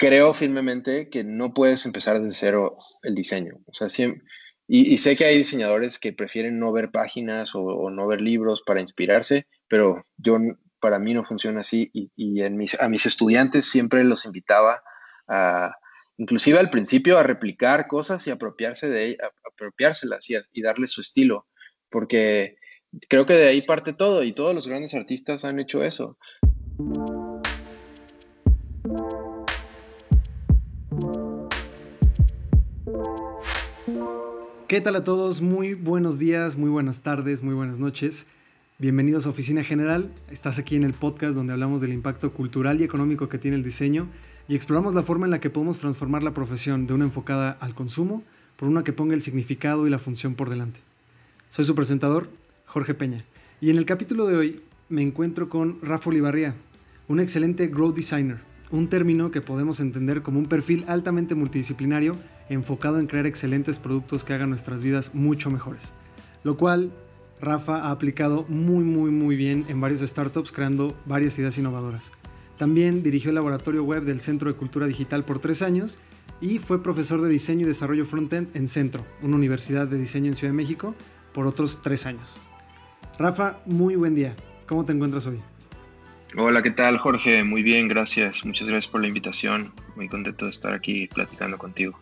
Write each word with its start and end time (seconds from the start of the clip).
creo 0.00 0.32
firmemente 0.32 1.10
que 1.10 1.22
no 1.24 1.52
puedes 1.52 1.84
empezar 1.84 2.22
desde 2.22 2.34
cero 2.34 2.78
el 3.02 3.14
diseño. 3.14 3.58
O 3.66 3.74
sea, 3.74 3.86
y, 4.66 4.96
sé 4.96 5.14
que 5.14 5.26
hay 5.26 5.36
diseñadores 5.36 5.98
que 5.98 6.14
prefieren 6.14 6.58
no 6.58 6.72
ver 6.72 6.90
páginas 6.90 7.50
o, 7.54 7.90
no 7.90 8.06
ver 8.06 8.22
libros 8.22 8.62
para 8.64 8.80
inspirarse, 8.80 9.46
pero 9.68 10.06
yo, 10.16 10.38
para 10.80 10.98
mí 10.98 11.12
no 11.12 11.24
funciona 11.24 11.60
así 11.60 11.90
y, 11.92 12.40
en 12.40 12.56
mis, 12.56 12.80
a 12.80 12.88
mis 12.88 13.04
estudiantes 13.04 13.66
siempre 13.66 14.02
los 14.02 14.24
invitaba 14.24 14.82
a, 15.28 15.76
inclusive 16.16 16.58
al 16.58 16.70
principio, 16.70 17.18
a 17.18 17.22
replicar 17.22 17.86
cosas 17.86 18.26
y 18.26 18.30
apropiarse 18.30 18.88
de 18.88 19.18
apropiárselas 19.52 20.30
y, 20.30 20.36
y 20.52 20.62
darle 20.62 20.86
su 20.86 21.02
estilo, 21.02 21.46
porque 21.90 22.56
creo 23.10 23.26
que 23.26 23.34
de 23.34 23.48
ahí 23.48 23.62
parte 23.62 23.92
todo 23.92 24.22
y 24.22 24.32
todos 24.32 24.54
los 24.54 24.66
grandes 24.66 24.94
artistas 24.94 25.44
han 25.44 25.60
hecho 25.60 25.84
eso. 25.84 26.16
¿Qué 34.70 34.80
tal 34.80 34.94
a 34.94 35.02
todos? 35.02 35.40
Muy 35.40 35.74
buenos 35.74 36.20
días, 36.20 36.56
muy 36.56 36.70
buenas 36.70 37.02
tardes, 37.02 37.42
muy 37.42 37.54
buenas 37.54 37.80
noches. 37.80 38.28
Bienvenidos 38.78 39.26
a 39.26 39.30
Oficina 39.30 39.64
General. 39.64 40.12
Estás 40.30 40.60
aquí 40.60 40.76
en 40.76 40.84
el 40.84 40.92
podcast 40.92 41.34
donde 41.34 41.52
hablamos 41.52 41.80
del 41.80 41.92
impacto 41.92 42.32
cultural 42.32 42.80
y 42.80 42.84
económico 42.84 43.28
que 43.28 43.38
tiene 43.38 43.56
el 43.56 43.64
diseño 43.64 44.06
y 44.46 44.54
exploramos 44.54 44.94
la 44.94 45.02
forma 45.02 45.26
en 45.26 45.32
la 45.32 45.40
que 45.40 45.50
podemos 45.50 45.80
transformar 45.80 46.22
la 46.22 46.34
profesión 46.34 46.86
de 46.86 46.94
una 46.94 47.06
enfocada 47.06 47.50
al 47.58 47.74
consumo 47.74 48.22
por 48.56 48.68
una 48.68 48.84
que 48.84 48.92
ponga 48.92 49.14
el 49.14 49.22
significado 49.22 49.88
y 49.88 49.90
la 49.90 49.98
función 49.98 50.36
por 50.36 50.48
delante. 50.48 50.78
Soy 51.48 51.64
su 51.64 51.74
presentador, 51.74 52.28
Jorge 52.66 52.94
Peña, 52.94 53.24
y 53.60 53.70
en 53.70 53.76
el 53.76 53.86
capítulo 53.86 54.28
de 54.28 54.36
hoy 54.36 54.60
me 54.88 55.02
encuentro 55.02 55.48
con 55.48 55.80
Rafa 55.82 56.10
Olivarría, 56.10 56.54
un 57.08 57.18
excelente 57.18 57.66
growth 57.66 57.96
designer, 57.96 58.38
un 58.70 58.86
término 58.86 59.32
que 59.32 59.40
podemos 59.40 59.80
entender 59.80 60.22
como 60.22 60.38
un 60.38 60.46
perfil 60.46 60.84
altamente 60.86 61.34
multidisciplinario 61.34 62.14
enfocado 62.50 62.98
en 62.98 63.06
crear 63.06 63.26
excelentes 63.26 63.78
productos 63.78 64.24
que 64.24 64.34
hagan 64.34 64.50
nuestras 64.50 64.82
vidas 64.82 65.14
mucho 65.14 65.50
mejores. 65.50 65.94
Lo 66.44 66.58
cual 66.58 66.90
Rafa 67.40 67.76
ha 67.76 67.90
aplicado 67.90 68.44
muy 68.48 68.84
muy 68.84 69.10
muy 69.10 69.36
bien 69.36 69.64
en 69.68 69.80
varios 69.80 70.00
startups 70.00 70.52
creando 70.52 70.94
varias 71.06 71.38
ideas 71.38 71.56
innovadoras. 71.56 72.12
También 72.58 73.02
dirigió 73.02 73.30
el 73.30 73.36
laboratorio 73.36 73.84
web 73.84 74.02
del 74.02 74.20
Centro 74.20 74.50
de 74.52 74.58
Cultura 74.58 74.86
Digital 74.86 75.24
por 75.24 75.38
tres 75.38 75.62
años 75.62 75.98
y 76.42 76.58
fue 76.58 76.82
profesor 76.82 77.22
de 77.22 77.30
diseño 77.30 77.62
y 77.62 77.68
desarrollo 77.68 78.04
frontend 78.04 78.54
en 78.54 78.68
Centro, 78.68 79.06
una 79.22 79.36
universidad 79.36 79.86
de 79.86 79.98
diseño 79.98 80.28
en 80.28 80.36
Ciudad 80.36 80.52
de 80.52 80.56
México, 80.56 80.94
por 81.32 81.46
otros 81.46 81.80
tres 81.82 82.04
años. 82.04 82.40
Rafa, 83.18 83.60
muy 83.64 83.96
buen 83.96 84.14
día. 84.14 84.34
¿Cómo 84.66 84.84
te 84.84 84.92
encuentras 84.92 85.26
hoy? 85.26 85.40
Hola, 86.36 86.62
¿qué 86.62 86.70
tal 86.70 86.98
Jorge? 86.98 87.44
Muy 87.44 87.62
bien, 87.62 87.88
gracias. 87.88 88.44
Muchas 88.44 88.68
gracias 88.68 88.90
por 88.90 89.00
la 89.00 89.08
invitación. 89.08 89.72
Muy 89.96 90.08
contento 90.08 90.44
de 90.44 90.50
estar 90.50 90.72
aquí 90.72 91.08
platicando 91.08 91.58
contigo. 91.58 91.98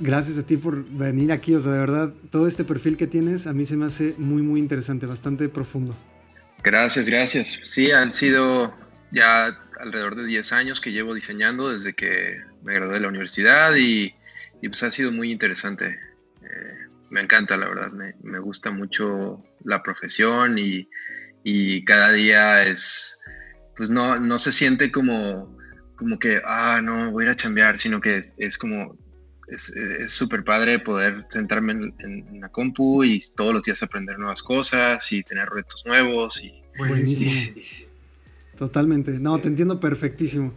Gracias 0.00 0.38
a 0.38 0.44
ti 0.44 0.56
por 0.56 0.84
venir 0.84 1.32
aquí, 1.32 1.54
o 1.54 1.60
sea, 1.60 1.72
de 1.72 1.78
verdad, 1.78 2.12
todo 2.30 2.46
este 2.46 2.64
perfil 2.64 2.96
que 2.96 3.08
tienes 3.08 3.48
a 3.48 3.52
mí 3.52 3.64
se 3.64 3.76
me 3.76 3.86
hace 3.86 4.14
muy, 4.16 4.42
muy 4.42 4.60
interesante, 4.60 5.06
bastante 5.06 5.48
profundo. 5.48 5.96
Gracias, 6.62 7.08
gracias. 7.08 7.60
Sí, 7.64 7.90
han 7.90 8.12
sido 8.12 8.72
ya 9.10 9.58
alrededor 9.80 10.16
de 10.16 10.26
10 10.26 10.52
años 10.52 10.80
que 10.80 10.92
llevo 10.92 11.14
diseñando 11.14 11.72
desde 11.72 11.94
que 11.94 12.40
me 12.62 12.74
gradué 12.74 12.94
de 12.94 13.00
la 13.00 13.08
universidad 13.08 13.74
y, 13.76 14.14
pues 14.62 14.82
ha 14.84 14.90
sido 14.92 15.10
muy 15.10 15.32
interesante. 15.32 15.98
Eh, 16.42 16.74
me 17.10 17.20
encanta, 17.20 17.56
la 17.56 17.68
verdad, 17.68 17.90
me, 17.90 18.14
me, 18.22 18.38
gusta 18.38 18.70
mucho 18.70 19.42
la 19.64 19.82
profesión 19.82 20.58
y, 20.58 20.88
y 21.42 21.84
cada 21.84 22.12
día 22.12 22.64
es, 22.64 23.18
pues 23.76 23.90
no, 23.90 24.20
no 24.20 24.38
se 24.38 24.52
siente 24.52 24.92
como, 24.92 25.56
como 25.96 26.18
que, 26.18 26.40
ah, 26.44 26.80
no, 26.82 27.10
voy 27.10 27.24
a 27.24 27.26
ir 27.26 27.30
a 27.32 27.36
chambear, 27.36 27.78
sino 27.78 28.00
que 28.00 28.22
es 28.36 28.58
como 28.58 28.96
es 29.50 30.10
súper 30.10 30.44
padre 30.44 30.78
poder 30.78 31.26
sentarme 31.30 31.92
en, 31.98 32.40
la 32.40 32.48
compu 32.48 33.04
y 33.04 33.22
todos 33.34 33.54
los 33.54 33.62
días 33.62 33.82
aprender 33.82 34.18
nuevas 34.18 34.42
cosas 34.42 35.10
y 35.12 35.22
tener 35.22 35.48
retos 35.48 35.84
nuevos. 35.86 36.42
Y, 36.42 36.62
Buenísimo. 36.76 37.32
Totalmente. 38.56 39.12
No, 39.20 39.38
te 39.38 39.48
entiendo 39.48 39.80
perfectísimo. 39.80 40.52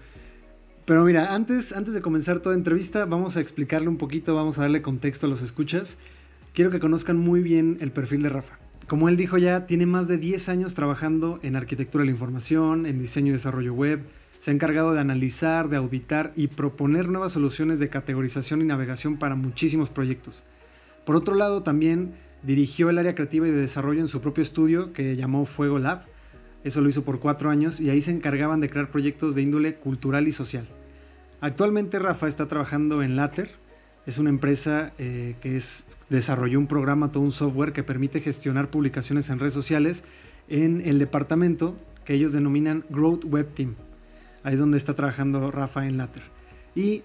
Pero 0.86 1.04
mira, 1.04 1.34
antes, 1.34 1.72
antes 1.72 1.94
de 1.94 2.02
comenzar 2.02 2.40
toda 2.40 2.56
entrevista, 2.56 3.06
vamos 3.06 3.38
a 3.38 3.42
explicarle 3.42 3.88
un 3.88 3.98
poquito, 3.98 4.36
vamos 4.36 4.58
a 4.58 4.62
darle 4.62 4.82
contexto 4.82 5.28
a 5.28 5.30
los 5.30 5.42
escuchas. 5.42 5.98
Quiero 6.54 6.72
que 6.72 6.80
conozcan 6.80 7.18
muy 7.18 7.42
bien 7.42 7.78
el 7.80 7.92
perfil 7.92 8.24
de 8.24 8.30
Rafa. 8.30 8.60
Como 8.88 9.08
él 9.08 9.16
dijo 9.16 9.38
ya, 9.38 9.68
tiene 9.68 9.86
más 9.86 10.08
de 10.08 10.18
10 10.18 10.50
años 10.50 10.74
trabajando 10.74 11.40
en 11.44 11.56
arquitectura 11.56 12.02
de 12.02 12.08
la 12.08 12.12
información, 12.12 12.86
en 12.86 13.00
diseño 13.00 13.30
y 13.30 13.34
desarrollo 13.34 13.74
web, 13.74 14.02
se 14.42 14.50
ha 14.50 14.56
encargado 14.56 14.92
de 14.92 15.00
analizar, 15.00 15.70
de 15.70 15.78
auditar 15.78 16.34
y 16.36 16.48
proponer 16.48 17.08
nuevas 17.10 17.34
soluciones 17.34 17.78
de 17.78 17.90
categorización 17.90 18.64
y 18.64 18.66
navegación 18.66 19.18
para 19.18 19.36
muchísimos 19.36 19.92
proyectos. 19.92 20.44
Por 21.06 21.16
otro 21.16 21.36
lado, 21.36 21.62
también 21.62 22.16
dirigió 22.42 22.90
el 22.90 22.98
área 22.98 23.14
creativa 23.14 23.48
y 23.48 23.52
de 23.52 23.62
desarrollo 23.62 24.02
en 24.02 24.08
su 24.08 24.20
propio 24.20 24.42
estudio 24.42 24.94
que 24.94 25.16
llamó 25.16 25.46
Fuego 25.46 25.78
Lab. 25.78 26.06
Eso 26.64 26.82
lo 26.82 26.90
hizo 26.90 27.04
por 27.04 27.20
cuatro 27.20 27.52
años 27.52 27.80
y 27.80 27.92
ahí 27.92 28.02
se 28.02 28.10
encargaban 28.10 28.62
de 28.62 28.70
crear 28.72 28.90
proyectos 28.90 29.36
de 29.36 29.44
índole 29.44 29.76
cultural 29.76 30.28
y 30.28 30.32
social. 30.32 30.68
Actualmente 31.40 32.00
Rafa 32.00 32.28
está 32.28 32.48
trabajando 32.48 33.04
en 33.04 33.16
Later. 33.16 33.52
Es 34.08 34.18
una 34.18 34.32
empresa 34.32 34.92
eh, 34.98 35.36
que 35.42 35.56
es, 35.56 35.86
desarrolló 36.10 36.58
un 36.58 36.66
programa, 36.66 37.12
todo 37.12 37.22
un 37.22 37.32
software 37.32 37.74
que 37.74 37.84
permite 37.84 38.22
gestionar 38.22 38.72
publicaciones 38.72 39.30
en 39.30 39.38
redes 39.38 39.54
sociales 39.54 40.04
en 40.50 40.82
el 40.84 40.98
departamento 40.98 41.78
que 42.06 42.16
ellos 42.16 42.32
denominan 42.32 42.86
Growth 42.90 43.24
Web 43.26 43.54
Team. 43.54 43.76
Ahí 44.44 44.54
es 44.54 44.60
donde 44.60 44.78
está 44.78 44.96
trabajando 44.96 45.52
Rafa 45.52 45.88
en 45.88 45.98
Later. 45.98 46.24
Y 46.76 47.04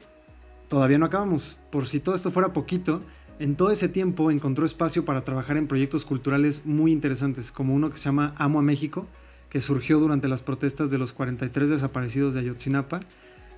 todavía 0.69 0.98
no 0.98 1.06
acabamos. 1.06 1.58
Por 1.70 1.88
si 1.88 2.00
todo 2.00 2.14
esto 2.14 2.30
fuera 2.30 2.52
poquito, 2.52 3.02
en 3.38 3.56
todo 3.56 3.70
ese 3.70 3.88
tiempo 3.88 4.30
encontró 4.30 4.64
espacio 4.64 5.04
para 5.04 5.22
trabajar 5.22 5.56
en 5.56 5.66
proyectos 5.66 6.06
culturales 6.06 6.64
muy 6.64 6.92
interesantes, 6.92 7.52
como 7.52 7.74
uno 7.74 7.91
que 7.91 7.98
se 7.98 8.04
llama 8.04 8.34
Amo 8.36 8.60
a 8.60 8.62
México, 8.62 9.06
que 9.50 9.60
surgió 9.60 10.00
durante 10.00 10.28
las 10.28 10.42
protestas 10.42 10.91
de 10.91 10.98
los 10.98 11.12
43 11.12 11.70
desaparecidos 11.70 12.34
de 12.34 12.41
Ayotzinapa, 12.41 13.00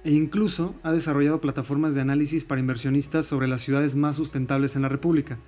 e 0.04 0.12
incluso 0.12 0.74
ha 0.82 0.92
desarrollado 0.92 1.40
plataformas 1.40 1.94
de 1.94 2.00
análisis 2.00 2.44
para 2.44 2.60
inversionistas 2.60 3.26
sobre 3.26 3.48
las 3.48 3.62
ciudades 3.62 3.94
más 3.94 4.16
sustentables 4.16 4.76
en 4.76 4.82
la 4.82 4.88
República. 4.88 5.38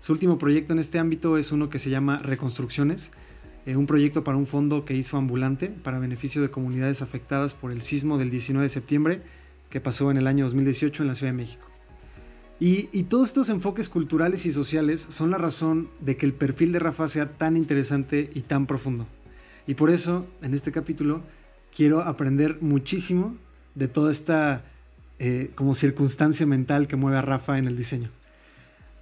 Su 0.00 0.12
último 0.12 0.38
proyecto 0.38 0.72
en 0.72 0.78
este 0.78 0.98
ámbito 0.98 1.36
es 1.36 1.50
uno 1.50 1.68
que 1.68 1.78
se 1.78 1.90
llama 1.90 2.18
Reconstrucciones, 2.18 3.10
eh, 3.68 3.76
un 3.76 3.86
proyecto 3.86 4.24
para 4.24 4.38
un 4.38 4.46
fondo 4.46 4.86
que 4.86 4.94
hizo 4.94 5.18
ambulante 5.18 5.68
para 5.68 5.98
beneficio 5.98 6.40
de 6.40 6.48
comunidades 6.48 7.02
afectadas 7.02 7.52
por 7.52 7.70
el 7.70 7.82
sismo 7.82 8.16
del 8.16 8.30
19 8.30 8.62
de 8.62 8.70
septiembre 8.70 9.20
que 9.68 9.78
pasó 9.78 10.10
en 10.10 10.16
el 10.16 10.26
año 10.26 10.46
2018 10.46 11.02
en 11.02 11.06
la 11.06 11.14
Ciudad 11.14 11.32
de 11.32 11.36
México. 11.36 11.66
Y, 12.58 13.02
todos 13.02 13.28
estos 13.28 13.50
enfoques 13.50 13.90
culturales 13.90 14.46
y 14.46 14.52
sociales 14.52 15.06
son 15.10 15.30
la 15.30 15.36
razón 15.36 15.90
de 16.00 16.16
que 16.16 16.24
el 16.24 16.32
perfil 16.32 16.72
de 16.72 16.78
Rafa 16.78 17.08
sea 17.08 17.36
tan 17.36 17.58
interesante 17.58 18.30
y 18.34 18.40
tan 18.40 18.64
profundo. 18.64 19.06
Y 19.66 19.74
por 19.74 19.90
eso, 19.90 20.26
en 20.40 20.54
este 20.54 20.72
capítulo, 20.72 21.22
quiero 21.76 22.00
aprender 22.00 22.56
muchísimo 22.62 23.36
de 23.74 23.86
toda 23.86 24.10
esta 24.10 24.64
eh, 25.18 25.50
como 25.54 25.74
circunstancia 25.74 26.46
mental 26.46 26.88
que 26.88 26.96
mueve 26.96 27.18
a 27.18 27.22
Rafa 27.22 27.58
en 27.58 27.66
el 27.66 27.76
diseño. 27.76 28.08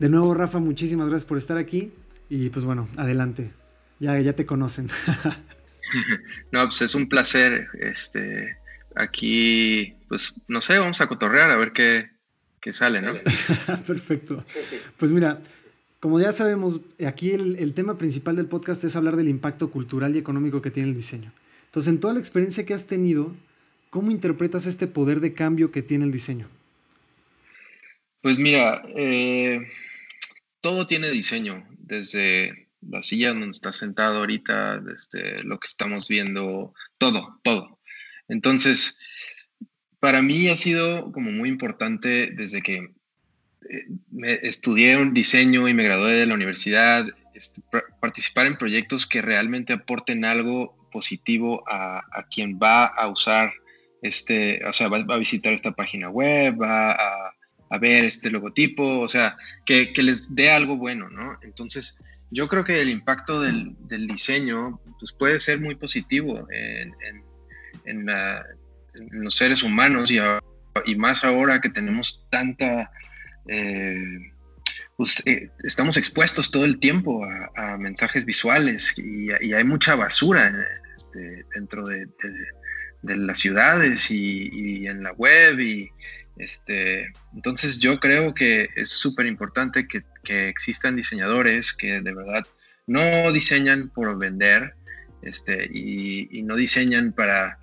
De 0.01 0.09
nuevo, 0.09 0.35
Rafa, 0.35 0.59
muchísimas 0.59 1.07
gracias 1.07 1.29
por 1.29 1.39
estar 1.39 1.57
aquí 1.57 1.93
y 2.29 2.51
pues 2.51 2.65
bueno, 2.65 2.89
adelante. 2.97 3.53
Ya, 3.99 4.19
ya 4.21 4.35
te 4.35 4.47
conocen. 4.47 4.89
no, 6.53 6.65
pues 6.65 6.83
es 6.83 6.95
un 6.95 7.09
placer. 7.09 7.69
Este, 7.81 8.57
aquí, 8.95 9.95
pues, 10.09 10.35
no 10.49 10.61
sé, 10.61 10.79
vamos 10.79 11.01
a 11.01 11.07
cotorrear 11.07 11.51
a 11.51 11.57
ver 11.57 11.73
qué, 11.73 12.11
sale, 12.73 13.01
¿no? 13.01 13.15
Perfecto. 13.87 14.45
Pues 14.97 15.13
mira, 15.13 15.41
como 16.01 16.19
ya 16.21 16.33
sabemos, 16.33 16.81
aquí 17.07 17.31
el, 17.31 17.57
el, 17.59 17.75
tema 17.75 17.97
principal 17.97 18.35
del 18.37 18.47
podcast 18.47 18.83
es 18.83 18.97
hablar 18.97 19.15
del 19.17 19.29
impacto 19.29 19.71
cultural 19.71 20.17
y 20.17 20.19
económico 20.19 20.61
que 20.61 20.73
tiene 20.73 20.89
el 20.89 20.97
diseño. 20.97 21.33
Entonces, 21.67 21.93
en 21.93 22.01
toda 22.01 22.15
la 22.15 22.21
experiencia 22.21 22.67
que 22.67 22.75
has 22.75 22.87
tenido, 22.87 23.35
¿cómo 23.91 24.11
interpretas 24.11 24.67
este 24.67 24.89
poder 24.89 25.21
de 25.21 25.33
cambio 25.33 25.71
que 25.71 25.83
tiene 25.83 26.05
el 26.05 26.13
diseño? 26.13 26.49
Pues 28.21 28.41
mira, 28.41 28.83
eh, 28.97 29.69
todo 30.61 30.89
tiene 30.89 31.11
diseño, 31.11 31.65
desde 31.79 32.66
la 32.83 33.03
silla 33.03 33.31
donde 33.31 33.49
está 33.49 33.73
sentado 33.73 34.19
ahorita, 34.19 34.83
este, 34.95 35.43
lo 35.43 35.59
que 35.59 35.67
estamos 35.67 36.09
viendo, 36.09 36.75
todo, 36.99 37.41
todo. 37.43 37.81
Entonces, 38.29 38.99
para 40.01 40.23
mí 40.23 40.49
ha 40.49 40.57
sido 40.57 41.13
como 41.13 41.31
muy 41.31 41.49
importante 41.49 42.31
desde 42.33 42.63
que 42.63 42.77
eh, 42.77 43.87
me 44.11 44.35
estudié 44.43 44.97
un 44.97 45.15
diseño 45.15 45.69
y 45.69 45.75
me 45.75 45.85
gradué 45.85 46.13
de 46.13 46.27
la 46.27 46.35
universidad, 46.35 47.07
este, 47.35 47.63
participar 48.01 48.47
en 48.47 48.59
proyectos 48.59 49.07
que 49.07 49.23
realmente 49.23 49.73
aporten 49.73 50.25
algo 50.25 50.89
positivo 50.91 51.65
a, 51.69 52.03
quien 52.31 52.59
va 52.59 52.87
a 52.87 53.09
usar 53.09 53.53
este, 54.01 54.65
o 54.65 54.73
sea, 54.73 54.89
va, 54.89 54.99
a 54.99 55.19
visitar 55.19 55.53
esta 55.53 55.73
página 55.73 56.09
web, 56.09 56.61
va 56.61 56.93
a, 56.93 57.33
ver 57.79 58.05
este 58.05 58.31
logotipo, 58.31 59.01
o 59.01 59.09
sea, 59.09 59.37
que, 59.67 59.93
que, 59.93 60.03
les 60.03 60.35
dé 60.35 60.51
algo 60.51 60.77
bueno, 60.77 61.11
¿no? 61.11 61.37
Entonces, 61.43 62.03
yo 62.31 62.49
creo 62.49 62.65
que 62.65 62.81
el 62.81 62.89
impacto 62.89 63.41
del, 63.41 63.77
diseño 64.09 64.81
pues, 64.99 65.13
puede 65.13 65.41
ser 65.41 65.61
muy 65.61 65.75
positivo 65.75 66.47
en, 66.51 66.95
los 69.11 69.35
seres 69.35 69.63
humanos 69.63 70.11
y 70.11 70.19
ahora 70.19 70.43
y 70.85 70.97
más 70.97 71.25
ahora 71.25 71.61
que 71.61 71.71
tenemos 71.71 72.27
tanta... 72.31 72.91
Eh, 73.49 74.33
pues, 74.97 75.23
eh, 75.27 75.51
estamos 75.63 75.97
expuestos 75.97 76.51
todo 76.51 76.65
el 76.65 76.79
tiempo 76.79 77.23
a, 77.25 77.77
mensajes 77.77 78.25
visuales 78.25 78.99
y, 78.99 79.31
hay 79.31 79.65
mucha 79.65 79.95
basura 79.95 80.53
este, 80.97 81.45
dentro 81.55 81.87
de, 81.87 82.09
las 83.03 83.39
ciudades 83.39 84.11
y, 84.11 84.87
en 84.87 85.03
la 85.03 85.13
web 85.13 85.61
y 85.61 85.91
este, 86.39 87.13
entonces 87.35 87.79
yo 87.79 88.01
creo 88.01 88.35
que 88.35 88.69
es 88.75 88.89
súper 88.89 89.27
importante 89.27 89.87
que, 89.87 90.03
existan 90.29 90.97
diseñadores 90.97 91.73
que 91.73 92.01
de 92.01 92.15
verdad 92.15 92.47
no 92.87 93.33
diseñan 93.33 93.89
por 93.89 94.17
vender 94.19 94.75
este, 95.23 95.69
y, 95.73 96.43
no 96.43 96.57
diseñan 96.57 97.13
para 97.13 97.59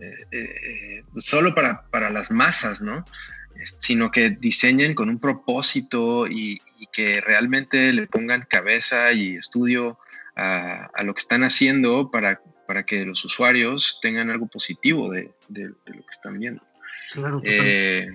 eh, 0.00 0.26
eh, 0.32 1.02
solo 1.18 1.54
para, 1.54 1.82
para, 1.90 2.10
las 2.10 2.30
masas, 2.30 2.82
¿no? 2.82 3.04
sino 3.78 4.10
que 4.10 4.30
diseñen 4.30 4.94
con 4.94 5.08
un 5.08 5.18
propósito 5.18 6.26
y, 6.26 6.60
que 6.92 7.20
realmente 7.20 7.92
le 7.92 8.06
pongan 8.06 8.46
cabeza 8.48 9.12
y 9.12 9.36
estudio 9.36 9.98
a, 10.34 11.02
lo 11.02 11.14
que 11.14 11.20
están 11.20 11.42
haciendo 11.42 12.10
para, 12.10 12.40
para, 12.66 12.84
que 12.84 13.04
los 13.04 13.24
usuarios 13.24 13.98
tengan 14.00 14.30
algo 14.30 14.46
positivo 14.46 15.10
de, 15.10 15.30
lo 15.48 15.74
que 15.84 16.10
están 16.10 16.38
viendo. 16.38 16.62
Claro, 17.12 17.40
eh, 17.44 18.08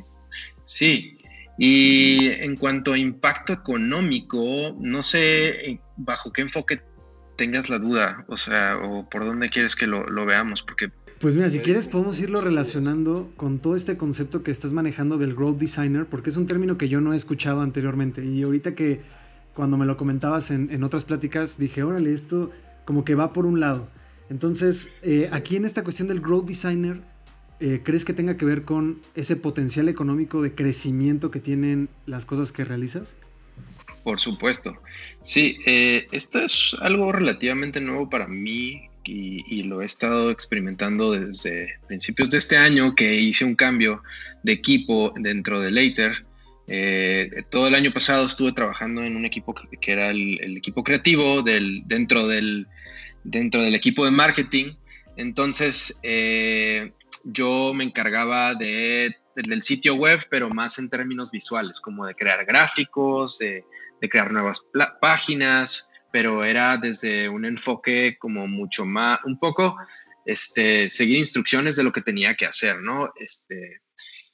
sí, 0.65 1.20
y 1.63 2.25
en 2.25 2.55
cuanto 2.55 2.93
a 2.93 2.97
impacto 2.97 3.53
económico, 3.53 4.75
no 4.79 5.03
sé 5.03 5.49
eh, 5.49 5.79
bajo 5.95 6.33
qué 6.33 6.41
enfoque 6.41 6.81
tengas 7.37 7.69
la 7.69 7.77
duda, 7.77 8.25
o 8.27 8.35
sea, 8.35 8.79
o 8.83 9.07
por 9.07 9.25
dónde 9.25 9.49
quieres 9.49 9.75
que 9.75 9.85
lo, 9.85 10.07
lo 10.09 10.25
veamos, 10.25 10.63
porque 10.63 10.89
pues 11.19 11.35
mira, 11.35 11.51
si 11.51 11.59
quieres 11.59 11.85
podemos 11.85 12.19
irlo 12.19 12.41
relacionando 12.41 13.31
con 13.37 13.59
todo 13.59 13.75
este 13.75 13.95
concepto 13.95 14.41
que 14.41 14.49
estás 14.49 14.73
manejando 14.73 15.19
del 15.19 15.35
growth 15.35 15.59
designer, 15.59 16.07
porque 16.07 16.31
es 16.31 16.37
un 16.37 16.47
término 16.47 16.79
que 16.79 16.89
yo 16.89 16.99
no 16.99 17.13
he 17.13 17.15
escuchado 17.15 17.61
anteriormente. 17.61 18.25
Y 18.25 18.41
ahorita 18.41 18.73
que 18.73 19.01
cuando 19.53 19.77
me 19.77 19.85
lo 19.85 19.97
comentabas 19.97 20.49
en, 20.49 20.83
otras 20.83 21.05
pláticas, 21.05 21.59
dije, 21.59 21.83
órale, 21.83 22.11
esto 22.11 22.49
como 22.85 23.05
que 23.05 23.13
va 23.13 23.33
por 23.33 23.45
un 23.45 23.59
lado. 23.59 23.87
Entonces, 24.31 24.89
eh, 25.03 25.29
aquí 25.31 25.57
en 25.57 25.65
esta 25.65 25.83
cuestión 25.83 26.07
del 26.07 26.21
growth 26.21 26.47
designer, 26.47 27.01
eh, 27.61 27.81
¿crees 27.83 28.05
que 28.05 28.13
tenga 28.13 28.37
que 28.37 28.45
ver 28.45 28.63
con 28.63 29.01
ese 29.15 29.35
potencial 29.35 29.87
económico 29.87 30.41
de 30.41 30.53
crecimiento 30.53 31.31
que 31.31 31.39
tienen 31.39 31.89
las 32.05 32.25
cosas 32.25 32.51
que 32.51 32.65
realizas? 32.65 33.15
Por 34.03 34.19
supuesto. 34.19 34.77
Sí, 35.23 35.57
eh, 35.65 36.07
esto 36.11 36.39
es 36.39 36.75
algo 36.81 37.11
relativamente 37.11 37.79
nuevo 37.79 38.09
para 38.09 38.27
mí 38.27 38.89
y, 39.03 39.63
lo 39.63 39.81
he 39.81 39.85
estado 39.85 40.31
experimentando 40.31 41.11
desde 41.11 41.79
principios 41.87 42.29
de 42.29 42.37
este 42.37 42.57
año 42.57 42.95
que 42.95 43.15
hice 43.15 43.45
un 43.45 43.55
cambio 43.55 44.03
de 44.43 44.53
equipo 44.53 45.13
dentro 45.19 45.59
de 45.59 45.71
Later. 45.71 46.25
Eh, 46.67 47.43
todo 47.49 47.67
el 47.67 47.75
año 47.75 47.91
pasado 47.91 48.25
estuve 48.25 48.53
trabajando 48.53 49.03
en 49.03 49.15
un 49.15 49.25
equipo 49.25 49.53
que, 49.53 49.91
era 49.91 50.11
el, 50.11 50.57
equipo 50.57 50.83
creativo 50.83 51.41
del, 51.41 51.83
dentro, 51.85 52.27
del, 52.27 52.67
dentro 53.23 53.61
del 53.61 53.75
equipo 53.75 54.05
de 54.05 54.11
marketing. 54.11 54.73
Entonces 55.17 55.99
eh, 56.03 56.91
yo 57.23 57.73
me 57.73 57.83
encargaba 57.83 58.55
de, 58.55 59.15
del 59.35 59.61
sitio 59.61 59.95
web, 59.95 60.21
pero 60.29 60.49
más 60.49 60.79
en 60.79 60.89
términos 60.89 61.31
visuales, 61.31 61.79
como 61.79 62.05
de 62.05 62.15
crear 62.15 62.45
gráficos, 62.45 63.37
de, 63.37 63.63
de 63.99 64.09
crear 64.09 64.31
nuevas 64.31 64.65
páginas, 64.99 65.89
pero 66.11 66.43
era 66.43 66.77
desde 66.77 67.29
un 67.29 67.45
enfoque 67.45 68.17
como 68.19 68.47
mucho 68.47 68.85
más, 68.85 69.19
un 69.25 69.39
poco, 69.39 69.77
este, 70.25 70.89
seguir 70.89 71.17
instrucciones 71.17 71.75
de 71.75 71.83
lo 71.83 71.91
que 71.91 72.01
tenía 72.01 72.35
que 72.35 72.45
hacer, 72.45 72.81
¿no? 72.81 73.11
Este, 73.19 73.81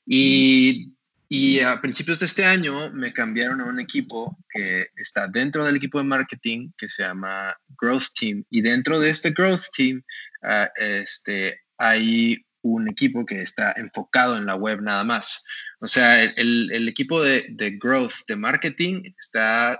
y, 0.05 0.93
y 1.29 1.59
a 1.59 1.79
principios 1.81 2.19
de 2.19 2.25
este 2.25 2.45
año 2.45 2.89
me 2.91 3.13
cambiaron 3.13 3.61
a 3.61 3.65
un 3.65 3.79
equipo 3.79 4.37
que 4.49 4.87
está 4.95 5.27
dentro 5.27 5.65
del 5.65 5.75
equipo 5.75 5.97
de 5.97 6.05
marketing 6.05 6.71
que 6.77 6.87
se 6.87 7.03
llama 7.03 7.55
Growth 7.79 8.07
Team. 8.19 8.43
Y 8.49 8.61
dentro 8.61 8.99
de 8.99 9.09
este 9.09 9.31
Growth 9.31 9.65
Team 9.75 10.01
uh, 10.43 10.67
este, 10.77 11.59
hay 11.77 12.46
un 12.73 12.89
equipo 12.89 13.25
que 13.25 13.41
está 13.41 13.73
enfocado 13.77 14.37
en 14.37 14.45
la 14.45 14.55
web 14.55 14.81
nada 14.81 15.03
más. 15.03 15.45
O 15.79 15.87
sea, 15.87 16.23
el, 16.23 16.71
el 16.71 16.87
equipo 16.87 17.21
de, 17.21 17.45
de, 17.49 17.71
growth, 17.71 18.25
de 18.27 18.35
marketing, 18.35 19.03
está 19.19 19.79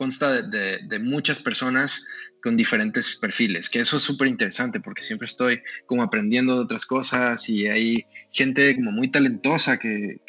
consta 0.00 0.40
de, 0.40 0.98
muchas 0.98 1.40
personas 1.40 2.02
con 2.42 2.56
diferentes 2.56 3.18
perfiles, 3.18 3.68
que 3.68 3.80
eso 3.80 3.98
es 3.98 4.02
súper 4.02 4.28
interesante 4.28 4.80
porque 4.80 5.02
siempre 5.02 5.26
estoy 5.26 5.60
como 5.84 6.02
aprendiendo 6.02 6.54
de 6.54 6.60
otras 6.60 6.86
cosas 6.86 7.46
y 7.50 7.66
hay 7.66 8.06
gente 8.32 8.74
como 8.76 8.92
muy 8.92 9.10
talentosa 9.10 9.78
que, 9.78 10.20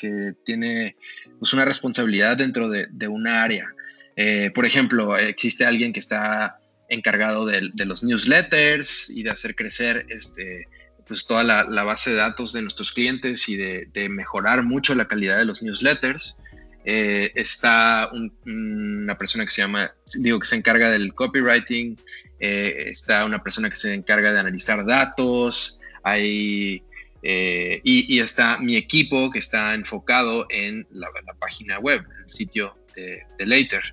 tiene 0.43 0.97
pues, 1.39 1.53
una 1.53 1.63
responsabilidad 1.63 2.35
dentro 2.35 2.67
de, 2.67 2.87
de 2.91 3.07
una 3.07 3.43
área. 3.43 3.73
Eh, 4.17 4.51
por 4.53 4.65
ejemplo, 4.65 5.17
existe 5.17 5.63
alguien 5.63 5.93
que 5.93 6.01
está 6.01 6.57
encargado 6.89 7.45
de, 7.45 7.71
los 7.85 8.03
newsletters 8.03 9.09
y 9.09 9.23
de 9.23 9.29
hacer 9.29 9.55
crecer 9.55 10.05
este, 10.09 10.67
pues 11.11 11.27
toda 11.27 11.43
la, 11.43 11.83
base 11.83 12.11
de 12.11 12.15
datos 12.15 12.53
de 12.53 12.61
nuestros 12.61 12.93
clientes 12.93 13.49
y 13.49 13.57
de, 13.57 13.89
de 13.91 14.07
mejorar 14.07 14.63
mucho 14.63 14.95
la 14.95 15.09
calidad 15.09 15.37
de 15.39 15.43
los 15.43 15.61
newsletters. 15.61 16.37
Eh, 16.85 17.33
está 17.35 18.09
una 18.45 19.17
persona 19.17 19.43
que 19.43 19.51
se 19.51 19.61
llama, 19.61 19.93
digo, 20.15 20.39
que 20.39 20.47
se 20.47 20.55
encarga 20.55 20.89
del 20.89 21.13
copywriting, 21.13 21.99
eh, 22.39 22.85
está 22.87 23.25
una 23.25 23.43
persona 23.43 23.69
que 23.69 23.75
se 23.75 23.93
encarga 23.93 24.31
de 24.31 24.39
analizar 24.39 24.85
datos, 24.85 25.81
hay, 26.01 26.81
eh, 27.23 27.81
y, 27.83 28.17
está 28.21 28.57
mi 28.57 28.77
equipo 28.77 29.31
que 29.31 29.39
está 29.39 29.73
enfocado 29.73 30.45
en 30.49 30.87
la, 30.91 31.09
página 31.37 31.77
web, 31.77 32.05
el 32.23 32.29
sitio 32.29 32.77
de, 32.95 33.21
de 33.37 33.45
Later. 33.45 33.83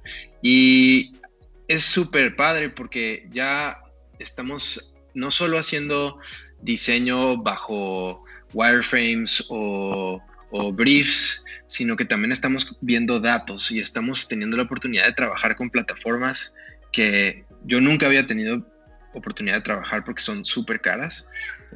Y 0.40 1.16
es 1.66 1.82
súper 1.82 2.36
padre 2.36 2.70
porque 2.70 3.26
ya 3.32 3.82
estamos 4.20 4.94
no 5.14 5.32
solo 5.32 5.58
haciendo 5.58 6.20
diseño 6.62 7.36
bajo 7.42 8.24
wireframes 8.52 9.44
o, 9.48 10.22
briefs, 10.72 11.44
sino 11.66 11.94
que 11.94 12.06
también 12.06 12.32
estamos 12.32 12.74
viendo 12.80 13.20
datos 13.20 13.70
y 13.70 13.80
estamos 13.80 14.28
teniendo 14.28 14.56
la 14.56 14.62
oportunidad 14.62 15.04
de 15.04 15.12
trabajar 15.12 15.56
con 15.56 15.68
plataformas 15.68 16.54
que 16.90 17.44
yo 17.64 17.82
nunca 17.82 18.06
había 18.06 18.26
tenido 18.26 18.66
oportunidad 19.12 19.56
de 19.56 19.60
trabajar 19.60 20.04
porque 20.04 20.22
son 20.22 20.46
súper 20.46 20.80
caras. 20.80 21.26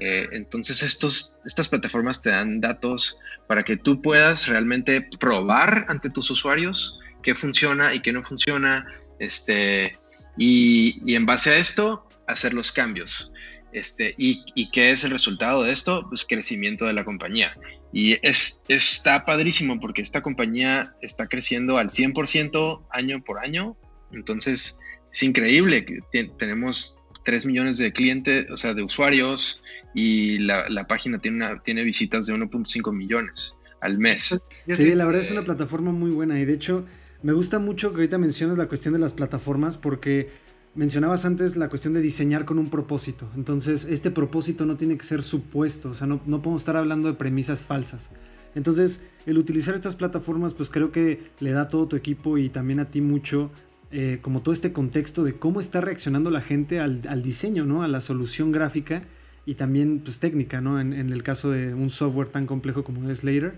Eh, 0.00 0.26
entonces 0.32 0.82
estos, 0.82 1.37
estas 1.44 1.69
plataformas 1.69 2.23
te 2.23 2.31
dan 2.31 2.62
datos 2.62 3.19
para 3.46 3.62
que 3.62 3.76
tú 3.76 4.00
puedas 4.00 4.49
realmente 4.49 5.06
probar 5.20 5.85
ante 5.88 6.09
tus 6.09 6.30
usuarios 6.30 6.99
qué 7.23 7.35
funciona 7.35 7.92
y 7.92 8.00
qué 8.00 8.11
no 8.11 8.23
funciona, 8.23 8.87
este, 9.18 9.99
y 10.38 11.14
en 11.14 11.26
base 11.26 11.50
a 11.50 11.57
esto 11.57 12.09
hacer 12.26 12.54
los 12.54 12.73
cambios. 12.73 13.32
Este, 13.73 14.14
y, 14.19 14.45
y, 14.55 14.71
qué 14.71 14.93
es 14.93 15.02
el 15.05 15.11
resultado 15.11 15.62
de 15.62 15.73
esto? 15.73 16.07
Pues 16.09 16.26
crecimiento 16.26 16.85
de 16.85 16.93
la 16.93 17.05
compañía. 17.05 17.57
Y 17.93 18.19
es, 18.26 18.61
está 18.69 19.25
padrísimo 19.25 19.81
porque 19.81 20.02
esta 20.02 20.21
compañía 20.21 20.95
está 21.00 21.26
creciendo 21.26 21.79
al 21.79 21.88
100% 21.88 22.83
año 22.91 23.23
por 23.25 23.38
año. 23.38 23.76
Entonces, 24.12 24.76
es 25.11 25.23
increíble 25.23 25.87
que 25.87 26.00
tenemos 26.38 27.00
3 27.25 27.47
millones 27.47 27.79
de 27.79 27.93
clientes, 27.93 28.50
o 28.50 28.57
sea, 28.57 28.75
de 28.75 28.83
usuarios 28.83 29.62
y 29.95 30.38
la, 30.38 30.69
la 30.69 30.87
página 30.87 31.19
tiene, 31.19 31.38
una, 31.38 31.62
tiene 31.62 31.83
visitas 31.83 32.26
de 32.26 32.35
1.5 32.35 32.93
millones 32.93 33.59
al 33.81 33.99
mes. 33.99 34.41
Sí, 34.69 34.95
la 34.95 35.05
verdad 35.05 35.23
es 35.23 35.31
una 35.31 35.45
plataforma 35.45 35.93
muy 35.93 36.11
buena 36.11 36.38
y 36.38 36.45
de 36.45 36.55
hecho 36.55 36.87
me 37.23 37.33
gusta 37.33 37.59
mucho 37.59 37.91
que 37.91 37.97
ahorita 37.97 38.19
menciones 38.19 38.59
la 38.59 38.67
cuestión 38.67 38.95
de 38.95 39.00
las 39.00 39.12
plataformas 39.12 39.76
porque 39.76 40.31
mencionabas 40.75 41.25
antes 41.25 41.57
la 41.57 41.69
cuestión 41.69 41.95
de 41.95 42.00
diseñar 42.00 42.45
con 42.45 42.59
un 42.59 42.71
propósito. 42.71 43.29
Entonces, 43.37 43.85
este 43.85 44.11
propósito 44.11 44.64
no 44.64 44.76
tiene 44.76 44.97
que 44.97 45.05
ser 45.05 45.23
supuesto, 45.23 45.91
o 45.91 45.95
sea, 45.95 46.07
no, 46.07 46.21
no 46.26 46.43
podemos 46.43 46.62
estar 46.62 46.76
hablando 46.76 47.09
de 47.09 47.14
premisas 47.14 47.62
falsas. 47.62 48.11
Entonces, 48.55 49.00
el 49.26 49.38
utilizar 49.38 49.75
estas 49.75 49.97
plataformas, 49.97 50.55
pues 50.55 50.71
creo 50.71 50.93
que 50.93 51.31
le 51.41 51.52
da 51.52 51.62
a 51.62 51.69
todo 51.69 51.88
tu 51.88 51.97
equipo 51.97 52.38
y 52.38 52.49
también 52.49 52.81
a 52.81 52.91
ti 52.91 53.00
mucho, 53.00 53.50
eh, 53.91 54.19
como 54.21 54.43
todo 54.43 54.52
este 54.52 54.73
contexto 54.73 55.25
de 55.25 55.35
cómo 55.35 55.61
está 55.61 55.81
reaccionando 55.81 56.31
la 56.31 56.41
gente 56.41 56.81
al, 56.81 57.23
diseño, 57.23 57.64
¿no? 57.64 57.83
A 57.83 57.88
la 57.88 58.00
solución 58.00 58.52
gráfica 58.52 59.05
y 59.47 59.55
también, 59.55 60.00
pues, 60.00 60.19
técnica, 60.19 60.61
¿no? 60.61 60.81
En, 60.81 60.93
el 60.93 61.23
caso 61.23 61.50
de 61.50 61.75
un 61.75 61.91
software 61.91 62.29
tan 62.29 62.47
complejo 62.47 62.85
como 62.85 63.09
es 63.11 63.25
Later. 63.25 63.55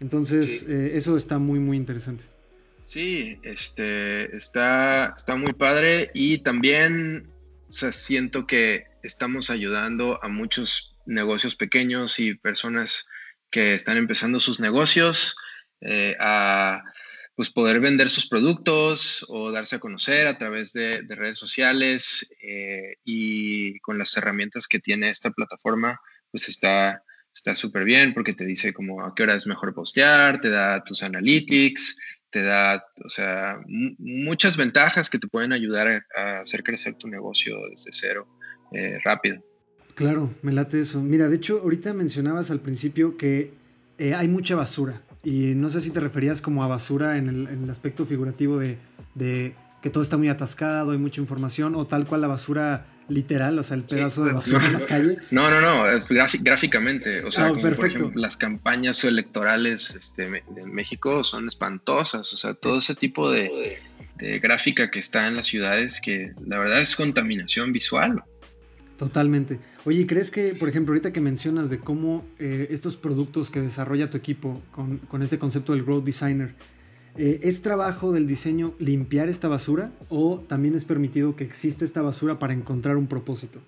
Entonces, 0.00 0.64
eh, 0.68 0.92
eso 0.94 1.16
está 1.16 1.38
muy, 1.38 1.58
muy 1.58 1.76
interesante. 1.76 2.24
Sí, 2.88 3.38
este, 3.42 4.34
está, 4.34 5.12
está 5.14 5.36
muy 5.36 5.52
padre 5.52 6.10
y 6.14 6.38
también 6.38 7.30
siento 7.68 8.46
que 8.46 8.86
estamos 9.02 9.50
ayudando 9.50 10.24
a 10.24 10.28
muchos 10.28 10.96
negocios 11.04 11.54
pequeños 11.54 12.18
y 12.18 12.32
personas 12.32 13.06
que 13.50 13.74
están 13.74 13.98
empezando 13.98 14.40
sus 14.40 14.58
negocios 14.58 15.36
eh, 15.82 16.16
a 16.18 16.82
pues, 17.36 17.50
poder 17.50 17.80
vender 17.80 18.08
sus 18.08 18.26
productos 18.26 19.22
o 19.28 19.52
darse 19.52 19.76
a 19.76 19.80
conocer 19.80 20.26
a 20.26 20.38
través 20.38 20.72
de, 20.72 21.02
redes 21.08 21.36
sociales 21.36 22.34
eh, 22.40 22.96
y 23.04 23.78
con 23.80 23.98
las 23.98 24.16
herramientas 24.16 24.66
que 24.66 24.78
tiene 24.78 25.10
esta 25.10 25.30
plataforma, 25.30 26.00
pues 26.30 26.48
está 26.48 27.02
súper 27.54 27.84
bien 27.84 28.14
porque 28.14 28.32
te 28.32 28.46
dice 28.46 28.72
como 28.72 29.04
a 29.04 29.14
qué 29.14 29.24
hora 29.24 29.34
es 29.34 29.46
mejor 29.46 29.74
postear, 29.74 30.40
te 30.40 30.48
da 30.48 30.82
tus 30.82 31.02
analytics, 31.02 32.17
te 32.30 32.42
da, 32.42 32.84
o 33.04 33.08
sea, 33.08 33.60
muchas 33.66 34.56
ventajas 34.56 35.08
que 35.08 35.18
te 35.18 35.28
pueden 35.28 35.52
ayudar 35.52 36.04
a, 36.16 36.40
hacer 36.40 36.62
crecer 36.62 36.94
tu 36.94 37.08
negocio 37.08 37.56
desde 37.70 37.90
cero 37.92 38.26
eh, 38.72 38.98
rápido. 39.04 39.42
Claro, 39.94 40.34
me 40.42 40.52
late 40.52 40.80
eso. 40.80 41.00
Mira, 41.00 41.28
de 41.28 41.36
hecho, 41.36 41.60
ahorita 41.62 41.92
mencionabas 41.94 42.50
al 42.50 42.60
principio 42.60 43.16
que 43.16 43.52
eh, 43.98 44.14
hay 44.14 44.28
mucha 44.28 44.54
basura. 44.54 45.02
Y 45.24 45.54
no 45.54 45.70
sé 45.70 45.80
si 45.80 45.90
te 45.90 46.00
referías 46.00 46.40
como 46.40 46.62
a 46.62 46.68
basura 46.68 47.16
en 47.16 47.28
el, 47.28 47.70
aspecto 47.70 48.06
figurativo 48.06 48.58
de, 48.58 48.78
de, 49.14 49.54
que 49.82 49.90
todo 49.90 50.02
está 50.02 50.16
muy 50.16 50.28
atascado, 50.28 50.92
hay 50.92 50.98
mucha 50.98 51.20
información, 51.20 51.74
o 51.74 51.86
tal 51.86 52.06
cual 52.06 52.20
la 52.20 52.28
basura 52.28 52.86
literal, 53.08 53.58
o 53.58 53.64
sea, 53.64 53.76
el 53.76 53.84
pedazo 53.84 54.24
de 54.24 54.32
basura 54.32 54.66
en 54.66 54.72
la 54.74 54.84
calle. 54.84 55.18
No, 55.30 55.50
no, 55.50 55.60
no, 55.60 55.90
es 55.90 56.06
gráficamente. 56.08 57.24
O 57.24 57.30
sea, 57.30 57.46
ah, 57.46 57.54
por 57.54 57.72
ejemplo, 57.72 58.12
las 58.14 58.36
campañas 58.36 59.02
electorales 59.04 59.94
este, 59.94 60.30
de 60.30 60.66
México 60.66 61.24
son 61.24 61.48
espantosas. 61.48 62.32
O 62.32 62.36
sea, 62.36 62.54
todo 62.54 62.78
ese 62.78 62.94
tipo 62.94 63.30
de, 63.30 63.78
de 64.16 64.38
gráfica 64.38 64.90
que 64.90 64.98
está 64.98 65.26
en 65.26 65.36
las 65.36 65.46
ciudades 65.46 66.00
que 66.00 66.32
la 66.46 66.58
verdad 66.58 66.80
es 66.80 66.96
contaminación 66.96 67.72
visual. 67.72 68.22
Totalmente. 68.98 69.60
Oye, 69.84 70.06
¿crees 70.06 70.30
que, 70.30 70.54
por 70.54 70.68
ejemplo, 70.68 70.92
ahorita 70.92 71.12
que 71.12 71.20
mencionas 71.20 71.70
de 71.70 71.78
cómo 71.78 72.26
eh, 72.40 72.66
estos 72.70 72.96
productos 72.96 73.48
que 73.48 73.60
desarrolla 73.60 74.10
tu 74.10 74.18
equipo 74.18 74.60
con, 74.72 74.98
con 74.98 75.22
este 75.22 75.38
concepto 75.38 75.72
del 75.72 75.84
Growth 75.84 76.04
Designer, 76.04 76.54
eh, 77.16 77.40
¿Es 77.42 77.62
trabajo 77.62 78.12
del 78.12 78.26
diseño 78.26 78.74
limpiar 78.78 79.28
esta 79.28 79.48
basura 79.48 79.90
o 80.08 80.44
también 80.48 80.74
es 80.74 80.84
permitido 80.84 81.34
que 81.36 81.44
exista 81.44 81.84
esta 81.84 82.02
basura 82.02 82.38
para 82.38 82.52
encontrar 82.52 82.96
un 82.96 83.08
propósito? 83.08 83.60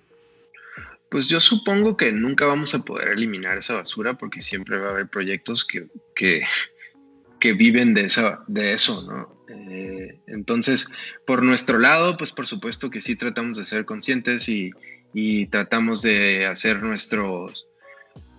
Pues 1.09 1.27
yo 1.27 1.41
supongo 1.41 1.97
que 1.97 2.13
nunca 2.13 2.45
vamos 2.45 2.73
a 2.73 2.83
poder 2.83 3.09
eliminar 3.09 3.57
esa 3.57 3.73
basura 3.73 4.13
porque 4.13 4.39
siempre 4.39 4.79
va 4.79 4.87
a 4.87 4.91
haber 4.91 5.09
proyectos 5.09 5.65
que, 5.65 5.87
que, 6.15 7.53
viven 7.53 7.93
de, 7.93 8.05
esa, 8.05 8.45
de 8.47 8.71
eso, 8.71 9.01
¿no? 9.03 9.43
Eh, 9.49 10.21
entonces, 10.27 10.87
por 11.27 11.43
nuestro 11.43 11.79
lado, 11.79 12.15
pues 12.15 12.31
por 12.31 12.47
supuesto 12.47 12.89
que 12.89 13.01
sí 13.01 13.17
tratamos 13.17 13.57
de 13.57 13.65
ser 13.65 13.83
conscientes 13.83 14.47
y, 14.47 14.71
y 15.13 15.47
tratamos 15.47 16.01
de 16.01 16.45
hacer 16.45 16.81
nuestros... 16.81 17.67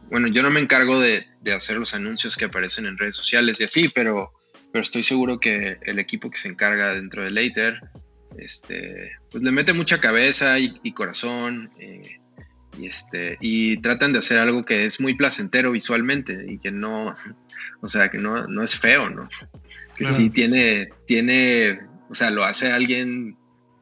Bueno, 0.08 0.28
yo 0.28 0.42
no 0.42 0.50
me 0.50 0.60
encargo 0.60 0.98
de, 0.98 1.26
de 1.42 1.52
hacer 1.52 1.76
los 1.76 1.92
anuncios 1.92 2.36
que 2.36 2.46
aparecen 2.46 2.86
en 2.86 2.96
redes 2.96 3.16
sociales 3.16 3.60
y 3.60 3.64
así, 3.64 3.88
pero 3.88 4.32
pero 4.72 4.82
estoy 4.82 5.02
seguro 5.02 5.38
que 5.38 5.78
el 5.82 5.98
equipo 5.98 6.30
que 6.30 6.38
se 6.38 6.48
encarga 6.48 6.94
dentro 6.94 7.22
de 7.22 7.30
Later, 7.30 7.80
este, 8.38 9.12
pues 9.30 9.44
le 9.44 9.52
mete 9.52 9.74
mucha 9.74 10.00
cabeza 10.00 10.58
y, 10.58 10.92
corazón 10.92 11.70
eh, 11.78 12.18
y, 12.78 12.86
este, 12.86 13.36
y 13.40 13.76
tratan 13.82 14.14
de 14.14 14.20
hacer 14.20 14.38
algo 14.38 14.62
que 14.62 14.86
es 14.86 14.98
muy 14.98 15.14
placentero 15.14 15.72
visualmente 15.72 16.46
y 16.48 16.58
que 16.58 16.70
no, 16.70 17.12
o 17.82 17.88
sea, 17.88 18.08
que 18.08 18.18
no, 18.18 18.46
no 18.46 18.62
es 18.62 18.74
feo, 18.78 19.10
¿no? 19.10 19.28
Que 19.94 20.06
sí 20.06 20.30
tiene, 20.30 20.88
tiene, 21.06 21.80
o 22.08 22.14
sea, 22.14 22.30
lo 22.30 22.44
hace 22.44 22.72
alguien, 22.72 23.36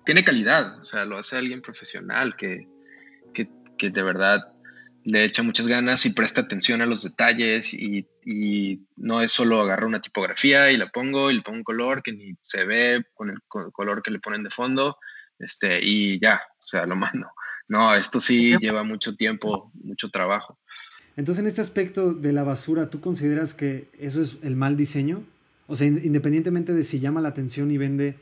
tiene 0.04 0.24
calidad, 0.24 0.80
o 0.80 0.84
sea, 0.84 1.04
lo 1.04 1.18
hace 1.18 1.36
alguien 1.36 1.62
profesional 1.62 2.34
que, 2.36 2.66
que, 3.32 3.48
que 3.78 3.90
de 3.90 4.02
verdad 4.02 4.40
le 5.04 5.24
echa 5.24 5.42
muchas 5.42 5.66
ganas 5.66 6.04
y 6.06 6.10
presta 6.10 6.42
atención 6.42 6.82
a 6.82 6.86
los 6.86 7.02
detalles 7.02 7.72
y, 7.74 8.06
no 8.96 9.22
es 9.22 9.32
solo 9.32 9.60
agarrar 9.60 9.86
una 9.86 10.00
tipografía 10.00 10.70
y 10.70 10.76
la 10.76 10.88
pongo 10.88 11.30
y 11.30 11.34
le 11.34 11.42
pongo 11.42 11.58
un 11.58 11.64
color 11.64 12.02
que 12.02 12.12
ni 12.12 12.34
se 12.42 12.64
ve 12.64 13.02
con 13.14 13.30
el, 13.30 13.38
color 13.48 14.02
que 14.02 14.10
le 14.10 14.20
ponen 14.20 14.42
de 14.42 14.50
fondo 14.50 14.98
este, 15.38 15.80
y 15.82 16.20
ya, 16.20 16.40
o 16.58 16.62
sea, 16.62 16.86
lo 16.86 16.96
mando. 16.96 17.28
No, 17.66 17.94
esto 17.94 18.20
sí 18.20 18.56
lleva 18.60 18.84
mucho 18.84 19.16
tiempo, 19.16 19.72
mucho 19.74 20.10
trabajo. 20.10 20.58
Entonces, 21.16 21.42
en 21.42 21.48
este 21.48 21.60
aspecto 21.60 22.12
de 22.12 22.32
la 22.32 22.44
basura, 22.44 22.90
¿tú 22.90 23.00
consideras 23.00 23.54
que 23.54 23.88
eso 23.98 24.20
es 24.20 24.36
el 24.42 24.54
mal 24.54 24.76
diseño? 24.76 25.24
O 25.66 25.76
sea, 25.76 25.86
independientemente 25.86 26.74
de 26.74 26.84
si 26.84 27.00
llama 27.00 27.20
la 27.20 27.28
atención 27.28 27.70
y 27.70 27.78
vende, 27.78 28.16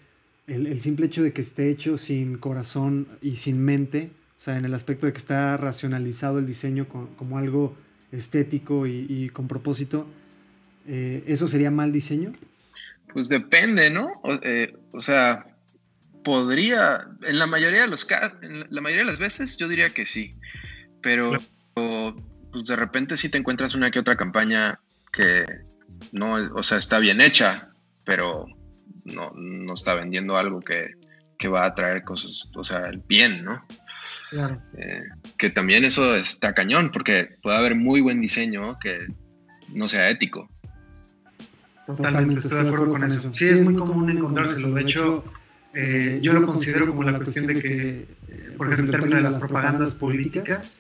el, 0.47 0.67
el 0.67 0.81
simple 0.81 1.07
hecho 1.07 1.23
de 1.23 1.33
que 1.33 1.41
esté 1.41 1.71
hecho 1.71 1.99
sin 1.99 2.39
corazón 2.39 3.09
y 3.21 3.37
sin 3.37 3.65
mente, 3.65 4.11
o 4.39 4.41
sea, 4.41 4.57
en 4.57 4.65
el 4.65 4.73
aspecto 4.73 5.07
de 5.07 5.13
que 5.13 5.19
está 5.19 5.57
racionalizado 5.57 6.39
el 6.39 6.47
diseño 6.47 6.87
como 6.87 7.39
algo 7.39 7.77
estético 8.13 8.87
y, 8.87 9.31
con 9.31 9.49
propósito, 9.49 10.07
eh, 10.87 11.25
¿eso 11.27 11.49
sería 11.49 11.73
mal 11.73 11.91
diseño? 11.91 12.33
Pues 13.13 13.29
depende, 13.29 13.91
¿no? 13.91 14.13
O, 14.23 14.35
eh, 14.43 14.77
sea, 15.01 15.45
podría, 16.23 17.09
en 17.23 17.41
la 17.41 17.49
mayoría 17.49 17.81
de 17.81 17.89
los 17.89 18.07
en 18.43 18.65
la 18.71 18.81
mayoría 18.81 19.05
de 19.05 19.11
las 19.11 19.19
veces 19.19 19.57
yo 19.57 19.67
diría 19.67 19.89
que 19.89 20.07
sí, 20.07 20.31
pero 21.03 21.33
pues 21.75 22.65
de 22.65 22.77
repente 22.77 23.17
sí 23.17 23.29
te 23.29 23.39
encuentras 23.39 23.75
una 23.75 23.91
que 23.91 23.99
otra 23.99 24.17
campaña 24.17 24.79
que 25.13 25.47
no, 26.13 26.35
o 26.55 26.63
sea, 26.63 26.79
está 26.79 27.01
bien 27.01 27.21
hecha, 27.21 27.73
pero 28.05 28.47
no, 29.05 29.33
no 29.35 29.73
está 29.73 29.95
vendiendo 29.95 30.37
algo 30.37 30.61
que, 30.61 30.93
que 31.39 31.49
va 31.49 31.67
a 31.67 31.75
traer 31.75 32.05
cosas, 32.05 32.49
o 32.55 32.63
sea, 32.63 32.87
el 32.87 32.99
bien, 32.99 33.45
¿no? 33.45 33.61
Claro. 34.31 34.61
Eh, 34.77 35.03
que 35.37 35.51
también 35.51 35.85
eso 35.85 36.15
está 36.15 36.55
cañón, 36.55 36.91
porque 36.93 37.29
puede 37.43 37.57
haber 37.57 37.75
muy 37.75 38.01
buen 38.01 38.21
diseño 38.21 38.77
que 38.79 39.07
no 39.69 39.89
sea 39.89 40.11
ético. 40.11 40.49
Totalmente, 41.87 42.41
estoy 42.41 42.63
de 42.63 42.69
acuerdo 42.69 42.91
con 42.91 43.05
eso. 43.05 43.33
Sí, 43.33 43.47
es 43.47 43.65
muy 43.65 43.75
común 43.75 44.11
encontrárselo. 44.11 44.75
De 44.75 44.83
hecho, 44.83 45.25
eh, 45.73 46.17
eh, 46.17 46.19
yo 46.21 46.35
lo 46.35 46.45
considero 46.45 46.87
como 46.87 47.03
la 47.03 47.17
cuestión 47.17 47.47
de 47.47 47.61
que, 47.61 48.07
por 48.59 48.71
ejemplo, 48.71 48.95
en 48.95 49.01
términos 49.01 49.25
de 49.25 49.31
las 49.31 49.37
propagandas 49.37 49.95
políticas, 49.95 50.77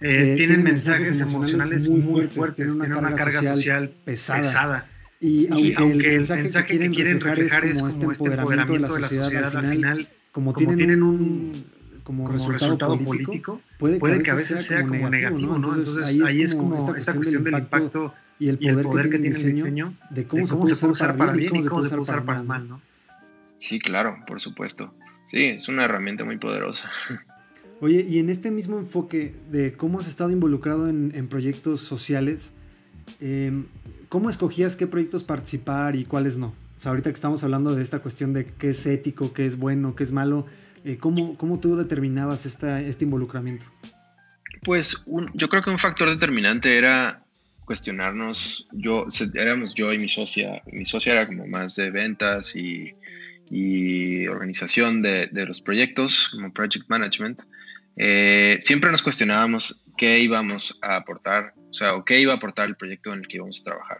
tienen 0.00 0.62
mensajes 0.62 1.20
emocionales 1.20 1.86
muy 1.88 2.22
fuertes, 2.28 2.54
tienen 2.54 2.94
una 2.94 3.14
carga 3.14 3.42
social 3.42 3.90
pesada. 4.04 4.86
Y, 5.20 5.48
aunque, 5.76 6.14
el 6.14 6.28
mensaje, 6.28 6.78
que 6.78 6.90
quieren 6.90 7.20
reflejar, 7.20 7.64
es 7.64 7.78
como, 7.78 7.88
este, 7.88 8.06
este 8.06 8.24
empoderamiento 8.24 8.72
de 8.72 8.78
la 8.78 8.88
sociedad, 8.88 9.56
al 9.56 9.70
final, 9.70 10.08
como, 10.32 10.54
tienen 10.54 11.02
un 11.02 11.52
como, 12.08 12.26
resultado, 12.26 12.96
político, 12.96 13.60
puede, 13.76 13.98
que, 14.22 14.30
a 14.30 14.34
veces 14.34 14.64
sea, 14.64 14.80
como, 14.80 15.10
negativo, 15.10 15.58
¿no? 15.58 15.74
Entonces, 15.74 15.98
ahí, 16.02 16.40
es 16.40 16.54
como 16.54 16.96
esta 16.96 17.12
cuestión 17.12 17.44
del 17.44 17.58
impacto 17.58 18.14
y 18.38 18.48
el 18.48 18.56
poder, 18.56 19.10
que, 19.10 19.18
tiene 19.18 19.36
el 19.36 19.54
diseño, 19.54 19.92
de 20.08 20.24
cómo, 20.24 20.46
se 20.46 20.54
puede 20.74 20.92
usar 20.92 21.18
para 21.18 21.32
bien 21.32 21.54
y 21.54 21.64
cómo 21.66 21.82
se 21.82 21.90
puede 21.90 22.00
usar 22.00 22.24
para 22.24 22.42
mal, 22.42 22.66
¿no? 22.66 22.80
Sí, 23.58 23.78
claro, 23.78 24.16
por 24.26 24.40
supuesto. 24.40 24.94
Sí, 25.26 25.44
es 25.44 25.68
una 25.68 25.84
herramienta 25.84 26.24
muy 26.24 26.38
poderosa. 26.38 26.90
Oye, 27.82 28.06
y 28.08 28.20
en 28.20 28.30
este 28.30 28.50
mismo 28.50 28.78
enfoque 28.78 29.34
de 29.50 29.74
cómo 29.74 30.00
has 30.00 30.08
estado 30.08 30.30
involucrado 30.30 30.88
en, 30.88 31.28
proyectos 31.28 31.82
sociales, 31.82 32.54
em, 33.20 33.66
¿cómo 34.08 34.30
escogías 34.30 34.76
qué 34.76 34.86
proyectos 34.86 35.24
participar 35.24 35.94
y 35.94 36.06
cuáles 36.06 36.38
no? 36.38 36.54
O 36.78 36.80
sea, 36.80 36.88
ahorita 36.88 37.10
que 37.10 37.16
estamos 37.16 37.44
hablando 37.44 37.74
de 37.74 37.82
esta 37.82 37.98
cuestión 37.98 38.32
de 38.32 38.46
qué 38.46 38.70
es 38.70 38.86
ético, 38.86 39.34
qué 39.34 39.44
es 39.44 39.58
bueno, 39.58 39.94
qué 39.94 40.04
es 40.04 40.12
malo, 40.12 40.46
eh, 40.84 40.98
¿cómo, 40.98 41.36
¿cómo, 41.36 41.60
tú 41.60 41.76
determinabas 41.76 42.46
esta, 42.46 42.80
este 42.80 43.04
involucramiento? 43.04 43.66
Pues 44.62 45.04
yo 45.34 45.48
creo 45.48 45.62
que 45.62 45.70
un 45.70 45.78
factor 45.78 46.10
determinante 46.10 46.76
era 46.76 47.24
cuestionarnos, 47.64 48.66
yo, 48.72 49.06
éramos 49.34 49.74
yo 49.74 49.92
y 49.92 49.98
mi 49.98 50.08
socia, 50.08 50.62
mi 50.72 50.84
socia 50.84 51.12
era 51.12 51.26
como 51.26 51.46
más 51.46 51.76
de 51.76 51.90
ventas 51.90 52.56
y, 52.56 52.94
y 53.50 54.26
organización 54.26 55.02
de, 55.02 55.26
de, 55.26 55.44
los 55.44 55.60
proyectos, 55.60 56.30
como 56.30 56.52
project 56.52 56.88
management, 56.88 57.40
eh, 58.00 58.58
siempre 58.60 58.90
nos 58.90 59.02
cuestionábamos 59.02 59.84
qué 59.96 60.20
íbamos 60.20 60.78
a 60.82 60.96
aportar, 60.96 61.52
o 61.68 61.74
sea, 61.74 61.94
o 61.94 62.04
qué 62.04 62.20
iba 62.20 62.32
a 62.32 62.36
aportar 62.36 62.68
el 62.68 62.76
proyecto 62.76 63.12
en 63.12 63.20
el 63.20 63.28
que 63.28 63.36
íbamos 63.36 63.60
a 63.60 63.64
trabajar. 63.64 63.98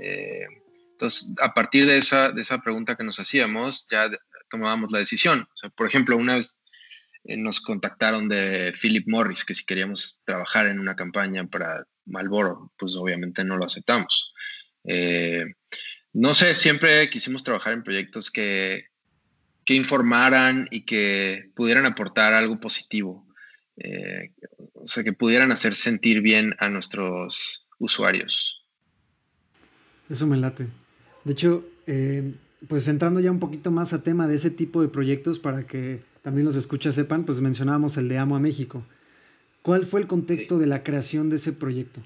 Eh, 0.00 0.46
entonces, 0.92 1.34
a 1.40 1.52
partir 1.52 1.86
de 1.86 1.98
esa, 1.98 2.32
de 2.32 2.40
esa 2.40 2.58
pregunta 2.58 2.96
que 2.96 3.04
nos 3.04 3.20
hacíamos, 3.20 3.86
ya 3.90 4.10
tomábamos 4.48 4.90
la 4.90 4.98
decisión. 4.98 5.46
Por 5.76 5.86
ejemplo, 5.86 6.16
una 6.16 6.36
vez 6.36 6.58
eh, 7.24 7.36
nos 7.36 7.60
contactaron 7.60 8.28
de 8.28 8.72
Philip 8.80 9.06
Morris 9.06 9.44
que 9.44 9.54
si 9.54 9.64
queríamos 9.64 10.20
trabajar 10.24 10.66
en 10.66 10.78
una 10.78 10.96
campaña 10.96 11.46
para 11.46 11.86
Malboro, 12.06 12.72
pues 12.78 12.96
obviamente 12.96 13.44
no 13.44 13.56
lo 13.56 13.66
aceptamos. 13.66 14.32
Eh, 14.84 15.44
no 16.14 16.34
sé, 16.34 16.54
siempre 16.54 17.10
quisimos 17.10 17.44
trabajar 17.44 17.74
en 17.74 17.82
proyectos 17.82 18.30
que, 18.30 18.86
que 19.64 19.74
informaran 19.74 20.68
y 20.70 20.84
que 20.84 21.50
pudieran 21.54 21.86
aportar 21.86 22.32
algo 22.32 22.58
positivo. 22.58 23.26
Eh, 23.76 24.32
o 24.74 24.88
sea, 24.88 25.04
que 25.04 25.12
pudieran 25.12 25.52
hacer 25.52 25.74
sentir 25.74 26.20
bien 26.22 26.54
a 26.58 26.68
nuestros 26.68 27.66
usuarios. 27.78 28.64
Eso 30.08 30.26
me 30.26 30.36
late. 30.36 30.66
De 31.24 31.32
hecho, 31.32 31.64
pues 32.66 32.88
entrando 32.88 33.20
ya 33.20 33.30
un 33.30 33.38
poquito 33.38 33.70
más 33.70 33.92
a 33.92 34.02
tema 34.02 34.26
de 34.26 34.36
ese 34.36 34.50
tipo 34.50 34.82
de 34.82 34.88
proyectos 34.88 35.38
para 35.38 35.66
que 35.66 36.00
también 36.22 36.44
los 36.44 36.56
escuchas 36.56 36.94
sepan, 36.94 37.24
pues 37.24 37.40
mencionábamos 37.40 37.96
el 37.96 38.08
de 38.08 38.18
Amo 38.18 38.36
a 38.36 38.40
México. 38.40 38.84
¿Cuál 39.62 39.84
fue 39.84 40.00
el 40.00 40.06
contexto 40.06 40.58
de 40.58 40.66
la 40.66 40.82
creación 40.82 41.30
de 41.30 41.36
ese 41.36 41.52
proyecto? 41.52 42.00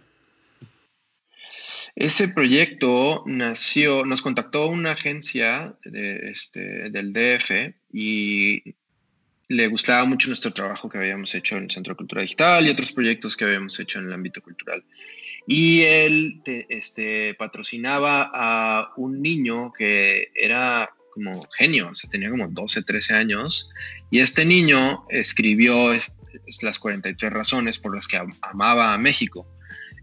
Ese 1.94 2.28
proyecto 2.28 3.22
nació, 3.26 4.04
nos 4.06 4.22
contactó 4.22 4.66
una 4.66 4.92
agencia 4.92 5.74
de, 5.84 6.30
este, 6.30 6.90
del 6.90 7.12
DF 7.12 7.74
y 7.92 8.74
le 9.48 9.68
gustaba 9.68 10.04
mucho 10.06 10.28
nuestro 10.28 10.52
trabajo 10.52 10.88
que 10.88 10.98
habíamos 10.98 11.34
hecho 11.34 11.56
en 11.56 11.64
el 11.64 11.70
Centro 11.70 11.92
de 11.92 11.98
Cultura 11.98 12.22
Digital 12.22 12.66
y 12.66 12.70
otros 12.70 12.92
proyectos 12.92 13.36
que 13.36 13.44
habíamos 13.44 13.78
hecho 13.78 13.98
en 13.98 14.06
el 14.06 14.12
ámbito 14.12 14.40
cultural. 14.40 14.82
Y 15.46 15.82
él 15.82 16.40
este, 16.68 17.34
patrocinaba 17.34 18.30
a 18.32 18.92
un 18.96 19.20
niño 19.22 19.72
que 19.72 20.30
era 20.34 20.90
como 21.12 21.46
genio, 21.56 21.90
o 21.90 21.94
sea, 21.94 22.08
tenía 22.08 22.30
como 22.30 22.48
12, 22.48 22.84
13 22.84 23.14
años, 23.14 23.70
y 24.10 24.20
este 24.20 24.44
niño 24.44 25.04
escribió 25.10 25.92
las 26.62 26.78
43 26.78 27.32
razones 27.32 27.78
por 27.78 27.94
las 27.94 28.08
que 28.08 28.18
amaba 28.40 28.94
a 28.94 28.98
México. 28.98 29.46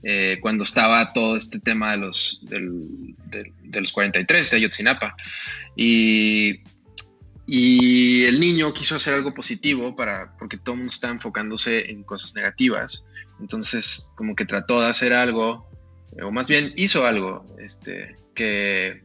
Eh, 0.02 0.38
cuando 0.42 0.64
estaba 0.64 1.12
todo 1.12 1.36
este 1.36 1.60
tema 1.60 1.92
de 1.92 1.98
los, 1.98 2.42
de 2.44 3.82
los 3.82 3.92
43 3.92 4.50
de 4.50 4.58
Ayotzinapa. 4.58 5.18
Y 5.76 6.62
y 7.52 8.26
el 8.26 8.40
niño 8.40 8.72
quiso 8.74 8.96
hacer 8.96 9.16
algo 9.16 9.34
positivo 9.34 9.96
para, 9.96 10.38
porque 10.38 10.56
todo 10.56 10.74
el 10.74 10.82
mundo 10.82 10.94
está 10.94 11.10
enfocándose 11.10 11.90
en 11.90 12.04
cosas 12.04 12.36
negativas. 12.36 13.06
Entonces, 13.40 14.12
como 14.16 14.36
que 14.36 14.46
trató 14.46 14.82
de 14.82 14.88
hacer 14.88 15.14
algo, 15.14 15.68
o 16.22 16.30
más 16.30 16.48
bien 16.48 16.74
hizo 16.76 17.08
algo, 17.08 17.48
este, 17.58 18.16
que 18.36 19.02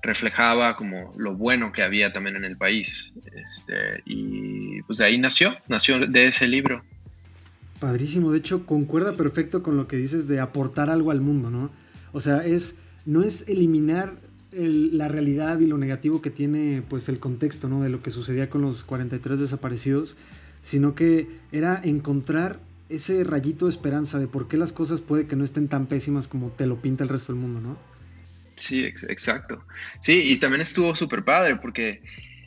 reflejaba 0.00 0.76
como 0.76 1.12
lo 1.18 1.34
bueno 1.34 1.72
que 1.72 1.82
había 1.82 2.12
también 2.12 2.36
en 2.36 2.44
el 2.44 2.56
país. 2.56 3.14
Este, 3.34 4.00
y 4.04 4.80
pues 4.82 4.98
de 4.98 5.06
ahí 5.06 5.18
nació, 5.18 5.56
nació 5.66 6.06
de 6.06 6.26
ese 6.26 6.46
libro. 6.46 6.84
Padrísimo, 7.80 8.30
de 8.30 8.38
hecho 8.38 8.64
concuerda 8.64 9.16
perfecto 9.16 9.64
con 9.64 9.76
lo 9.76 9.88
que 9.88 9.96
dices 9.96 10.28
de 10.28 10.38
aportar 10.38 10.88
algo 10.88 11.10
al 11.10 11.20
mundo, 11.20 11.50
¿no? 11.50 11.72
O 12.12 12.20
sea, 12.20 12.44
es, 12.44 12.76
no 13.06 13.24
es 13.24 13.44
eliminar 13.48 14.20
la 14.56 15.08
realidad 15.08 15.60
y 15.60 15.66
lo 15.66 15.78
negativo 15.78 16.22
que 16.22 16.30
tiene 16.30 16.82
pues 16.88 17.08
el 17.08 17.18
contexto 17.18 17.68
¿no? 17.68 17.82
de 17.82 17.90
lo 17.90 18.02
que 18.02 18.10
sucedía 18.10 18.48
con 18.48 18.62
los 18.62 18.84
43 18.84 19.38
desaparecidos, 19.38 20.16
sino 20.62 20.94
que 20.94 21.28
era 21.52 21.80
encontrar 21.84 22.58
ese 22.88 23.24
rayito 23.24 23.66
de 23.66 23.70
esperanza 23.70 24.18
de 24.18 24.28
por 24.28 24.48
qué 24.48 24.56
las 24.56 24.72
cosas 24.72 25.00
puede 25.00 25.26
que 25.26 25.36
no 25.36 25.44
estén 25.44 25.68
tan 25.68 25.86
pésimas 25.86 26.28
como 26.28 26.50
te 26.50 26.66
lo 26.66 26.80
pinta 26.80 27.04
el 27.04 27.10
resto 27.10 27.32
del 27.32 27.42
mundo, 27.42 27.60
¿no? 27.60 27.78
Sí, 28.54 28.84
exacto. 28.84 29.64
Sí, 30.00 30.14
y 30.14 30.36
también 30.38 30.62
estuvo 30.62 30.94
súper 30.94 31.24
padre 31.24 31.56
porque 31.56 32.02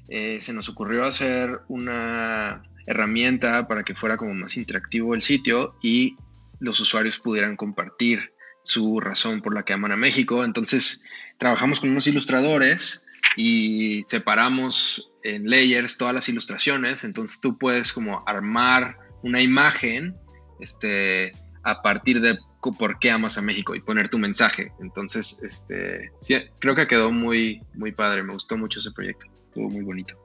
eh, 0.07 0.39
se 0.41 0.53
nos 0.53 0.67
ocurrió 0.69 1.05
hacer 1.05 1.59
una 1.67 2.63
herramienta 2.87 3.67
para 3.67 3.83
que 3.83 3.93
fuera 3.93 4.17
como 4.17 4.33
más 4.33 4.57
interactivo 4.57 5.13
el 5.13 5.21
sitio 5.21 5.75
y 5.83 6.15
los 6.59 6.79
usuarios 6.79 7.19
pudieran 7.19 7.55
compartir 7.55 8.33
su 8.69 8.99
razón 8.99 9.41
por 9.41 9.53
la 9.53 9.63
que 9.63 9.73
aman 9.73 9.91
a 9.91 9.97
México. 9.97 10.43
Entonces, 10.43 11.03
trabajamos 11.37 11.79
con 11.79 11.89
unos 11.89 12.05
ilustradores 12.07 13.05
y 13.35 14.03
separamos 14.07 15.11
en 15.23 15.49
layers 15.49 15.97
todas 15.97 16.13
las 16.13 16.29
ilustraciones. 16.29 17.03
Entonces, 17.03 17.41
tú 17.41 17.57
puedes 17.57 17.91
como 17.91 18.23
armar 18.27 18.97
una 19.23 19.41
imagen 19.41 20.15
este, 20.59 21.31
a 21.63 21.81
partir 21.81 22.21
de 22.21 22.37
por 22.77 22.99
qué 22.99 23.09
amas 23.09 23.37
a 23.37 23.41
México 23.41 23.73
y 23.73 23.81
poner 23.81 24.07
tu 24.09 24.19
mensaje. 24.19 24.71
Entonces, 24.79 25.41
este, 25.41 26.11
creo 26.59 26.75
que 26.75 26.85
quedó 26.85 27.11
muy, 27.11 27.61
muy 27.73 27.91
padre. 27.91 28.21
Me 28.21 28.33
gustó 28.33 28.55
mucho 28.55 28.79
ese 28.79 28.91
proyecto. 28.91 29.25
Estuvo 29.47 29.69
muy 29.69 29.81
bonito. 29.81 30.15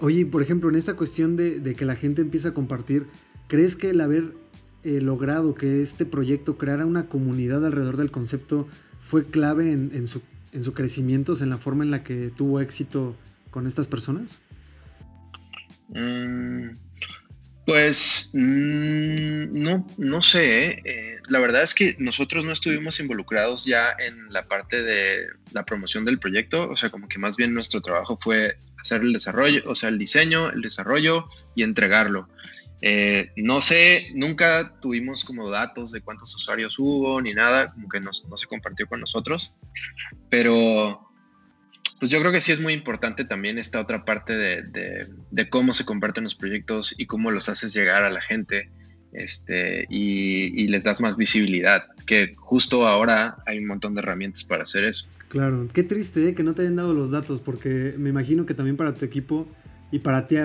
Oye, 0.00 0.26
por 0.26 0.42
ejemplo, 0.42 0.68
en 0.68 0.76
esta 0.76 0.94
cuestión 0.94 1.36
de, 1.36 1.60
de 1.60 1.76
que 1.76 1.84
la 1.84 1.94
gente 1.94 2.22
empieza 2.22 2.48
a 2.48 2.54
compartir, 2.54 3.06
¿crees 3.46 3.76
que 3.76 3.90
el 3.90 4.00
haber 4.00 4.43
eh, 4.84 5.00
logrado 5.00 5.54
que 5.54 5.82
este 5.82 6.04
proyecto 6.06 6.58
creara 6.58 6.86
una 6.86 7.06
comunidad 7.06 7.64
alrededor 7.64 7.96
del 7.96 8.10
concepto 8.10 8.68
fue 9.00 9.26
clave 9.26 9.72
en, 9.72 10.06
su, 10.06 10.22
en 10.52 10.62
su 10.62 10.72
crecimiento, 10.72 11.34
en 11.40 11.50
la 11.50 11.58
forma 11.58 11.84
en 11.84 11.90
la 11.90 12.02
que 12.02 12.30
tuvo 12.34 12.60
éxito 12.60 13.16
con 13.50 13.66
estas 13.66 13.86
personas? 13.86 14.38
Mm, 15.88 16.70
pues 17.66 18.30
mm, 18.32 19.62
no, 19.62 19.86
no 19.96 20.22
sé. 20.22 20.66
¿eh? 20.66 20.82
Eh, 20.84 21.18
la 21.28 21.38
verdad 21.38 21.62
es 21.62 21.74
que 21.74 21.96
nosotros 21.98 22.44
no 22.44 22.52
estuvimos 22.52 23.00
involucrados 23.00 23.64
ya 23.64 23.94
en 23.98 24.32
la 24.32 24.44
parte 24.44 24.82
de 24.82 25.26
la 25.52 25.64
promoción 25.64 26.04
del 26.04 26.18
proyecto. 26.18 26.68
O 26.68 26.76
sea, 26.76 26.90
como 26.90 27.08
que 27.08 27.18
más 27.18 27.36
bien 27.36 27.54
nuestro 27.54 27.80
trabajo 27.80 28.16
fue 28.16 28.58
hacer 28.78 29.00
el 29.02 29.12
desarrollo, 29.12 29.62
o 29.66 29.74
sea, 29.74 29.88
el 29.88 29.98
diseño, 29.98 30.50
el 30.50 30.60
desarrollo 30.60 31.28
y 31.54 31.62
entregarlo. 31.62 32.28
Eh, 32.82 33.30
no 33.36 33.60
sé, 33.60 34.08
nunca 34.14 34.74
tuvimos 34.80 35.24
como 35.24 35.48
datos 35.48 35.90
de 35.92 36.02
cuántos 36.02 36.34
usuarios 36.34 36.78
hubo 36.78 37.20
ni 37.20 37.32
nada, 37.32 37.72
como 37.72 37.88
que 37.88 38.00
no 38.00 38.12
se 38.12 38.46
compartió 38.46 38.86
con 38.86 39.00
nosotros, 39.00 39.54
pero 40.28 41.04
pues 42.04 42.10
yo 42.10 42.20
creo 42.20 42.32
que 42.32 42.40
sí 42.40 42.52
es 42.52 42.60
muy 42.60 42.72
importante 42.72 43.24
también 43.24 43.56
esta 43.56 43.80
otra 43.80 44.04
parte 44.04 44.34
de, 44.34 45.48
cómo 45.48 45.72
se 45.72 45.84
comparten 45.84 46.24
los 46.24 46.34
proyectos 46.34 46.94
y 46.98 47.06
cómo 47.06 47.30
los 47.30 47.48
haces 47.48 47.72
llegar 47.72 48.04
a 48.04 48.10
la 48.10 48.20
gente 48.20 48.68
este, 49.12 49.86
y, 49.88 50.66
les 50.66 50.84
das 50.84 51.00
más 51.00 51.16
visibilidad, 51.16 51.84
que 52.04 52.34
justo 52.36 52.86
ahora 52.86 53.36
hay 53.46 53.58
un 53.58 53.66
montón 53.66 53.94
de 53.94 54.00
herramientas 54.00 54.44
para 54.44 54.64
hacer 54.64 54.84
eso. 54.84 55.08
Claro, 55.28 55.68
qué 55.72 55.82
triste 55.82 56.28
¿eh? 56.28 56.34
que 56.34 56.42
no 56.42 56.54
te 56.54 56.60
hayan 56.60 56.76
dado 56.76 56.92
los 56.94 57.10
datos, 57.10 57.40
porque 57.40 57.94
me 57.96 58.10
imagino 58.10 58.44
que 58.44 58.54
también 58.54 58.76
para 58.76 58.92
tu 58.92 59.04
equipo 59.04 59.48
y 59.90 60.00
para 60.00 60.26
ti 60.26 60.36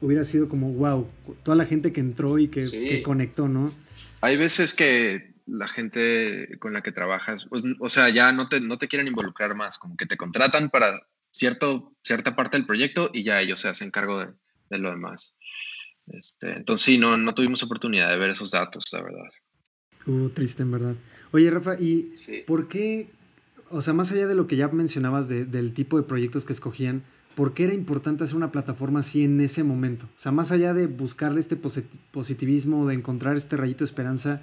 hubiera 0.00 0.24
sido 0.24 0.48
como, 0.48 0.72
wow, 0.72 1.08
toda 1.42 1.56
la 1.56 1.64
gente 1.64 1.92
que 1.92 2.00
entró 2.00 2.38
y 2.38 2.48
que, 2.48 3.02
conectó, 3.02 3.48
¿no? 3.48 3.72
Hay 4.20 4.36
veces 4.36 4.74
que 4.74 5.34
la 5.46 5.68
gente 5.68 6.58
con 6.58 6.72
la 6.72 6.82
que 6.82 6.92
trabajas, 6.92 7.46
pues, 7.48 7.62
o 7.78 7.88
sea, 7.88 8.10
ya 8.10 8.32
no 8.32 8.48
te, 8.48 8.60
no 8.60 8.76
te 8.76 8.88
quieren 8.88 9.08
involucrar 9.08 9.54
más, 9.54 9.78
como 9.78 9.96
que 9.96 10.06
te 10.06 10.16
contratan 10.16 10.68
para 10.68 11.06
cierto, 11.30 11.92
cierta 12.02 12.36
parte 12.36 12.56
del 12.56 12.66
proyecto 12.66 13.10
y 13.12 13.22
ya 13.22 13.40
ellos 13.40 13.60
se 13.60 13.68
hacen 13.68 13.90
cargo 13.90 14.18
de, 14.18 14.78
lo 14.78 14.90
demás. 14.90 15.36
Este, 16.06 16.52
entonces 16.52 16.84
sí, 16.84 16.98
no, 16.98 17.16
no 17.16 17.34
tuvimos 17.34 17.62
oportunidad 17.62 18.10
de 18.10 18.18
ver 18.18 18.30
esos 18.30 18.50
datos, 18.50 18.84
la 18.92 19.02
verdad. 19.02 19.30
Uh, 20.06 20.28
triste 20.30 20.62
en 20.62 20.70
verdad. 20.70 20.96
Oye, 21.32 21.50
Rafa, 21.50 21.76
¿y 21.78 22.12
por 22.46 22.68
qué, 22.68 23.08
o 23.70 23.82
sea, 23.82 23.92
más 23.92 24.10
allá 24.12 24.26
de 24.26 24.34
lo 24.34 24.46
que 24.46 24.56
ya 24.56 24.68
mencionabas 24.68 25.28
del 25.28 25.72
tipo 25.74 25.98
de 25.98 26.06
proyectos 26.06 26.44
que 26.44 26.52
escogían, 26.52 27.02
¿por 27.38 27.54
qué 27.54 27.62
era 27.62 27.72
importante 27.72 28.24
hacer 28.24 28.34
una 28.34 28.50
plataforma 28.50 28.98
así 28.98 29.22
en 29.22 29.40
ese 29.40 29.62
momento? 29.62 30.06
O 30.06 30.18
sea, 30.18 30.32
más 30.32 30.50
allá 30.50 30.74
de 30.74 30.88
buscarle 30.88 31.38
este 31.38 31.54
positivismo, 31.54 32.88
de 32.88 32.96
encontrar 32.96 33.36
este 33.36 33.56
rayito 33.56 33.78
de 33.78 33.84
esperanza, 33.84 34.42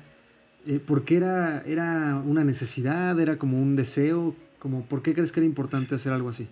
eh, 0.66 0.80
¿por 0.80 1.04
qué 1.04 1.18
era, 1.18 1.62
era 1.68 2.16
una 2.26 2.46
necesidad? 2.46 3.20
¿Era 3.20 3.38
como 3.38 3.62
un 3.62 3.76
deseo? 3.76 4.34
Como, 4.60 4.86
¿Por 4.86 5.04
qué 5.04 5.14
crees 5.14 5.34
que 5.34 5.42
era 5.42 5.46
importante 5.46 5.94
hacer 5.94 6.14
algo 6.14 6.30
así? 6.30 6.48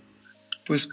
Pues 0.65 0.89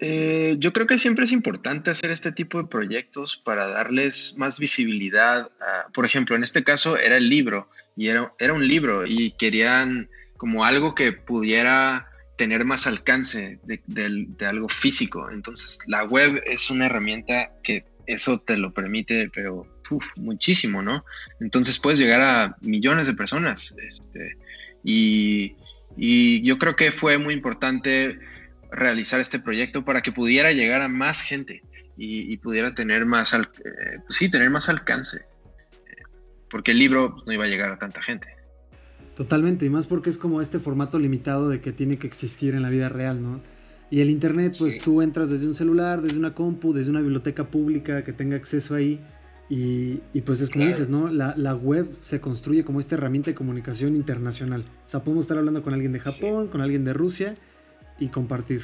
eh, 0.00 0.56
yo 0.58 0.74
creo 0.74 0.86
que 0.86 0.98
siempre 0.98 1.24
es 1.24 1.32
importante 1.32 1.90
hacer 1.90 2.10
este 2.10 2.30
tipo 2.30 2.58
de 2.58 2.68
proyectos 2.68 3.40
para 3.42 3.66
darles 3.68 4.34
más 4.36 4.58
visibilidad. 4.58 5.48
por 5.94 6.04
ejemplo, 6.04 6.36
en 6.36 6.42
este 6.42 6.62
caso 6.64 6.98
era 6.98 7.16
el 7.16 7.30
libro 7.30 7.70
y 7.96 8.08
era, 8.08 8.34
era 8.38 8.52
un 8.52 8.68
libro 8.68 9.06
y 9.06 9.30
querían 9.38 10.10
como 10.36 10.66
algo 10.66 10.94
que 10.94 11.14
pudiera 11.14 12.10
tener 12.36 12.64
más 12.64 12.86
alcance 12.86 13.58
de, 13.64 14.46
algo 14.46 14.68
físico. 14.68 15.30
Entonces, 15.30 15.78
la 15.86 16.04
web 16.04 16.42
es 16.46 16.70
una 16.70 16.86
herramienta 16.86 17.52
que 17.62 17.84
eso 18.06 18.40
te 18.40 18.56
lo 18.56 18.72
permite, 18.72 19.30
pero 19.32 19.66
muchísimo, 20.16 20.82
¿no? 20.82 21.04
Entonces 21.40 21.78
puedes 21.78 21.98
llegar 21.98 22.20
a 22.20 22.56
millones 22.60 23.06
de 23.06 23.14
personas. 23.14 23.74
Este, 23.86 24.36
y, 24.82 25.56
yo 26.42 26.58
creo 26.58 26.74
que 26.74 26.90
fue 26.90 27.18
muy 27.18 27.34
importante 27.34 28.18
realizar 28.72 29.20
este 29.20 29.38
proyecto 29.38 29.84
para 29.84 30.02
que 30.02 30.10
pudiera 30.10 30.50
llegar 30.50 30.82
a 30.82 30.88
más 30.88 31.20
gente 31.20 31.62
y, 31.96 32.36
pudiera 32.38 32.74
tener 32.74 33.06
más, 33.06 33.32
eh, 33.32 33.38
pues 34.04 34.16
sí, 34.16 34.28
tener 34.30 34.50
más 34.50 34.68
alcance. 34.68 35.24
Porque 36.50 36.72
el 36.72 36.78
libro 36.78 37.16
no 37.26 37.32
iba 37.32 37.44
a 37.44 37.48
llegar 37.48 37.70
a 37.70 37.78
tanta 37.78 38.02
gente. 38.02 38.33
Totalmente, 39.14 39.64
y 39.64 39.70
más 39.70 39.86
porque 39.86 40.10
es 40.10 40.18
como 40.18 40.40
este 40.40 40.58
formato 40.58 40.98
limitado 40.98 41.48
de 41.48 41.60
que 41.60 41.72
tiene 41.72 41.98
que 41.98 42.06
existir 42.06 42.54
en 42.54 42.62
la 42.62 42.70
vida 42.70 42.88
real, 42.88 43.22
¿no? 43.22 43.40
Y 43.90 44.00
el 44.00 44.10
Internet, 44.10 44.56
pues 44.58 44.80
tú 44.80 45.02
entras 45.02 45.30
desde 45.30 45.46
un 45.46 45.54
celular, 45.54 46.02
desde 46.02 46.18
una 46.18 46.34
compu, 46.34 46.72
desde 46.72 46.90
una 46.90 47.00
biblioteca 47.00 47.48
pública 47.48 48.02
que 48.02 48.12
tenga 48.12 48.36
acceso 48.36 48.74
ahí. 48.74 49.00
Y, 49.48 50.00
pues 50.22 50.40
es 50.40 50.50
como 50.50 50.64
dices, 50.64 50.88
¿no? 50.88 51.08
La, 51.10 51.54
web 51.54 51.94
se 52.00 52.20
construye 52.20 52.64
como 52.64 52.80
esta 52.80 52.96
herramienta 52.96 53.30
de 53.30 53.36
comunicación 53.36 53.94
internacional. 53.94 54.64
O 54.86 54.90
sea, 54.90 55.04
podemos 55.04 55.24
estar 55.26 55.38
hablando 55.38 55.62
con 55.62 55.74
alguien 55.74 55.92
de 55.92 56.00
Japón, 56.00 56.48
con 56.48 56.60
alguien 56.60 56.84
de 56.84 56.92
Rusia 56.92 57.36
y 58.00 58.08
compartir. 58.08 58.62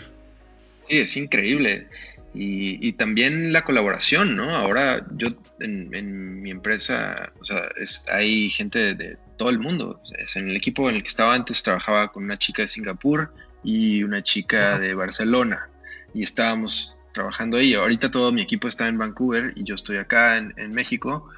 Sí, 0.90 0.98
es 0.98 1.16
increíble. 1.16 1.86
Y, 2.34 2.92
también 2.92 3.52
la 3.52 3.62
colaboración, 3.62 4.36
¿no? 4.36 4.54
Ahora 4.54 5.06
yo 5.16 5.28
en, 5.60 6.42
mi 6.42 6.50
empresa, 6.50 7.32
o 7.40 7.44
sea, 7.44 7.68
hay 8.12 8.50
gente 8.50 8.94
de, 8.94 9.16
todo 9.36 9.50
el 9.50 9.60
mundo. 9.60 10.00
en 10.34 10.48
el 10.48 10.56
equipo 10.56 10.90
en 10.90 10.96
el 10.96 11.02
que 11.02 11.08
estaba 11.08 11.34
antes 11.34 11.62
trabajaba 11.62 12.10
con 12.10 12.24
una 12.24 12.38
chica 12.38 12.62
de 12.62 12.68
Singapur 12.68 13.32
y 13.62 14.02
una 14.02 14.22
chica 14.22 14.78
de 14.78 14.94
Barcelona 14.94 15.68
y 16.12 16.22
estábamos 16.22 17.00
trabajando 17.12 17.56
ahí. 17.56 17.74
Ahorita 17.74 18.10
todo 18.10 18.32
mi 18.32 18.42
equipo 18.42 18.66
está 18.66 18.88
en 18.88 18.98
Vancouver 18.98 19.52
y 19.54 19.62
yo 19.62 19.76
estoy 19.76 19.98
acá 19.98 20.38
en, 20.38 20.52
en 20.56 20.72
México, 20.72 21.28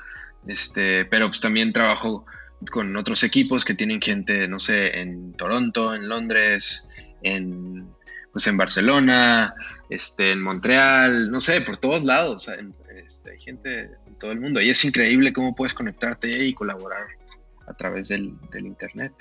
este, 0.47 1.05
pero 1.05 1.29
pues 1.29 1.41
también 1.41 1.73
trabajo 1.73 2.25
con 2.71 2.97
otros 2.97 3.23
equipos 3.23 3.65
que 3.65 3.75
tienen 3.75 4.01
gente, 4.01 4.49
no 4.49 4.59
sé, 4.59 4.99
en 5.01 5.35
Toronto, 5.35 5.95
en 5.95 6.09
Londres, 6.09 6.89
en 7.23 7.92
pues 8.33 8.47
en 8.47 8.57
Barcelona, 8.57 9.55
este, 9.91 10.33
en 10.33 10.43
Montreal, 10.43 11.31
no 11.31 11.41
sé, 11.41 11.61
por 11.61 11.77
todos 11.77 12.03
lados. 12.03 12.49
Este, 13.05 13.33
hay 13.33 13.41
gente 13.41 13.91
en 14.07 14.15
todo 14.19 14.33
el 14.33 14.41
mundo. 14.41 14.61
Y 14.61 14.71
es 14.71 14.85
increíble 14.85 15.33
cómo 15.33 15.55
puedes 15.55 15.75
conectarte 15.75 16.45
y 16.45 16.55
colaborar 16.55 17.07
a 17.67 17.75
través 17.75 18.09
del, 18.09 18.35
Internet. 18.55 19.13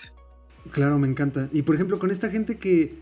Claro, 0.72 0.98
me 0.98 1.08
encanta. 1.08 1.50
Y 1.52 1.64
por 1.64 1.76
ejemplo, 1.76 2.00
con 2.00 2.10
esta 2.10 2.30
gente 2.30 2.58
que, 2.58 3.00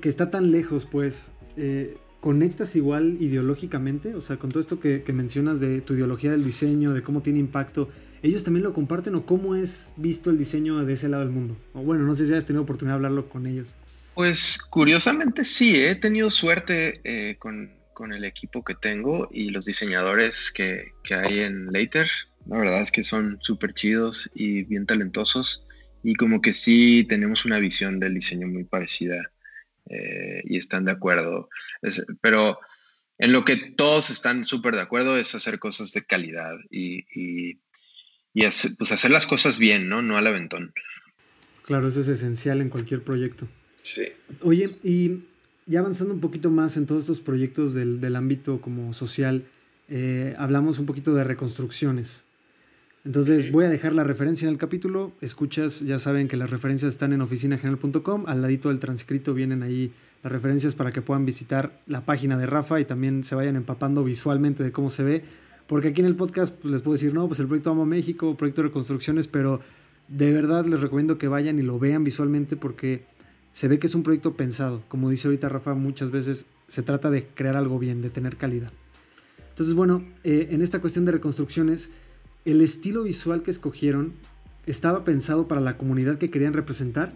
que 0.00 0.08
está 0.08 0.30
tan 0.30 0.50
lejos, 0.50 0.84
pues, 0.84 1.30
eh, 1.56 1.96
¿conectas 2.20 2.74
igual 2.74 3.16
ideológicamente? 3.20 4.14
O 4.16 4.20
sea, 4.20 4.36
con 4.36 4.50
todo 4.50 4.60
esto 4.60 4.80
que, 4.80 5.04
mencionas 5.12 5.60
de 5.60 5.80
tu 5.80 5.94
ideología 5.94 6.32
del 6.32 6.44
diseño, 6.44 6.92
de 6.92 7.02
cómo 7.02 7.22
tiene 7.22 7.38
impacto, 7.38 7.88
¿ellos 8.22 8.42
también 8.42 8.64
lo 8.64 8.72
comparten 8.72 9.14
o 9.14 9.24
cómo 9.26 9.54
es 9.54 9.92
visto 9.96 10.30
el 10.30 10.38
diseño 10.38 10.84
de 10.84 10.92
ese 10.94 11.08
lado 11.08 11.22
del 11.24 11.32
mundo? 11.32 11.56
O 11.72 11.82
bueno, 11.82 12.04
no 12.04 12.16
sé 12.16 12.26
si 12.26 12.34
has 12.34 12.44
tenido 12.44 12.62
oportunidad 12.62 12.94
de 12.94 12.96
hablarlo 12.96 13.28
con 13.28 13.46
ellos. 13.46 13.76
Pues 14.14 14.58
curiosamente 14.58 15.44
sí, 15.44 15.82
he 15.82 15.94
tenido 15.94 16.30
suerte 16.30 17.00
eh, 17.04 17.36
con, 17.38 17.78
el 18.12 18.24
equipo 18.24 18.64
que 18.64 18.74
tengo 18.74 19.28
y 19.30 19.50
los 19.50 19.66
diseñadores 19.66 20.50
que, 20.50 20.92
hay 21.10 21.40
en 21.40 21.66
Later. 21.70 22.08
La 22.46 22.56
verdad 22.56 22.80
es 22.80 22.90
que 22.90 23.02
son 23.02 23.36
súper 23.42 23.74
chidos 23.74 24.30
y 24.34 24.62
bien 24.62 24.86
talentosos 24.86 25.66
y 26.02 26.14
como 26.14 26.40
que 26.40 26.54
sí 26.54 27.04
tenemos 27.06 27.44
una 27.44 27.58
visión 27.58 28.00
del 28.00 28.14
diseño 28.14 28.48
muy 28.48 28.64
parecida 28.64 29.30
eh, 29.90 30.40
y 30.44 30.56
están 30.56 30.86
de 30.86 30.92
acuerdo. 30.92 31.50
pero 32.22 32.58
en 33.18 33.32
lo 33.32 33.44
que 33.44 33.56
todos 33.56 34.08
están 34.08 34.44
súper 34.44 34.76
de 34.76 34.80
acuerdo 34.80 35.18
es 35.18 35.34
hacer 35.34 35.58
cosas 35.58 35.92
de 35.92 36.02
calidad 36.02 36.56
y, 36.70 37.04
y, 38.32 38.44
hacer, 38.46 38.70
pues 38.78 38.92
hacer 38.92 39.10
las 39.10 39.26
cosas 39.26 39.58
bien, 39.58 39.90
¿no? 39.90 40.00
No 40.00 40.16
al 40.16 40.26
aventón. 40.26 40.72
Claro, 41.66 41.88
eso 41.88 42.00
es 42.00 42.08
esencial 42.08 42.62
en 42.62 42.70
cualquier 42.70 43.02
proyecto. 43.04 43.46
Sí. 43.82 44.02
Oye, 44.42 44.76
y 44.82 45.20
ya 45.66 45.80
avanzando 45.80 46.12
un 46.14 46.20
poquito 46.20 46.50
más 46.50 46.76
en 46.76 46.86
todos 46.86 47.02
estos 47.02 47.20
proyectos 47.20 47.74
del, 47.74 48.16
ámbito 48.16 48.60
como 48.60 48.92
social, 48.92 49.44
eh, 49.88 50.34
hablamos 50.38 50.78
un 50.78 50.86
poquito 50.86 51.14
de 51.14 51.24
reconstrucciones. 51.24 52.24
Entonces 53.04 53.50
voy 53.50 53.64
a 53.64 53.70
dejar 53.70 53.94
la 53.94 54.04
referencia 54.04 54.46
en 54.46 54.52
el 54.52 54.58
capítulo. 54.58 55.12
Escuchas, 55.20 55.80
ya 55.80 55.98
saben 55.98 56.28
que 56.28 56.36
las 56.36 56.50
referencias 56.50 56.92
están 56.92 57.12
en 57.12 57.22
oficinageneral.com. 57.22 58.24
Al 58.26 58.42
ladito 58.42 58.68
del 58.68 58.78
transcrito 58.78 59.32
vienen 59.32 59.62
ahí 59.62 59.92
las 60.22 60.30
referencias 60.30 60.74
para 60.74 60.92
que 60.92 61.00
puedan 61.00 61.24
visitar 61.24 61.80
la 61.86 62.04
página 62.04 62.36
de 62.36 62.46
Rafa 62.46 62.78
y 62.78 62.84
también 62.84 63.24
se 63.24 63.34
vayan 63.34 63.56
empapando 63.56 64.04
visualmente 64.04 64.62
de 64.62 64.72
cómo 64.72 64.90
se 64.90 65.02
ve. 65.02 65.24
Porque 65.66 65.88
aquí 65.88 66.00
en 66.00 66.08
el 66.08 66.16
podcast 66.16 66.54
pues, 66.54 66.72
les 66.74 66.82
puedo 66.82 66.94
decir, 66.94 67.14
no, 67.14 67.26
pues 67.26 67.40
el 67.40 67.46
proyecto 67.46 67.70
Amo 67.70 67.86
México, 67.86 68.36
proyecto 68.36 68.62
de 68.62 68.68
reconstrucciones, 68.68 69.28
pero 69.28 69.60
de 70.08 70.32
verdad 70.32 70.66
les 70.66 70.80
recomiendo 70.80 71.16
que 71.16 71.28
vayan 71.28 71.58
y 71.58 71.62
lo 71.62 71.78
vean 71.78 72.04
visualmente 72.04 72.56
porque 72.56 73.04
se 73.52 73.68
ve 73.68 73.78
que 73.78 73.86
es 73.86 73.94
un 73.94 74.02
proyecto 74.02 74.34
pensado. 74.34 74.82
Como 74.88 75.10
dice 75.10 75.28
ahorita 75.28 75.48
Rafa, 75.48 75.74
muchas 75.74 76.10
veces 76.10 76.46
se 76.66 76.82
trata 76.82 77.10
de 77.10 77.26
crear 77.26 77.56
algo 77.56 77.78
bien, 77.78 78.02
de 78.02 78.10
tener 78.10 78.36
calidad. 78.36 78.72
Entonces, 79.50 79.74
bueno, 79.74 80.04
eh, 80.24 80.48
en 80.50 80.62
esta 80.62 80.80
cuestión 80.80 81.04
de 81.04 81.12
reconstrucciones, 81.12 81.90
el 82.44 82.60
estilo 82.62 83.02
visual 83.02 83.42
que 83.42 83.50
escogieron 83.50 84.14
estaba 84.66 85.04
pensado 85.04 85.48
para 85.48 85.60
la 85.60 85.76
comunidad 85.76 86.18
que 86.18 86.30
querían 86.30 86.52
representar 86.52 87.12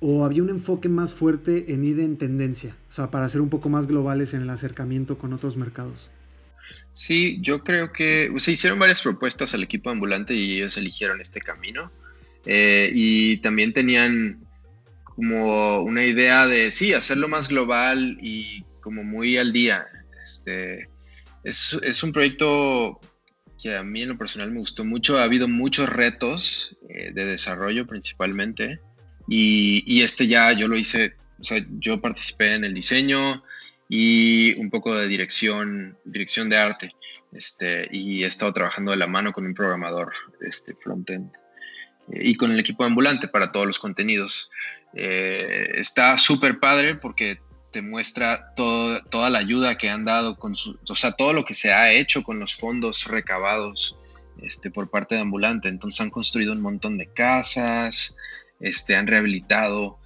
o 0.00 0.24
había 0.24 0.42
un 0.42 0.50
enfoque 0.50 0.88
más 0.88 1.14
fuerte 1.14 1.72
en 1.72 1.84
ir 1.84 2.00
en 2.00 2.16
tendencia, 2.16 2.76
o 2.88 2.92
sea, 2.92 3.10
para 3.10 3.28
ser 3.28 3.40
un 3.40 3.50
poco 3.50 3.68
más 3.68 3.86
globales 3.86 4.34
en 4.34 4.42
el 4.42 4.50
acercamiento 4.50 5.16
con 5.16 5.32
otros 5.32 5.56
mercados. 5.56 6.10
Sí, 6.92 7.38
yo 7.40 7.62
creo 7.62 7.92
que 7.92 8.32
se 8.36 8.52
hicieron 8.52 8.78
varias 8.78 9.02
propuestas 9.02 9.54
al 9.54 9.62
equipo 9.62 9.90
ambulante 9.90 10.34
y 10.34 10.56
ellos 10.56 10.76
eligieron 10.76 11.20
este 11.20 11.40
camino. 11.40 11.90
Eh, 12.44 12.90
y 12.92 13.38
también 13.38 13.72
tenían 13.72 14.40
como 15.16 15.80
una 15.80 16.04
idea 16.04 16.46
de, 16.46 16.70
sí, 16.70 16.94
hacerlo 16.94 17.28
más 17.28 17.48
global 17.48 18.18
y 18.20 18.64
como 18.80 19.04
muy 19.04 19.38
al 19.38 19.52
día. 19.52 19.86
Este, 20.22 20.88
es, 21.44 21.78
es 21.82 22.02
un 22.02 22.12
proyecto 22.12 23.00
que 23.62 23.76
a 23.76 23.84
mí 23.84 24.02
en 24.02 24.10
lo 24.10 24.18
personal 24.18 24.50
me 24.50 24.60
gustó 24.60 24.84
mucho. 24.84 25.18
Ha 25.18 25.24
habido 25.24 25.48
muchos 25.48 25.88
retos 25.88 26.76
eh, 26.88 27.12
de 27.12 27.24
desarrollo 27.24 27.86
principalmente. 27.86 28.80
Y, 29.28 29.84
y, 29.86 30.02
este 30.02 30.26
ya 30.26 30.52
yo 30.52 30.66
lo 30.66 30.76
hice, 30.76 31.14
o 31.38 31.44
sea, 31.44 31.64
yo 31.78 32.00
participé 32.00 32.54
en 32.54 32.64
el 32.64 32.74
diseño 32.74 33.44
y 33.88 34.54
un 34.58 34.68
poco 34.68 34.96
de 34.96 35.06
dirección, 35.06 35.96
dirección 36.04 36.48
de 36.48 36.56
arte. 36.56 36.92
Este, 37.32 37.88
y 37.90 38.24
he 38.24 38.26
estado 38.26 38.52
trabajando 38.52 38.90
de 38.90 38.98
la 38.98 39.06
mano 39.06 39.32
con 39.32 39.46
un 39.46 39.54
programador 39.54 40.12
este, 40.40 40.74
frontend 40.74 41.30
eh, 42.12 42.20
y 42.20 42.34
con 42.34 42.52
el 42.52 42.60
equipo 42.60 42.84
ambulante 42.84 43.28
para 43.28 43.52
todos 43.52 43.66
los 43.66 43.78
contenidos. 43.78 44.50
Eh, 44.94 45.72
está 45.74 46.18
súper 46.18 46.58
padre 46.58 46.94
porque 46.96 47.38
te 47.72 47.82
muestra 47.82 48.54
toda 48.54 49.30
la 49.30 49.38
ayuda 49.38 49.78
que 49.78 49.88
han 49.88 50.04
dado, 50.04 50.36
con 50.36 50.54
su, 50.54 50.78
o 50.86 50.94
sea, 50.94 51.12
todo 51.12 51.32
lo 51.32 51.44
que 51.44 51.54
se 51.54 51.72
ha 51.72 51.90
hecho 51.90 52.22
con 52.22 52.38
los 52.38 52.54
fondos 52.54 53.06
recabados 53.06 53.96
este, 54.42 54.70
por 54.70 54.90
parte 54.90 55.14
de 55.14 55.22
Ambulante. 55.22 55.68
Entonces 55.68 56.00
han 56.00 56.10
construido 56.10 56.52
un 56.52 56.60
montón 56.60 56.98
de 56.98 57.06
casas, 57.06 58.16
este, 58.60 58.94
han 58.94 59.06
rehabilitado 59.06 59.98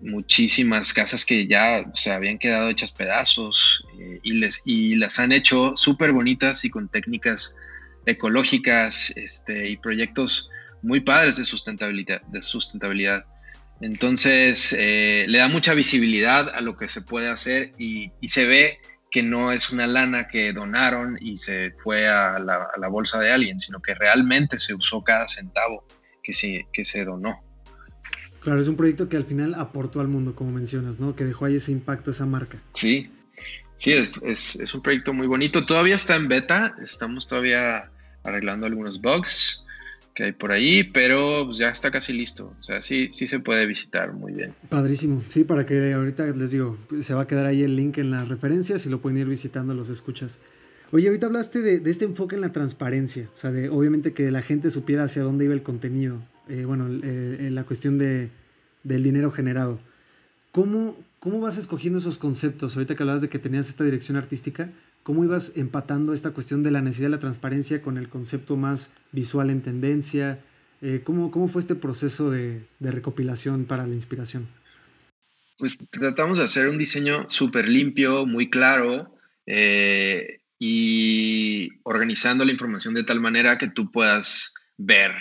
muchísimas 0.00 0.92
casas 0.92 1.24
que 1.24 1.46
ya 1.46 1.84
se 1.92 2.12
habían 2.12 2.38
quedado 2.38 2.68
hechas 2.68 2.92
pedazos 2.92 3.84
eh, 3.98 4.20
y, 4.22 4.34
les, 4.34 4.62
y 4.64 4.94
las 4.94 5.18
han 5.18 5.32
hecho 5.32 5.74
súper 5.74 6.12
bonitas 6.12 6.64
y 6.64 6.70
con 6.70 6.88
técnicas 6.88 7.56
ecológicas 8.04 9.10
este, 9.16 9.68
y 9.68 9.76
proyectos 9.76 10.50
muy 10.82 11.00
padres 11.00 11.36
de 11.36 11.44
sustentabilidad. 11.44 12.22
De 12.22 12.42
sustentabilidad. 12.42 13.24
Entonces, 13.80 14.74
eh, 14.76 15.26
le 15.28 15.38
da 15.38 15.48
mucha 15.48 15.74
visibilidad 15.74 16.48
a 16.48 16.60
lo 16.60 16.76
que 16.76 16.88
se 16.88 17.02
puede 17.02 17.28
hacer 17.28 17.74
y, 17.78 18.12
se 18.26 18.46
ve 18.46 18.78
que 19.10 19.22
no 19.22 19.52
es 19.52 19.70
una 19.70 19.86
lana 19.86 20.28
que 20.28 20.52
donaron 20.52 21.18
y 21.20 21.36
se 21.36 21.72
fue 21.82 22.08
a 22.08 22.38
la, 22.38 22.88
bolsa 22.88 23.18
de 23.18 23.30
alguien, 23.30 23.58
sino 23.58 23.80
que 23.80 23.94
realmente 23.94 24.58
se 24.58 24.74
usó 24.74 25.02
cada 25.02 25.28
centavo 25.28 25.86
que 26.22 26.32
se, 26.32 26.66
que 26.72 26.84
se 26.84 27.04
donó. 27.04 27.42
Claro, 28.40 28.60
es 28.60 28.68
un 28.68 28.76
proyecto 28.76 29.08
que 29.08 29.16
al 29.16 29.24
final 29.24 29.54
aportó 29.54 30.00
al 30.00 30.08
mundo, 30.08 30.34
como 30.34 30.52
mencionas, 30.52 31.00
¿no? 31.00 31.14
Que 31.14 31.24
dejó 31.24 31.46
ahí 31.46 31.56
ese 31.56 31.72
impacto, 31.72 32.10
esa 32.10 32.26
marca. 32.26 32.58
Sí, 32.74 33.10
sí, 33.76 33.92
es, 33.92 34.56
es 34.56 34.74
un 34.74 34.82
proyecto 34.82 35.12
muy 35.12 35.26
bonito. 35.26 35.66
Todavía 35.66 35.96
está 35.96 36.16
en 36.16 36.28
beta, 36.28 36.74
estamos 36.82 37.26
todavía 37.26 37.90
arreglando 38.22 38.66
algunos 38.66 39.00
bugs 39.00 39.65
que 40.16 40.24
hay 40.24 40.32
por 40.32 40.50
ahí, 40.50 40.82
pero 40.82 41.44
pues, 41.44 41.58
ya 41.58 41.68
está 41.68 41.90
casi 41.90 42.14
listo. 42.14 42.54
O 42.58 42.62
sea, 42.62 42.80
sí, 42.80 43.10
sí 43.12 43.26
se 43.26 43.38
puede 43.38 43.66
visitar 43.66 44.14
muy 44.14 44.32
bien. 44.32 44.54
Padrísimo. 44.70 45.22
Sí, 45.28 45.44
para 45.44 45.66
que 45.66 45.92
ahorita 45.92 46.26
les 46.28 46.50
digo, 46.50 46.78
se 47.00 47.12
va 47.12 47.22
a 47.22 47.26
quedar 47.26 47.44
ahí 47.44 47.62
el 47.62 47.76
link 47.76 47.98
en 47.98 48.10
las 48.10 48.26
referencias 48.28 48.86
y 48.86 48.88
lo 48.88 49.00
pueden 49.02 49.18
ir 49.18 49.26
visitando 49.26 49.74
los 49.74 49.90
escuchas. 49.90 50.40
Oye, 50.90 51.08
ahorita 51.08 51.26
hablaste 51.26 51.60
de, 51.60 51.90
este 51.90 52.06
enfoque 52.06 52.34
en 52.34 52.40
la 52.40 52.50
transparencia, 52.50 53.28
o 53.34 53.36
sea, 53.36 53.52
de 53.52 53.68
obviamente 53.68 54.14
que 54.14 54.30
la 54.30 54.40
gente 54.40 54.70
supiera 54.70 55.04
hacia 55.04 55.22
dónde 55.22 55.44
iba 55.44 55.52
el 55.52 55.62
contenido, 55.62 56.22
eh, 56.48 56.64
bueno, 56.64 56.88
eh, 56.88 57.50
la 57.52 57.64
cuestión 57.64 57.98
de, 57.98 58.30
del 58.84 59.02
dinero 59.02 59.30
generado. 59.30 59.80
¿Cómo, 60.50 60.96
¿Cómo 61.26 61.40
vas 61.40 61.58
escogiendo 61.58 61.98
esos 61.98 62.18
conceptos? 62.18 62.76
Ahorita 62.76 62.94
que 62.94 63.02
hablabas 63.02 63.20
de 63.20 63.28
que 63.28 63.40
tenías 63.40 63.68
esta 63.68 63.82
dirección 63.82 64.16
artística, 64.16 64.70
¿Cómo 65.02 65.24
ibas 65.24 65.52
empatando 65.56 66.14
esta 66.14 66.32
cuestión 66.32 66.62
de 66.64 66.72
la 66.72 66.80
necesidad 66.80 67.06
de 67.06 67.14
la 67.16 67.20
transparencia 67.20 67.82
con 67.82 67.98
el 67.98 68.08
concepto 68.08 68.56
más 68.56 68.92
visual 69.12 69.50
en 69.50 69.62
tendencia? 69.62 70.40
Eh, 70.82 71.02
¿cómo, 71.04 71.32
¿cómo, 71.32 71.46
fue 71.46 71.60
este 71.60 71.76
proceso 71.76 72.28
de, 72.30 72.64
recopilación 72.80 73.66
para 73.66 73.88
la 73.88 73.94
inspiración? 73.94 74.48
Pues 75.58 75.78
tratamos 75.90 76.38
de 76.38 76.44
hacer 76.44 76.68
un 76.68 76.78
diseño 76.78 77.28
súper 77.28 77.68
limpio, 77.68 78.26
muy 78.26 78.50
claro 78.50 79.16
eh, 79.46 80.40
y 80.58 81.70
organizando 81.84 82.44
la 82.44 82.50
información 82.50 82.94
de 82.94 83.04
tal 83.04 83.20
manera 83.20 83.58
que 83.58 83.68
tú 83.68 83.92
puedas 83.92 84.54
ver 84.76 85.12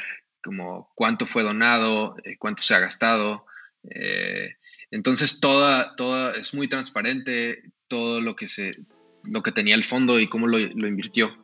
como 0.43 0.91
cuánto 0.95 1.27
fue 1.27 1.43
donado, 1.43 2.15
eh, 2.23 2.37
cuánto 2.39 2.63
se 2.63 2.75
ha 2.75 2.79
gastado. 2.79 3.45
Entonces, 4.95 5.41
toda, 5.41 5.93
toda 5.97 6.31
es 6.35 6.53
muy 6.53 6.69
transparente, 6.69 7.63
todo 7.89 8.21
lo 8.21 8.37
que 8.37 8.47
se, 8.47 8.77
lo 9.25 9.43
que 9.43 9.51
tenía 9.51 9.75
el 9.75 9.83
fondo 9.83 10.21
y 10.21 10.29
cómo 10.29 10.47
lo, 10.47 10.57
invirtió. 10.57 11.35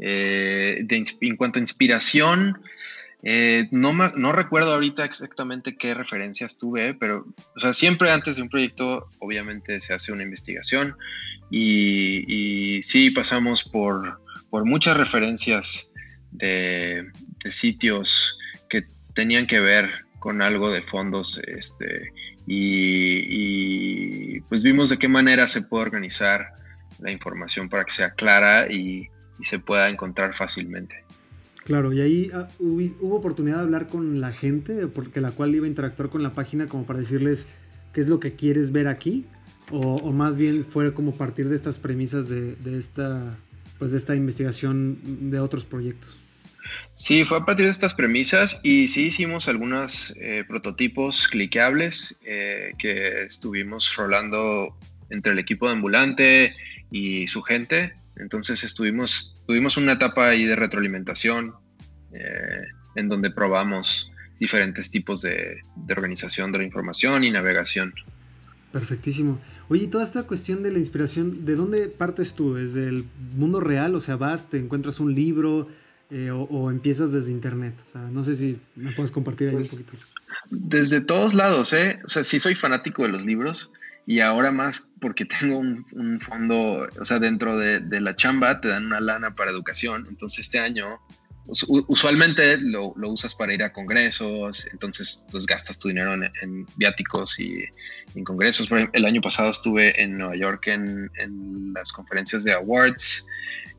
Eh, 0.00 0.82
en 0.88 1.36
cuanto 1.36 1.58
a 1.58 1.60
inspiración, 1.60 2.58
eh, 3.22 3.68
no, 3.70 3.92
no 3.92 4.32
recuerdo 4.32 4.72
ahorita 4.72 5.04
exactamente 5.04 5.76
qué 5.76 5.92
referencias 5.92 6.56
tuve, 6.56 6.94
pero 6.94 7.26
o 7.54 7.60
sea, 7.60 7.74
siempre 7.74 8.10
antes 8.10 8.36
de 8.36 8.42
un 8.42 8.48
proyecto 8.48 9.10
obviamente 9.18 9.78
se 9.80 9.92
hace 9.92 10.10
una 10.10 10.22
investigación 10.22 10.96
y, 11.50 12.80
sí 12.82 13.10
pasamos 13.10 13.62
por, 13.62 14.22
por 14.48 14.64
muchas 14.64 14.96
referencias 14.96 15.92
de, 16.30 17.10
sitios 17.44 18.38
que 18.70 18.86
tenían 19.14 19.46
que 19.46 19.60
ver 19.60 19.90
con 20.18 20.40
algo 20.40 20.70
de 20.70 20.82
fondos 20.82 21.38
este, 21.46 22.10
y, 22.46 24.40
pues 24.42 24.62
vimos 24.62 24.88
de 24.88 24.98
qué 24.98 25.08
manera 25.08 25.46
se 25.46 25.62
puede 25.62 25.82
organizar 25.84 26.52
la 27.00 27.10
información 27.10 27.68
para 27.68 27.84
que 27.84 27.92
sea 27.92 28.10
clara 28.10 28.72
y, 28.72 29.08
se 29.42 29.58
pueda 29.58 29.90
encontrar 29.90 30.32
fácilmente. 30.32 31.04
Claro, 31.66 31.92
y 31.92 32.00
ahí 32.00 32.30
ah, 32.32 32.48
hubo, 32.58 33.16
oportunidad 33.16 33.56
de 33.56 33.62
hablar 33.64 33.86
con 33.86 34.18
la 34.18 34.32
gente, 34.32 34.86
porque 34.86 35.20
la 35.20 35.30
cual 35.30 35.54
iba 35.54 35.66
a 35.66 35.68
interactuar 35.68 36.08
con 36.08 36.22
la 36.22 36.32
página 36.32 36.68
como 36.68 36.86
para 36.86 37.00
decirles 37.00 37.44
qué 37.92 38.00
es 38.00 38.08
lo 38.08 38.18
que 38.18 38.32
quieres 38.32 38.72
ver 38.72 38.88
aquí, 38.88 39.26
O, 39.70 40.10
más 40.10 40.36
bien 40.36 40.64
fue 40.64 40.94
como 40.94 41.16
partir 41.16 41.50
de 41.50 41.56
estas 41.56 41.76
premisas 41.76 42.30
de, 42.30 42.56
esta, 42.78 43.36
pues 43.78 43.90
de 43.90 43.98
esta 43.98 44.14
investigación 44.14 45.30
de 45.30 45.38
otros 45.38 45.66
proyectos. 45.66 46.18
Sí, 46.94 47.24
fue 47.24 47.38
a 47.38 47.44
partir 47.44 47.66
de 47.66 47.72
estas 47.72 47.94
premisas 47.94 48.60
y 48.62 48.88
sí 48.88 49.06
hicimos 49.06 49.48
algunos 49.48 50.14
eh, 50.16 50.44
prototipos 50.48 51.28
cliqueables 51.28 52.16
eh, 52.24 52.72
que 52.78 53.24
estuvimos 53.24 53.94
rolando 53.96 54.74
entre 55.10 55.32
el 55.32 55.38
equipo 55.38 55.66
de 55.66 55.72
ambulante 55.72 56.56
y 56.90 57.26
su 57.26 57.42
gente. 57.42 57.94
Entonces 58.16 58.64
estuvimos, 58.64 59.36
tuvimos 59.46 59.76
una 59.76 59.92
etapa 59.92 60.28
ahí 60.28 60.44
de 60.44 60.56
retroalimentación 60.56 61.54
eh, 62.12 62.62
en 62.94 63.08
donde 63.08 63.30
probamos 63.30 64.10
diferentes 64.40 64.90
tipos 64.90 65.22
de, 65.22 65.60
de, 65.76 65.92
organización 65.92 66.50
de 66.52 66.58
la 66.58 66.64
información 66.64 67.24
y 67.24 67.30
navegación. 67.30 67.94
Perfectísimo. 68.72 69.38
Oye, 69.68 69.86
toda 69.86 70.04
esta 70.04 70.22
cuestión 70.24 70.62
de 70.62 70.70
la 70.72 70.78
inspiración, 70.78 71.44
¿de 71.44 71.56
dónde 71.56 71.88
partes 71.88 72.34
tú? 72.34 72.54
¿Desde 72.54 72.88
el 72.88 73.04
mundo 73.34 73.60
real? 73.60 73.94
O 73.94 74.00
sea, 74.00 74.16
vas, 74.16 74.48
te 74.48 74.58
encuentras 74.58 75.00
un 75.00 75.14
libro, 75.14 75.68
eh, 76.10 76.30
o, 76.30 76.70
empiezas 76.70 77.12
desde 77.12 77.32
internet? 77.32 77.74
O 77.86 77.88
sea, 77.88 78.00
no 78.02 78.22
sé 78.22 78.36
si 78.36 78.58
me 78.76 78.92
puedes 78.92 79.10
compartir 79.10 79.48
ahí 79.48 79.54
un 79.54 79.60
pues, 79.60 79.84
poquito. 79.84 80.06
Desde 80.50 81.00
todos 81.00 81.34
lados, 81.34 81.72
¿eh? 81.72 81.98
O 82.04 82.08
sea, 82.08 82.22
sí 82.22 82.38
soy 82.38 82.54
fanático 82.54 83.02
de 83.02 83.08
los 83.08 83.24
libros 83.24 83.70
y 84.06 84.20
ahora 84.20 84.52
más 84.52 84.88
porque 85.00 85.24
tengo 85.40 85.58
un, 85.58 86.20
fondo, 86.20 86.88
o 86.98 87.04
sea, 87.04 87.18
dentro 87.18 87.56
de, 87.56 88.00
la 88.00 88.14
chamba 88.14 88.60
te 88.60 88.68
dan 88.68 88.86
una 88.86 89.00
lana 89.00 89.34
para 89.34 89.50
educación. 89.50 90.06
Entonces 90.08 90.46
este 90.46 90.60
año, 90.60 91.00
usualmente 91.88 92.58
lo, 92.58 92.94
usas 92.96 93.34
para 93.34 93.54
ir 93.54 93.62
a 93.62 93.72
congresos, 93.72 94.66
entonces 94.72 95.26
pues 95.30 95.46
gastas 95.46 95.78
tu 95.78 95.88
dinero 95.88 96.14
en, 96.14 96.66
viáticos 96.76 97.38
y 97.40 97.64
en 98.14 98.24
congresos. 98.24 98.68
el 98.92 99.04
año 99.04 99.20
pasado 99.20 99.50
estuve 99.50 100.00
en 100.00 100.18
Nueva 100.18 100.36
York 100.36 100.68
en, 100.68 101.10
en 101.18 101.72
las 101.72 101.92
conferencias 101.92 102.44
de 102.44 102.52
awards 102.52 103.26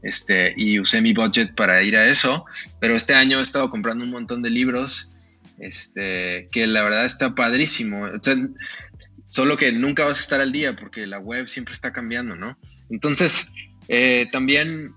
este, 0.03 0.53
y 0.55 0.79
usé 0.79 1.01
mi 1.01 1.13
budget 1.13 1.55
para 1.55 1.81
ir 1.83 1.97
a 1.97 2.07
eso, 2.07 2.45
pero 2.79 2.95
este 2.95 3.13
año 3.13 3.39
he 3.39 3.43
estado 3.43 3.69
comprando 3.69 4.03
un 4.03 4.11
montón 4.11 4.41
de 4.41 4.49
libros, 4.49 5.15
este, 5.59 6.47
que 6.51 6.67
la 6.67 6.83
verdad 6.83 7.05
está 7.05 7.35
padrísimo. 7.35 8.07
solo 9.27 9.57
que 9.57 9.71
nunca 9.71 10.05
vas 10.05 10.19
a 10.19 10.21
estar 10.21 10.41
al 10.41 10.51
día 10.51 10.75
porque 10.75 11.05
la 11.05 11.19
web 11.19 11.47
siempre 11.47 11.73
está 11.73 11.91
cambiando, 11.91 12.35
¿no? 12.35 12.57
Entonces, 12.89 13.47
eh, 13.87 14.27
también, 14.31 14.93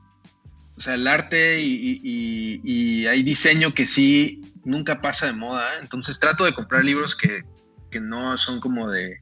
o 0.76 0.80
sea, 0.80 0.94
el 0.94 1.06
arte 1.06 1.60
y, 1.60 3.06
hay 3.06 3.22
diseño 3.22 3.74
que 3.74 3.86
sí 3.86 4.40
nunca 4.64 5.00
pasa 5.00 5.26
de 5.26 5.32
moda, 5.32 5.78
entonces 5.80 6.20
trato 6.20 6.44
de 6.44 6.52
comprar 6.52 6.84
libros 6.84 7.16
que, 7.16 7.42
que 7.90 7.98
no 8.00 8.36
son 8.36 8.60
como 8.60 8.90
de 8.90 9.18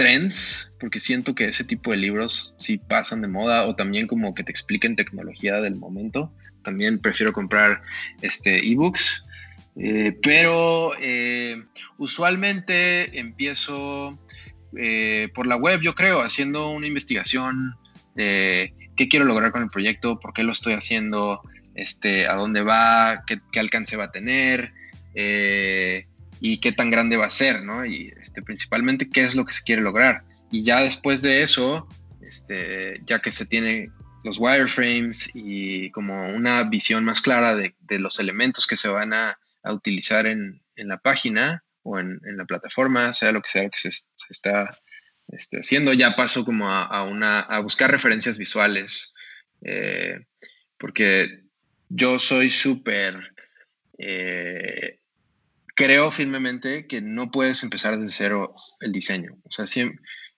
trends, 0.00 0.72
porque 0.80 0.98
siento 0.98 1.34
que 1.34 1.44
ese 1.44 1.62
tipo 1.62 1.90
de 1.90 1.98
libros 1.98 2.54
sí 2.56 2.78
pasan 2.78 3.20
de 3.20 3.28
moda 3.28 3.66
o 3.66 3.76
también 3.76 4.06
como 4.06 4.32
que 4.32 4.42
te 4.42 4.50
expliquen 4.50 4.96
tecnología 4.96 5.60
del 5.60 5.76
momento. 5.76 6.32
También 6.62 7.00
prefiero 7.00 7.34
comprar 7.34 7.82
este 8.22 8.66
ebooks, 8.66 9.22
eh, 9.76 10.16
pero 10.22 10.92
eh, 10.98 11.62
usualmente 11.98 13.18
empiezo 13.20 14.18
eh, 14.74 15.28
por 15.34 15.46
la 15.46 15.56
web, 15.56 15.82
yo 15.82 15.94
creo, 15.94 16.22
haciendo 16.22 16.70
una 16.70 16.86
investigación 16.86 17.74
de 18.14 18.72
qué 18.96 19.06
quiero 19.06 19.26
lograr 19.26 19.52
con 19.52 19.62
el 19.62 19.68
proyecto, 19.68 20.18
por 20.18 20.32
qué 20.32 20.44
lo 20.44 20.52
estoy 20.52 20.72
haciendo, 20.72 21.42
este, 21.74 22.26
a 22.26 22.36
dónde 22.36 22.62
va, 22.62 23.24
qué, 23.26 23.38
qué 23.52 23.60
alcance 23.60 23.98
va 23.98 24.04
a 24.04 24.12
tener 24.12 24.72
y 26.40 26.58
qué 26.58 26.72
tan 26.72 26.90
grande 26.90 27.16
va 27.16 27.26
a 27.26 27.30
ser, 27.30 27.62
¿no? 27.62 27.84
Y 27.84 28.12
este, 28.18 28.42
principalmente 28.42 29.08
qué 29.08 29.22
es 29.22 29.34
lo 29.34 29.44
que 29.44 29.52
se 29.52 29.62
quiere 29.62 29.82
lograr. 29.82 30.24
Y 30.50 30.64
ya 30.64 30.82
después 30.82 31.22
de 31.22 31.42
eso, 31.42 31.86
este, 32.22 33.00
ya 33.04 33.20
que 33.20 33.30
se 33.30 33.46
tiene 33.46 33.90
los 34.24 34.38
wireframes 34.38 35.30
y 35.34 35.90
como 35.90 36.28
una 36.28 36.64
visión 36.64 37.04
más 37.04 37.20
clara 37.20 37.54
de, 37.54 37.74
los 37.98 38.18
elementos 38.18 38.66
que 38.66 38.76
se 38.76 38.88
van 38.88 39.12
a, 39.12 39.38
utilizar 39.64 40.26
en, 40.26 40.62
la 40.76 40.98
página 40.98 41.62
o 41.82 41.98
en, 41.98 42.20
la 42.22 42.46
plataforma, 42.46 43.12
sea 43.12 43.32
lo 43.32 43.42
que 43.42 43.50
sea 43.50 43.64
lo 43.64 43.70
que 43.70 43.90
se, 43.90 43.90
está 44.30 44.78
este, 45.28 45.58
haciendo, 45.58 45.92
ya 45.92 46.16
paso 46.16 46.44
como 46.44 46.70
a, 46.70 47.04
una, 47.04 47.40
a 47.40 47.60
buscar 47.60 47.90
referencias 47.90 48.38
visuales, 48.38 49.14
eh, 49.62 50.20
porque 50.78 51.42
yo 51.90 52.18
soy 52.18 52.50
súper 52.50 53.34
eh, 53.98 55.00
creo 55.80 56.10
firmemente 56.10 56.86
que 56.86 57.00
no 57.00 57.30
puedes 57.30 57.62
empezar 57.62 57.98
desde 57.98 58.12
cero 58.12 58.54
el 58.80 58.92
diseño. 58.92 59.38
O 59.44 59.50
sea, 59.50 59.64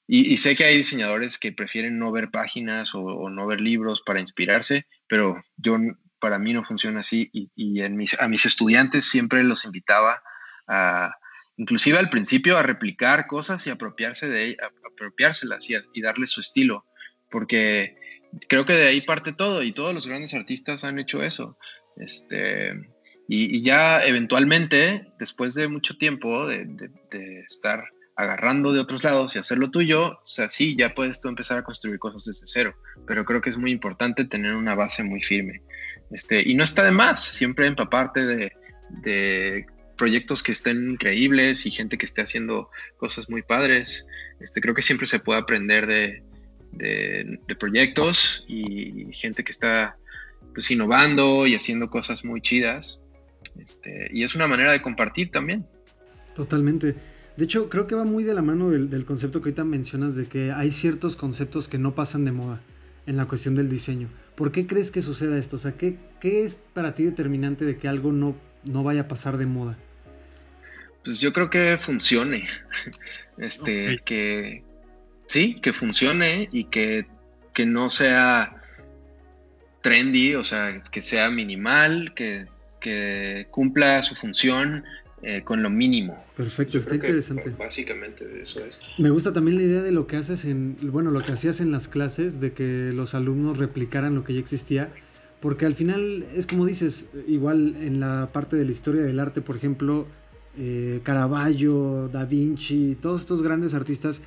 y, 0.07 0.37
sé 0.37 0.55
que 0.55 0.65
hay 0.65 0.77
diseñadores 0.77 1.37
que 1.37 1.51
prefieren 1.51 1.99
no 1.99 2.13
ver 2.13 2.31
páginas 2.31 2.95
o, 2.95 3.29
no 3.29 3.47
ver 3.49 3.61
libros 3.61 4.03
para 4.07 4.21
inspirarse, 4.21 4.87
pero 5.09 5.43
yo 5.57 5.79
para 6.21 6.39
mí 6.39 6.53
no 6.53 6.65
funciona 6.65 7.01
así 7.01 7.29
y, 7.33 7.81
en 7.81 7.97
mis, 7.97 8.21
a 8.21 8.29
mis 8.29 8.47
estudiantes 8.47 9.09
siempre 9.09 9.43
los 9.43 9.65
invitaba 9.65 10.23
a, 10.69 11.13
inclusive 11.57 11.99
al 11.99 12.09
principio, 12.09 12.57
a 12.57 12.63
replicar 12.63 13.27
cosas 13.27 13.67
y 13.67 13.71
apropiarse 13.71 14.29
de 14.29 14.57
apropiárselas 14.93 15.69
y, 15.69 15.75
y 15.93 16.03
darle 16.03 16.29
su 16.29 16.41
estilo, 16.41 16.87
porque 17.33 17.97
creo 18.49 18.65
que 18.65 18.75
de 18.75 18.87
ahí 18.87 19.01
parte 19.01 19.33
todo 19.33 19.65
y 19.65 19.73
todos 19.73 19.93
los 19.93 20.07
grandes 20.07 20.35
artistas 20.35 20.85
han 20.85 21.01
hecho 21.01 21.21
eso. 21.21 21.59
Este, 21.97 22.75
y, 23.29 23.63
ya 23.63 24.01
eventualmente, 24.01 25.13
después 25.19 25.55
de 25.55 25.69
mucho 25.69 25.97
tiempo 25.97 26.47
de, 26.47 26.91
estar 27.47 27.85
agarrando 28.17 28.73
de 28.73 28.81
otros 28.81 29.05
lados 29.05 29.35
y 29.35 29.39
hacerlo 29.39 29.71
tuyo, 29.71 30.13
o 30.13 30.21
sea, 30.27 30.49
sí, 30.49 30.77
ya 30.77 30.95
puedes 30.95 31.21
tú 31.21 31.29
empezar 31.29 31.59
a 31.59 31.65
construir 31.65 31.99
cosas 31.99 32.25
desde 32.25 32.47
cero, 32.47 32.75
pero 33.07 33.25
creo 33.25 33.41
que 33.41 33.51
es 33.51 33.57
muy 33.57 33.71
importante 33.71 34.25
tener 34.25 34.55
una 34.55 34.75
base 34.75 35.03
muy 35.03 35.23
firme. 35.23 35.63
Este, 36.11 36.47
y 36.47 36.55
no 36.55 36.65
está 36.65 36.83
de 36.83 36.91
más, 36.91 37.25
siempre 37.25 37.67
empaparte 37.67 38.27
de, 38.27 38.53
de 39.03 39.67
proyectos 39.97 40.43
que 40.43 40.53
estén 40.53 40.91
increíbles 40.91 41.65
y 41.65 41.71
gente 41.71 41.97
que 41.97 42.07
esté 42.07 42.23
haciendo 42.23 42.71
cosas 42.97 43.31
muy 43.31 43.43
padres. 43.43 44.07
Este, 44.41 44.61
creo 44.61 44.75
que 44.75 44.83
siempre 44.83 45.07
se 45.07 45.21
puede 45.21 45.41
aprender 45.41 45.87
de, 45.87 46.23
de, 46.73 47.39
de 47.47 47.57
proyectos 47.57 48.45
y 48.49 49.13
gente 49.13 49.45
que 49.45 49.53
está 49.53 49.97
pues 50.55 50.71
innovando 50.71 51.47
y 51.47 51.55
haciendo 51.55 51.89
cosas 51.89 52.25
muy 52.25 52.43
chidas. 52.43 53.01
Este, 53.59 54.11
y 54.13 54.23
es 54.23 54.35
una 54.35 54.47
manera 54.47 54.73
de 54.73 54.83
compartir 54.83 55.31
también. 55.31 55.67
Totalmente. 56.35 56.95
De 57.37 57.45
hecho, 57.45 57.69
creo 57.69 57.87
que 57.87 57.95
va 57.95 58.05
muy 58.05 58.25
de 58.25 58.35
la 58.35 58.43
mano 58.43 58.71
del, 58.71 59.05
concepto 59.05 59.41
que 59.41 59.49
ahorita 59.49 59.65
mencionas 59.65 60.17
de 60.17 60.27
que 60.27 60.53
hay 60.53 60.71
ciertos 60.71 61.17
conceptos 61.17 61.69
que 61.69 61.79
no 61.79 61.95
pasan 61.95 62.25
de 62.25 62.33
moda 62.33 62.61
en 63.07 63.17
la 63.17 63.27
cuestión 63.27 63.55
del 63.55 63.71
diseño. 63.71 64.09
¿Por 64.35 64.53
qué 64.53 64.67
crees 64.67 64.91
que 64.91 65.03
suceda 65.03 65.39
esto? 65.39 65.57
O 65.57 65.59
sea, 65.59 65.73
¿qué, 65.73 65.97
qué 66.21 66.45
es 66.45 66.63
para 66.75 66.95
ti 66.95 67.05
determinante 67.05 67.65
de 67.65 67.77
que 67.77 67.89
algo 67.89 68.13
no, 68.13 68.37
no 68.65 68.83
vaya 68.83 69.03
a 69.03 69.09
pasar 69.09 69.39
de 69.39 69.47
moda? 69.47 69.79
Pues 71.05 71.21
yo 71.21 71.33
creo 71.33 71.51
que 71.51 71.79
funcione. 71.79 72.45
Este, 73.39 73.99
que 74.05 74.63
sí, 75.27 75.59
que 75.63 75.73
funcione 75.73 76.51
y 76.53 76.65
que, 76.65 77.07
que 77.55 77.65
no 77.65 77.89
sea 77.89 78.63
trendy, 79.81 80.35
o 80.35 80.45
sea, 80.45 80.83
que 80.83 81.01
sea 81.01 81.31
minimal, 81.31 82.13
que 82.15 82.47
que 82.83 83.47
cumpla 83.51 84.03
su 84.03 84.15
función 84.15 84.85
eh, 85.23 85.43
con 85.45 85.63
lo 85.63 85.71
mínimo. 85.71 86.23
Perfecto, 86.37 86.79
está 86.79 86.97
interesante. 86.97 87.55
básicamente 87.57 88.27
eso 88.41 88.65
es. 88.65 88.79
Me 88.99 89.11
gusta 89.11 89.33
también 89.33 89.57
la 89.57 89.63
idea 89.63 89.83
de 89.83 89.93
lo 89.93 90.09
que 90.09 90.17
haces 90.17 90.45
en, 90.45 90.77
bueno, 90.83 91.13
lo 91.13 91.23
que 91.23 91.31
hacías 91.31 91.61
en 91.61 91.71
las 91.71 91.87
clases, 91.87 92.41
de 92.41 92.53
que 92.53 92.91
los 92.93 93.15
alumnos 93.15 93.59
replicaran 93.59 94.17
lo 94.17 94.25
que 94.25 94.35
ya 94.35 94.41
existía, 94.41 94.93
porque 95.41 95.65
al 95.65 95.75
final 95.75 96.25
es 96.35 96.49
como 96.49 96.67
dices, 96.67 97.07
igual 97.29 97.77
en 97.81 98.01
la 98.01 98.31
parte 98.33 98.57
de 98.57 98.65
la 98.65 98.73
historia 98.73 99.03
del 99.03 99.21
arte, 99.21 99.43
por 99.43 99.57
ejemplo, 99.57 100.09
eh, 100.59 101.01
Caravaggio, 101.05 102.09
Da 102.09 102.25
Vinci, 102.25 102.97
todos 103.01 103.21
estos 103.21 103.43
grandes 103.43 103.75
artistas 103.75 104.23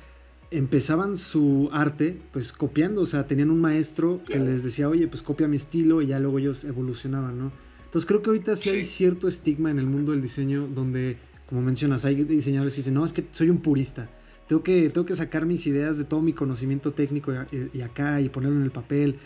empezaban 0.50 1.16
su 1.16 1.68
arte 1.72 2.18
pues 2.32 2.52
copiando, 2.52 3.02
o 3.02 3.06
sea, 3.06 3.26
tenían 3.26 3.50
un 3.50 3.60
maestro 3.60 4.22
que 4.26 4.38
les 4.38 4.64
decía, 4.64 4.88
oye, 4.88 5.08
pues 5.08 5.22
copia 5.22 5.46
mi 5.46 5.56
estilo 5.56 6.00
y 6.00 6.06
ya 6.06 6.18
luego 6.18 6.38
ellos 6.38 6.64
evolucionaban, 6.64 7.38
¿no? 7.38 7.65
Entonces 7.96 8.08
creo 8.08 8.20
que 8.20 8.28
ahorita 8.28 8.56
sí, 8.56 8.68
hay 8.68 8.84
cierto 8.84 9.26
estigma 9.26 9.70
en 9.70 9.78
el 9.78 9.86
mundo 9.86 10.12
del 10.12 10.20
diseño 10.20 10.68
donde, 10.68 11.16
como 11.48 11.62
mencionas, 11.62 12.04
hay 12.04 12.24
diseñadores 12.24 12.74
que 12.74 12.80
dicen, 12.80 12.92
no, 12.92 13.06
es 13.06 13.14
que 13.14 13.24
soy 13.30 13.48
un 13.48 13.62
purista. 13.62 14.10
Tengo 14.46 14.62
que, 14.62 14.90
tengo 14.90 15.06
que 15.06 15.16
sacar 15.16 15.46
mis 15.46 15.66
ideas 15.66 15.96
de 15.96 16.04
todo 16.04 16.20
mi 16.20 16.34
conocimiento 16.34 16.92
técnico 16.92 17.32
y, 17.72 17.80
acá 17.80 18.20
y 18.20 18.28
ponerlo 18.28 18.58
en 18.58 18.64
el 18.64 18.70
papel. 18.70 19.16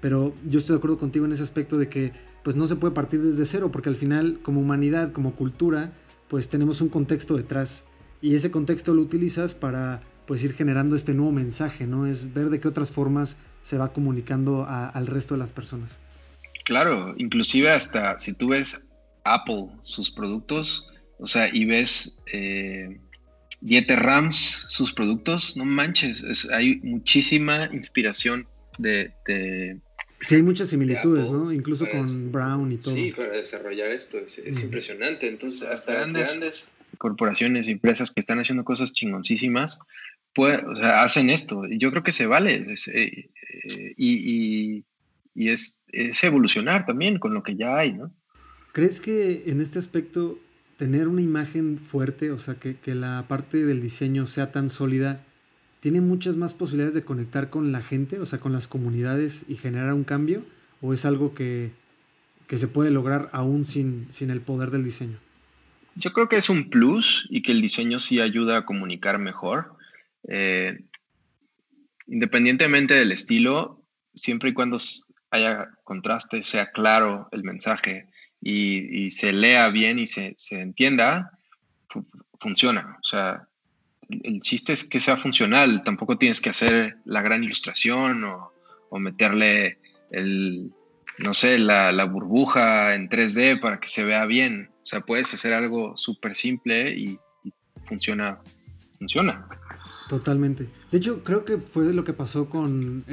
Pero 0.00 0.34
yo 0.44 0.58
estoy 0.58 0.74
de 0.74 0.78
acuerdo 0.78 0.98
contigo 0.98 1.24
en 1.24 1.30
ese 1.30 1.44
aspecto 1.44 1.78
de 1.78 1.88
que 1.88 2.14
pues 2.42 2.56
no 2.56 2.66
se 2.66 2.74
puede 2.74 2.94
partir 2.94 3.22
desde 3.22 3.46
cero 3.46 3.70
porque 3.70 3.90
al 3.90 3.96
final 3.96 4.40
como 4.42 4.60
humanidad, 4.60 5.12
como 5.12 5.36
cultura, 5.36 5.92
pues 6.26 6.48
tenemos 6.48 6.80
un 6.80 6.88
contexto 6.88 7.36
detrás. 7.36 7.84
Y 8.20 8.34
ese 8.34 8.50
contexto 8.50 8.92
lo 8.92 9.02
utilizas 9.02 9.54
para 9.54 10.02
pues 10.26 10.42
ir 10.42 10.52
generando 10.52 10.96
este 10.96 11.14
nuevo 11.14 11.30
mensaje, 11.30 11.86
¿no? 11.86 12.06
Es 12.06 12.34
ver 12.34 12.50
de 12.50 12.58
qué 12.58 12.66
otras 12.66 12.90
formas 12.90 13.36
se 13.62 13.78
va 13.78 13.92
comunicando 13.92 14.66
al 14.66 15.06
resto 15.06 15.34
de 15.34 15.38
las 15.38 15.52
personas. 15.52 16.00
Claro, 16.66 17.14
inclusive 17.16 17.70
hasta 17.70 18.18
si 18.18 18.32
tú 18.32 18.48
ves 18.48 18.76
Apple, 19.22 19.68
sus 19.82 20.10
productos, 20.10 20.90
o 21.18 21.26
sea, 21.26 21.48
y 21.50 21.64
ves, 21.64 22.18
eh, 22.32 22.98
Dieter 23.60 24.00
Rams, 24.00 24.66
sus 24.68 24.92
productos, 24.92 25.56
no 25.56 25.64
manches, 25.64 26.48
hay 26.50 26.80
muchísima 26.82 27.70
inspiración 27.72 28.48
de, 28.78 29.80
Sí, 30.20 30.34
hay 30.34 30.42
muchas 30.42 30.70
similitudes, 30.70 31.30
¿no? 31.30 31.52
Incluso 31.52 31.86
con 31.88 32.32
Brown 32.32 32.72
y 32.72 32.78
todo. 32.78 32.94
Sí, 32.94 33.12
para 33.12 33.34
desarrollar 33.34 33.90
esto 33.90 34.18
es, 34.18 34.42
impresionante. 34.60 35.28
Entonces, 35.28 35.62
hasta 35.62 35.92
grandes, 35.92 36.28
grandes 36.30 36.70
corporaciones, 36.98 37.68
empresas 37.68 38.10
que 38.10 38.20
están 38.20 38.40
haciendo 38.40 38.64
cosas 38.64 38.92
chingoncísimas, 38.92 39.78
pues, 40.34 40.60
o 40.64 40.74
sea, 40.74 41.04
hacen 41.04 41.30
esto. 41.30 41.64
Y 41.66 41.78
yo 41.78 41.90
creo 41.90 42.02
que 42.02 42.12
se 42.12 42.26
vale. 42.26 42.54
Eh, 42.54 42.74
eh, 42.92 43.94
y, 43.96 44.78
y, 44.78 44.84
es, 45.36 45.82
es, 45.88 46.22
evolucionar 46.24 46.86
también 46.86 47.18
con 47.18 47.34
lo 47.34 47.42
que 47.42 47.56
ya 47.56 47.76
hay, 47.76 47.92
¿no? 47.92 48.12
¿Crees 48.72 49.00
que 49.00 49.44
en 49.46 49.60
este 49.60 49.78
aspecto 49.78 50.38
tener 50.76 51.08
una 51.08 51.22
imagen 51.22 51.78
fuerte, 51.78 52.30
o 52.30 52.38
sea, 52.38 52.54
que, 52.56 52.76
que 52.76 52.94
la 52.94 53.24
parte 53.28 53.64
del 53.64 53.80
diseño 53.80 54.26
sea 54.26 54.52
tan 54.52 54.68
sólida, 54.70 55.24
tiene 55.80 56.00
muchas 56.00 56.36
más 56.36 56.54
posibilidades 56.54 56.94
de 56.94 57.04
conectar 57.04 57.48
con 57.50 57.72
la 57.72 57.82
gente, 57.82 58.18
o 58.18 58.26
sea, 58.26 58.40
con 58.40 58.52
las 58.52 58.68
comunidades 58.68 59.44
y 59.48 59.56
generar 59.56 59.94
un 59.94 60.04
cambio? 60.04 60.44
¿O 60.82 60.92
es 60.92 61.04
algo 61.04 61.34
que, 61.34 61.70
que 62.46 62.58
se 62.58 62.68
puede 62.68 62.90
lograr 62.90 63.28
aún 63.32 63.64
sin, 63.64 64.06
sin 64.10 64.30
el 64.30 64.40
poder 64.40 64.70
del 64.70 64.84
diseño? 64.84 65.18
Yo 65.94 66.12
creo 66.12 66.28
que 66.28 66.36
es 66.36 66.50
un 66.50 66.68
plus 66.68 67.26
y 67.30 67.42
que 67.42 67.52
el 67.52 67.62
diseño 67.62 67.98
sí 67.98 68.20
ayuda 68.20 68.58
a 68.58 68.64
comunicar 68.66 69.18
mejor. 69.18 69.76
Eh, 70.28 70.84
independientemente 72.06 72.94
del 72.94 73.12
estilo, 73.12 73.82
siempre 74.14 74.50
y 74.50 74.52
cuando 74.52 74.78
haya 75.30 75.68
contraste, 75.84 76.42
sea 76.42 76.70
claro 76.70 77.28
el 77.32 77.42
mensaje 77.42 78.08
y, 78.40 79.10
se 79.10 79.32
lea 79.32 79.68
bien 79.68 79.98
y 79.98 80.06
se, 80.06 80.36
entienda, 80.50 81.32
funciona. 82.40 82.96
O 83.00 83.04
sea, 83.04 83.48
el, 84.08 84.40
chiste 84.40 84.72
es 84.72 84.84
que 84.84 85.00
sea 85.00 85.16
funcional. 85.16 85.82
Tampoco 85.84 86.16
tienes 86.16 86.40
que 86.40 86.50
hacer 86.50 86.96
la 87.04 87.22
gran 87.22 87.42
ilustración 87.42 88.24
o, 88.24 88.52
meterle 88.98 89.78
el, 90.10 90.72
no 91.18 91.34
sé, 91.34 91.58
la, 91.58 92.04
burbuja 92.04 92.94
en 92.94 93.10
3D 93.10 93.60
para 93.60 93.80
que 93.80 93.88
se 93.88 94.04
vea 94.04 94.24
bien. 94.26 94.70
O 94.82 94.86
sea, 94.86 95.00
puedes 95.00 95.32
hacer 95.34 95.52
algo 95.52 95.96
súper 95.96 96.34
simple 96.34 96.92
y, 96.92 97.18
funciona, 97.84 98.38
funciona. 98.98 99.46
Totalmente. 100.08 100.68
De 100.92 100.98
hecho, 100.98 101.24
creo 101.24 101.44
que 101.44 101.58
fue 101.58 101.92
lo 101.92 102.04
que 102.04 102.12
pasó 102.12 102.48
con 102.48 103.04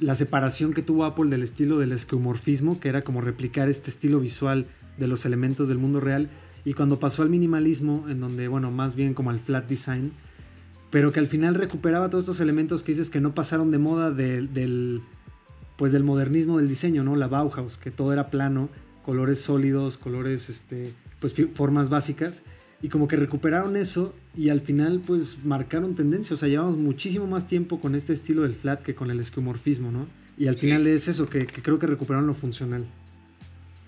la 0.00 0.14
separación 0.14 0.72
que 0.72 0.82
tuvo 0.82 1.04
Apple 1.04 1.30
del 1.30 1.42
estilo 1.42 1.78
del 1.78 1.92
esquemorfismo, 1.92 2.80
que 2.80 2.88
era 2.88 3.02
como 3.02 3.20
replicar 3.20 3.68
este 3.68 3.90
estilo 3.90 4.20
visual 4.20 4.66
de 4.98 5.06
los 5.06 5.24
elementos 5.24 5.68
del 5.68 5.78
mundo 5.78 6.00
real, 6.00 6.30
y 6.64 6.74
cuando 6.74 6.98
pasó 6.98 7.22
al 7.22 7.30
minimalismo, 7.30 8.06
en 8.08 8.20
donde, 8.20 8.48
bueno, 8.48 8.70
más 8.70 8.96
bien 8.96 9.14
como 9.14 9.30
al 9.30 9.38
flat 9.38 9.68
design, 9.68 10.12
pero 10.90 11.12
que 11.12 11.20
al 11.20 11.26
final 11.26 11.54
recuperaba 11.54 12.10
todos 12.10 12.24
estos 12.24 12.40
elementos 12.40 12.82
que 12.82 12.92
dices 12.92 13.10
que 13.10 13.20
no 13.20 13.34
pasaron 13.34 13.70
de 13.70 13.78
moda 13.78 14.10
del, 14.10 15.02
pues 15.76 15.92
del 15.92 16.04
modernismo 16.04 16.58
del 16.58 16.68
diseño, 16.68 17.04
¿no? 17.04 17.16
La 17.16 17.28
Bauhaus, 17.28 17.78
que 17.78 17.90
todo 17.90 18.12
era 18.12 18.30
plano, 18.30 18.68
colores 19.04 19.40
sólidos, 19.40 19.98
colores, 19.98 20.48
este, 20.48 20.92
pues 21.20 21.34
formas 21.54 21.88
básicas 21.88 22.42
y 22.84 22.90
como 22.90 23.08
que 23.08 23.16
recuperaron 23.16 23.76
eso 23.76 24.14
y 24.36 24.50
al 24.50 24.60
final 24.60 25.00
pues 25.00 25.38
marcaron 25.42 25.94
tendencia. 25.94 26.34
O 26.34 26.36
sea, 26.36 26.50
llevamos 26.50 26.76
muchísimo 26.76 27.26
más 27.26 27.46
tiempo 27.46 27.80
con 27.80 27.94
este 27.94 28.12
estilo 28.12 28.42
del 28.42 28.54
flat 28.54 28.82
que 28.82 28.94
con 28.94 29.10
el 29.10 29.20
esquemorfismo, 29.20 29.90
¿no? 29.90 30.06
Y 30.36 30.48
al 30.48 30.58
final 30.58 30.86
es 30.86 31.08
eso, 31.08 31.26
que, 31.26 31.46
creo 31.46 31.78
que 31.78 31.86
recuperaron 31.86 32.26
lo 32.26 32.34
funcional. 32.34 32.84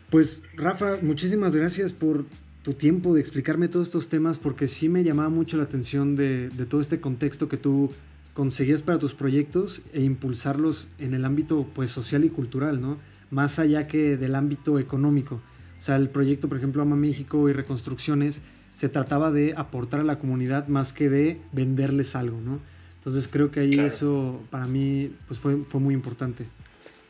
Pues 0.09 0.40
Rafa, 0.54 0.96
muchísimas 1.02 1.54
gracias 1.54 1.92
por 1.92 2.24
tu 2.62 2.72
tiempo 2.72 3.12
de 3.12 3.20
explicarme 3.20 3.68
todos 3.68 3.88
estos 3.88 4.09
temas 4.09 4.38
porque 4.38 4.66
sí 4.66 4.88
me 4.88 5.04
llamaba 5.04 5.28
mucho 5.28 5.59
la 5.59 5.64
atención 5.64 6.16
de, 6.16 6.48
de 6.48 6.64
todo 6.64 6.80
este 6.80 6.98
contexto 6.98 7.50
que 7.50 7.59
tú 7.59 7.92
conseguías 8.32 8.80
para 8.80 8.98
tus 8.98 9.12
proyectos 9.12 9.82
e 9.92 10.04
impulsarlos 10.04 10.88
en 10.98 11.12
el 11.12 11.26
ámbito 11.26 11.68
pues 11.74 11.90
social 11.90 12.24
y 12.24 12.30
cultural, 12.30 12.80
¿no? 12.80 12.96
Más 13.30 13.59
allá 13.59 13.88
que 13.88 14.16
del 14.16 14.35
ámbito 14.35 14.78
económico. 14.78 15.42
O 15.76 15.80
sea, 15.80 15.96
el 15.96 16.09
proyecto, 16.09 16.48
por 16.48 16.56
ejemplo, 16.56 16.80
Ama 16.80 16.96
México 16.96 17.50
y 17.50 17.52
Reconstrucciones, 17.52 18.40
se 18.76 18.90
trataba 18.90 19.32
de 19.32 19.54
aportar 19.56 20.00
a 20.00 20.04
la 20.04 20.18
comunidad 20.18 20.68
más 20.68 20.92
que 20.92 21.08
de 21.08 21.40
venderles 21.50 22.14
algo, 22.14 22.38
¿no? 22.42 22.60
Entonces 22.98 23.26
creo 23.26 23.50
que 23.50 23.60
ahí 23.60 23.78
eso 23.78 24.42
para 24.50 24.66
mí 24.66 25.16
pues 25.26 25.40
fue, 25.40 25.64
fue 25.64 25.80
muy 25.80 25.94
importante. 25.94 26.44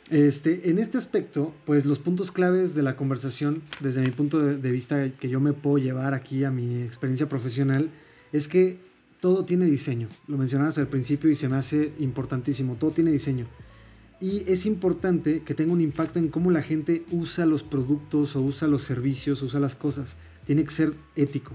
Este, 0.08 0.70
en 0.70 0.78
este 0.78 0.96
aspecto, 0.96 1.52
pues 1.64 1.84
los 1.84 1.98
puntos 1.98 2.30
claves 2.30 2.76
de 2.76 2.84
la 2.84 2.94
conversación, 2.94 3.62
desde 3.80 4.00
mi 4.00 4.10
punto 4.10 4.38
de, 4.38 4.70
vista 4.70 5.10
que 5.10 5.28
yo 5.28 5.40
me 5.40 5.54
puedo 5.54 5.78
llevar 5.78 6.14
aquí 6.14 6.44
a 6.44 6.52
mi 6.52 6.82
experiencia 6.82 7.28
profesional, 7.28 7.90
es 8.32 8.46
que 8.46 8.78
todo 9.18 9.44
tiene 9.44 9.64
diseño. 9.64 10.06
Lo 10.28 10.38
mencionabas 10.38 10.78
al 10.78 10.86
principio 10.86 11.30
y 11.30 11.34
se 11.34 11.48
me 11.48 11.56
hace 11.56 11.92
importantísimo. 11.98 12.76
Todo 12.76 12.92
tiene 12.92 13.10
diseño. 13.10 13.48
Y 14.20 14.44
es 14.46 14.66
importante 14.66 15.42
que 15.42 15.54
tenga 15.54 15.72
un 15.72 15.80
impacto 15.80 16.20
en 16.20 16.28
cómo 16.28 16.52
la 16.52 16.62
gente 16.62 17.04
usa 17.10 17.44
los 17.44 17.64
productos 17.64 18.36
o 18.36 18.40
usa 18.40 18.68
los 18.68 18.82
servicios, 18.82 19.42
usa 19.42 19.58
las 19.58 19.74
cosas 19.74 20.16
tiene 20.46 20.64
que 20.64 20.70
ser 20.70 20.94
ético. 21.16 21.52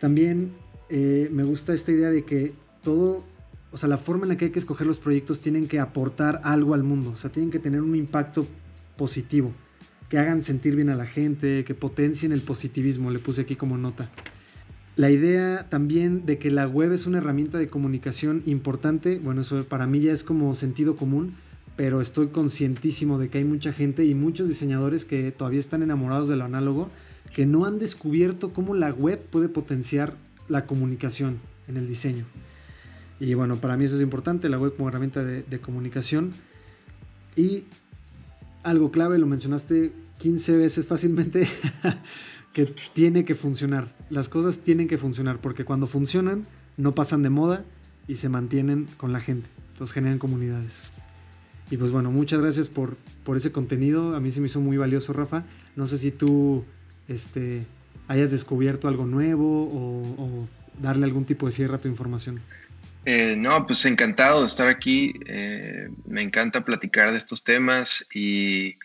También 0.00 0.52
eh, 0.88 1.28
me 1.30 1.44
gusta 1.44 1.74
esta 1.74 1.92
idea 1.92 2.10
de 2.10 2.24
que 2.24 2.54
todo, 2.82 3.24
o 3.70 3.76
sea, 3.76 3.88
la 3.88 3.98
forma 3.98 4.24
en 4.24 4.30
la 4.30 4.36
que 4.36 4.46
hay 4.46 4.50
que 4.50 4.58
escoger 4.58 4.86
los 4.86 4.98
proyectos 4.98 5.38
tienen 5.40 5.68
que 5.68 5.78
aportar 5.78 6.40
algo 6.42 6.74
al 6.74 6.82
mundo, 6.82 7.10
o 7.10 7.16
sea, 7.16 7.30
tienen 7.30 7.52
que 7.52 7.58
tener 7.58 7.82
un 7.82 7.94
impacto 7.94 8.46
positivo, 8.96 9.52
que 10.08 10.18
hagan 10.18 10.42
sentir 10.42 10.76
bien 10.76 10.88
a 10.88 10.96
la 10.96 11.06
gente, 11.06 11.64
que 11.64 11.74
potencien 11.74 12.32
el 12.32 12.40
positivismo, 12.40 13.10
le 13.10 13.18
puse 13.18 13.42
aquí 13.42 13.54
como 13.54 13.76
nota. 13.76 14.10
La 14.96 15.10
idea 15.10 15.68
también 15.68 16.24
de 16.24 16.38
que 16.38 16.50
la 16.50 16.66
web 16.66 16.92
es 16.92 17.06
una 17.06 17.18
herramienta 17.18 17.58
de 17.58 17.68
comunicación 17.68 18.42
importante, 18.46 19.18
bueno, 19.18 19.42
eso 19.42 19.64
para 19.64 19.86
mí 19.86 20.00
ya 20.00 20.12
es 20.12 20.22
como 20.22 20.54
sentido 20.54 20.96
común, 20.96 21.34
pero 21.76 22.00
estoy 22.00 22.28
conscientísimo 22.28 23.18
de 23.18 23.28
que 23.28 23.38
hay 23.38 23.44
mucha 23.44 23.72
gente 23.72 24.04
y 24.04 24.14
muchos 24.14 24.48
diseñadores 24.48 25.04
que 25.04 25.32
todavía 25.32 25.58
están 25.58 25.82
enamorados 25.82 26.28
de 26.28 26.36
lo 26.36 26.44
análogo 26.44 26.90
que 27.34 27.46
no 27.46 27.66
han 27.66 27.78
descubierto 27.78 28.52
cómo 28.52 28.74
la 28.74 28.90
web 28.90 29.20
puede 29.20 29.48
potenciar 29.48 30.14
la 30.48 30.66
comunicación 30.66 31.40
en 31.66 31.76
el 31.76 31.88
diseño. 31.88 32.24
Y 33.18 33.34
bueno, 33.34 33.56
para 33.56 33.76
mí 33.76 33.84
eso 33.84 33.96
es 33.96 34.02
importante, 34.02 34.48
la 34.48 34.58
web 34.58 34.74
como 34.76 34.88
herramienta 34.88 35.24
de, 35.24 35.60
comunicación. 35.60 36.32
Y 37.34 37.64
algo 38.62 38.92
clave, 38.92 39.18
lo 39.18 39.26
mencionaste 39.26 39.92
15 40.18 40.56
veces 40.56 40.86
fácilmente, 40.86 41.48
que 42.52 42.66
tiene 42.94 43.24
que 43.24 43.34
funcionar. 43.34 43.92
Las 44.10 44.28
cosas 44.28 44.60
tienen 44.60 44.86
que 44.86 44.96
funcionar, 44.96 45.40
porque 45.40 45.64
cuando 45.64 45.88
funcionan, 45.88 46.46
no 46.76 46.94
pasan 46.94 47.22
de 47.24 47.30
moda 47.30 47.64
y 48.06 48.16
se 48.16 48.28
mantienen 48.28 48.86
con 48.96 49.12
la 49.12 49.20
gente. 49.20 49.48
Entonces 49.72 49.92
generan 49.92 50.20
comunidades. 50.20 50.84
Y 51.68 51.78
pues 51.78 51.90
bueno, 51.90 52.12
muchas 52.12 52.40
gracias 52.40 52.68
por, 52.68 52.96
por 53.24 53.36
ese 53.36 53.50
contenido. 53.50 54.14
A 54.14 54.20
mí 54.20 54.30
se 54.30 54.40
me 54.40 54.46
hizo 54.46 54.60
muy 54.60 54.76
valioso, 54.76 55.12
Rafa. 55.12 55.44
No 55.74 55.86
sé 55.86 55.98
si 55.98 56.12
tú 56.12 56.64
este, 57.08 57.64
hayas 58.08 58.30
descubierto 58.30 58.88
algo 58.88 59.06
nuevo 59.06 59.64
o, 59.64 60.48
darle 60.80 61.04
algún 61.04 61.24
tipo 61.24 61.46
de 61.46 61.52
cierre 61.52 61.76
a 61.76 61.80
tu 61.80 61.88
información. 61.88 62.40
Eh, 63.04 63.36
no, 63.36 63.64
pues 63.66 63.84
encantado 63.84 64.40
de 64.40 64.46
estar 64.46 64.68
aquí. 64.68 65.14
Eh, 65.26 65.88
me 66.06 66.22
encanta 66.22 66.64
platicar 66.64 67.12
de 67.12 67.16
estos 67.16 67.44
temas 67.44 68.06
y, 68.12 68.76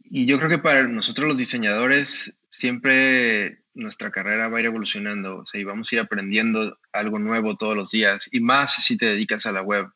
y, 0.00 0.26
yo 0.26 0.38
creo 0.38 0.48
que 0.48 0.58
para 0.58 0.82
nosotros 0.88 1.28
los 1.28 1.38
diseñadores 1.38 2.34
siempre 2.48 3.62
nuestra 3.74 4.10
carrera 4.10 4.48
va 4.48 4.58
a 4.58 4.60
ir 4.60 4.66
evolucionando, 4.66 5.38
o 5.38 5.46
sea, 5.46 5.60
y 5.60 5.64
vamos 5.64 5.90
a 5.90 5.94
ir 5.94 6.00
aprendiendo 6.00 6.78
algo 6.92 7.18
nuevo 7.18 7.56
todos 7.56 7.76
los 7.76 7.90
días 7.90 8.28
y 8.32 8.40
más 8.40 8.84
si 8.84 8.96
te 8.96 9.06
dedicas 9.06 9.46
a 9.46 9.52
la 9.52 9.62
web. 9.62 9.88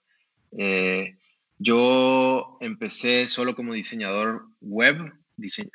Eh, 0.57 1.17
yo 1.59 2.59
empecé 2.61 3.29
solo 3.29 3.55
como 3.55 3.75
diseñador 3.75 4.47
web 4.61 5.13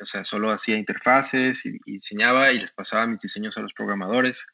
o 0.02 0.06
sea, 0.06 0.24
solo 0.24 0.52
hacía 0.52 0.78
interfaces 0.78 1.66
y, 1.66 1.80
diseñaba 1.86 2.52
y 2.52 2.60
les 2.60 2.72
pasaba 2.72 3.08
mis 3.08 3.20
diseños 3.20 3.58
a 3.58 3.62
los 3.62 3.74
programadores. 3.74 4.46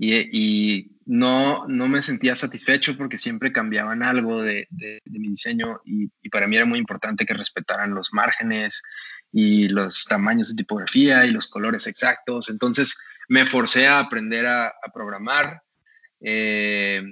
Y, 0.00 0.14
y 0.14 0.92
no, 1.06 1.66
no 1.66 1.88
me 1.88 2.02
sentía 2.02 2.36
satisfecho 2.36 2.96
porque 2.96 3.18
siempre 3.18 3.52
cambiaban 3.52 4.04
algo 4.04 4.42
de, 4.42 4.68
de, 4.70 5.00
mi 5.06 5.28
diseño 5.30 5.80
y, 5.84 6.08
y, 6.22 6.28
para 6.28 6.46
mí 6.46 6.54
era 6.54 6.66
muy 6.66 6.78
importante 6.78 7.26
que 7.26 7.34
respetaran 7.34 7.94
los 7.94 8.12
márgenes 8.12 8.82
y 9.32 9.68
los 9.68 10.04
tamaños 10.04 10.50
de 10.50 10.54
tipografía 10.54 11.26
y 11.26 11.32
los 11.32 11.48
colores 11.48 11.88
exactos. 11.88 12.48
Entonces 12.48 12.96
me 13.28 13.44
forcé 13.44 13.88
a 13.88 13.98
aprender 13.98 14.46
a, 14.46 14.68
a 14.68 14.92
programar 14.94 15.62
eh, 16.20 17.02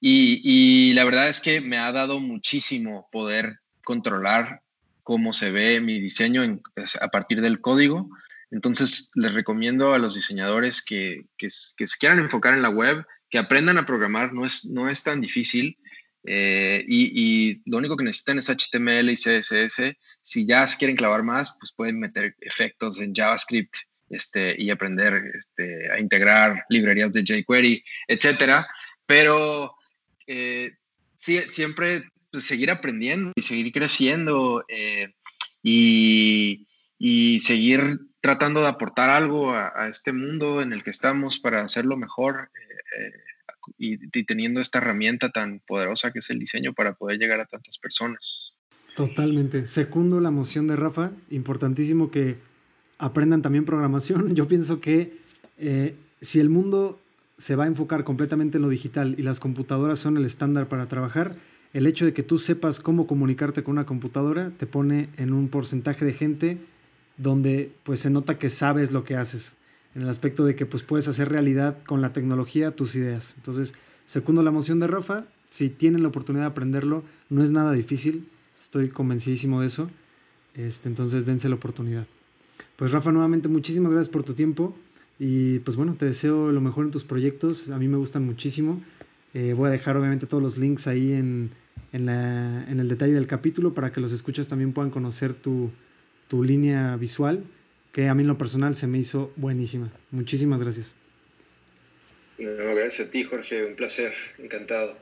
y, 0.00 0.40
y 0.42 0.92
la 0.94 1.04
verdad 1.04 1.28
es 1.28 1.40
que 1.40 1.60
me 1.60 1.78
ha 1.78 1.92
dado 1.92 2.20
muchísimo 2.20 3.08
poder 3.12 3.60
controlar 3.84 4.62
cómo 5.02 5.32
se 5.32 5.50
ve 5.50 5.80
mi 5.80 6.00
diseño 6.00 6.60
a 7.00 7.08
partir 7.08 7.40
del 7.40 7.60
código. 7.60 8.08
Entonces, 8.50 9.10
les 9.14 9.32
recomiendo 9.32 9.94
a 9.94 9.98
los 9.98 10.14
diseñadores 10.14 10.82
que, 10.82 11.26
que, 11.38 11.50
se 11.50 11.98
quieran 11.98 12.18
enfocar 12.18 12.54
en 12.54 12.62
la 12.62 12.70
web, 12.70 13.06
que 13.28 13.38
aprendan 13.38 13.78
a 13.78 13.86
programar, 13.86 14.32
no 14.32 14.44
es, 14.44 14.64
no 14.64 14.88
es 14.88 15.02
tan 15.02 15.20
difícil. 15.20 15.78
Eh, 16.24 16.84
y, 16.86 17.62
lo 17.70 17.78
único 17.78 17.96
que 17.96 18.04
necesitan 18.04 18.38
es 18.38 18.48
HTML 18.48 19.10
y 19.10 19.16
CSS. 19.16 19.96
Si 20.22 20.46
ya 20.46 20.66
se 20.66 20.76
quieren 20.76 20.96
clavar 20.96 21.22
más, 21.22 21.56
pues 21.58 21.72
pueden 21.72 22.00
meter 22.00 22.34
efectos 22.40 23.00
en 23.00 23.14
JavaScript 23.14 23.74
este, 24.10 24.60
y 24.60 24.70
aprender 24.70 25.22
este, 25.34 25.90
a 25.92 26.00
integrar 26.00 26.64
librerías 26.68 27.12
de 27.12 27.22
jQuery, 27.22 27.82
etcétera. 28.08 28.66
Pero 29.06 29.76
eh, 30.26 30.72
sí, 31.16 31.40
siempre 31.50 32.04
pues, 32.30 32.44
seguir 32.44 32.70
aprendiendo 32.70 33.32
y 33.34 33.42
seguir 33.42 33.72
creciendo 33.72 34.64
eh, 34.68 35.14
y, 35.62 36.66
y, 36.98 37.40
seguir 37.40 38.00
tratando 38.20 38.60
de 38.60 38.68
aportar 38.68 39.10
algo 39.10 39.52
a, 39.52 39.88
este 39.88 40.12
mundo 40.12 40.62
en 40.62 40.72
el 40.72 40.82
que 40.82 40.90
estamos 40.90 41.38
para 41.38 41.62
hacerlo 41.62 41.96
mejor 41.96 42.50
eh, 42.98 43.12
y, 43.78 44.18
y 44.18 44.24
teniendo 44.24 44.60
esta 44.60 44.78
herramienta 44.78 45.30
tan 45.30 45.60
poderosa 45.60 46.12
que 46.12 46.18
es 46.20 46.30
el 46.30 46.38
diseño 46.38 46.72
para 46.72 46.94
poder 46.94 47.18
llegar 47.18 47.40
a 47.40 47.46
tantas 47.46 47.78
personas. 47.78 48.54
Totalmente. 48.94 49.66
Secundo 49.66 50.20
la 50.20 50.30
moción 50.30 50.66
de 50.66 50.76
Rafa. 50.76 51.12
Importantísimo 51.30 52.10
que 52.10 52.36
aprendan 52.98 53.42
también 53.42 53.64
programación. 53.64 54.34
Yo 54.34 54.46
pienso 54.46 54.80
que 54.80 55.18
eh, 55.58 55.94
si 56.20 56.40
el 56.40 56.48
mundo 56.48 57.00
se 57.38 57.56
va 57.56 57.64
a 57.64 57.66
enfocar 57.66 58.04
completamente 58.04 58.58
en 58.58 58.62
lo 58.62 58.68
digital 58.68 59.14
y 59.18 59.22
las 59.22 59.40
computadoras 59.40 59.98
son 59.98 60.16
el 60.16 60.26
estándar 60.26 60.68
para 60.68 60.86
trabajar, 60.86 61.36
el 61.72 61.86
hecho 61.86 62.04
de 62.04 62.12
que 62.12 62.22
tú 62.22 62.38
sepas 62.38 62.80
cómo 62.80 63.06
comunicarte 63.06 63.62
con 63.62 63.72
una 63.72 63.86
computadora 63.86 64.50
te 64.56 64.66
pone 64.66 65.08
en 65.16 65.32
un 65.32 65.48
porcentaje 65.48 66.04
de 66.04 66.12
gente 66.12 66.58
donde 67.16 67.72
pues 67.84 68.00
se 68.00 68.10
nota 68.10 68.38
que 68.38 68.50
sabes 68.50 68.92
lo 68.92 69.04
que 69.04 69.16
haces, 69.16 69.54
en 69.94 70.02
el 70.02 70.08
aspecto 70.08 70.44
de 70.44 70.56
que 70.56 70.66
pues 70.66 70.82
puedes 70.82 71.06
hacer 71.06 71.28
realidad 71.28 71.78
con 71.84 72.00
la 72.00 72.12
tecnología 72.12 72.74
tus 72.74 72.96
ideas. 72.96 73.34
Entonces, 73.36 73.74
segundo 74.06 74.42
la 74.42 74.50
moción 74.50 74.80
de 74.80 74.86
Rafa, 74.86 75.26
si 75.48 75.68
tienen 75.68 76.02
la 76.02 76.08
oportunidad 76.08 76.44
de 76.44 76.50
aprenderlo, 76.50 77.04
no 77.28 77.44
es 77.44 77.50
nada 77.50 77.72
difícil, 77.72 78.26
estoy 78.60 78.88
convencidísimo 78.88 79.60
de 79.60 79.66
eso, 79.66 79.90
este, 80.54 80.88
entonces 80.88 81.26
dense 81.26 81.48
la 81.48 81.56
oportunidad. 81.56 82.06
Pues 82.76 82.92
Rafa, 82.92 83.12
nuevamente 83.12 83.48
muchísimas 83.48 83.92
gracias 83.92 84.10
por 84.10 84.22
tu 84.22 84.34
tiempo 84.34 84.74
y 85.18 85.58
pues 85.60 85.76
bueno, 85.76 85.94
te 85.94 86.06
deseo 86.06 86.50
lo 86.50 86.60
mejor 86.60 86.86
en 86.86 86.90
tus 86.90 87.04
proyectos, 87.04 87.68
a 87.68 87.78
mí 87.78 87.88
me 87.88 87.98
gustan 87.98 88.24
muchísimo. 88.24 88.80
Eh, 89.32 89.52
voy 89.52 89.68
a 89.68 89.70
dejar 89.70 89.96
obviamente 89.96 90.26
todos 90.26 90.42
los 90.42 90.58
links 90.58 90.88
ahí 90.88 91.12
en, 91.12 91.50
en, 91.92 92.06
la, 92.06 92.64
en, 92.68 92.80
el 92.80 92.88
detalle 92.88 93.12
del 93.12 93.28
capítulo 93.28 93.74
para 93.74 93.92
que 93.92 94.00
los 94.00 94.12
escuchas 94.12 94.48
también 94.48 94.72
puedan 94.72 94.90
conocer 94.90 95.34
tu, 95.34 95.70
tu 96.26 96.42
línea 96.42 96.96
visual, 96.96 97.44
que 97.92 98.08
a 98.08 98.14
mí 98.14 98.22
en 98.22 98.28
lo 98.28 98.38
personal 98.38 98.74
se 98.74 98.86
me 98.88 98.98
hizo 98.98 99.32
buenísima. 99.36 99.92
Muchísimas 100.10 100.60
gracias. 100.60 100.96
gracias 102.38 103.08
a 103.08 103.10
ti, 103.10 103.22
Jorge, 103.22 103.64
un 103.64 103.76
placer, 103.76 104.12
encantado. 104.38 104.96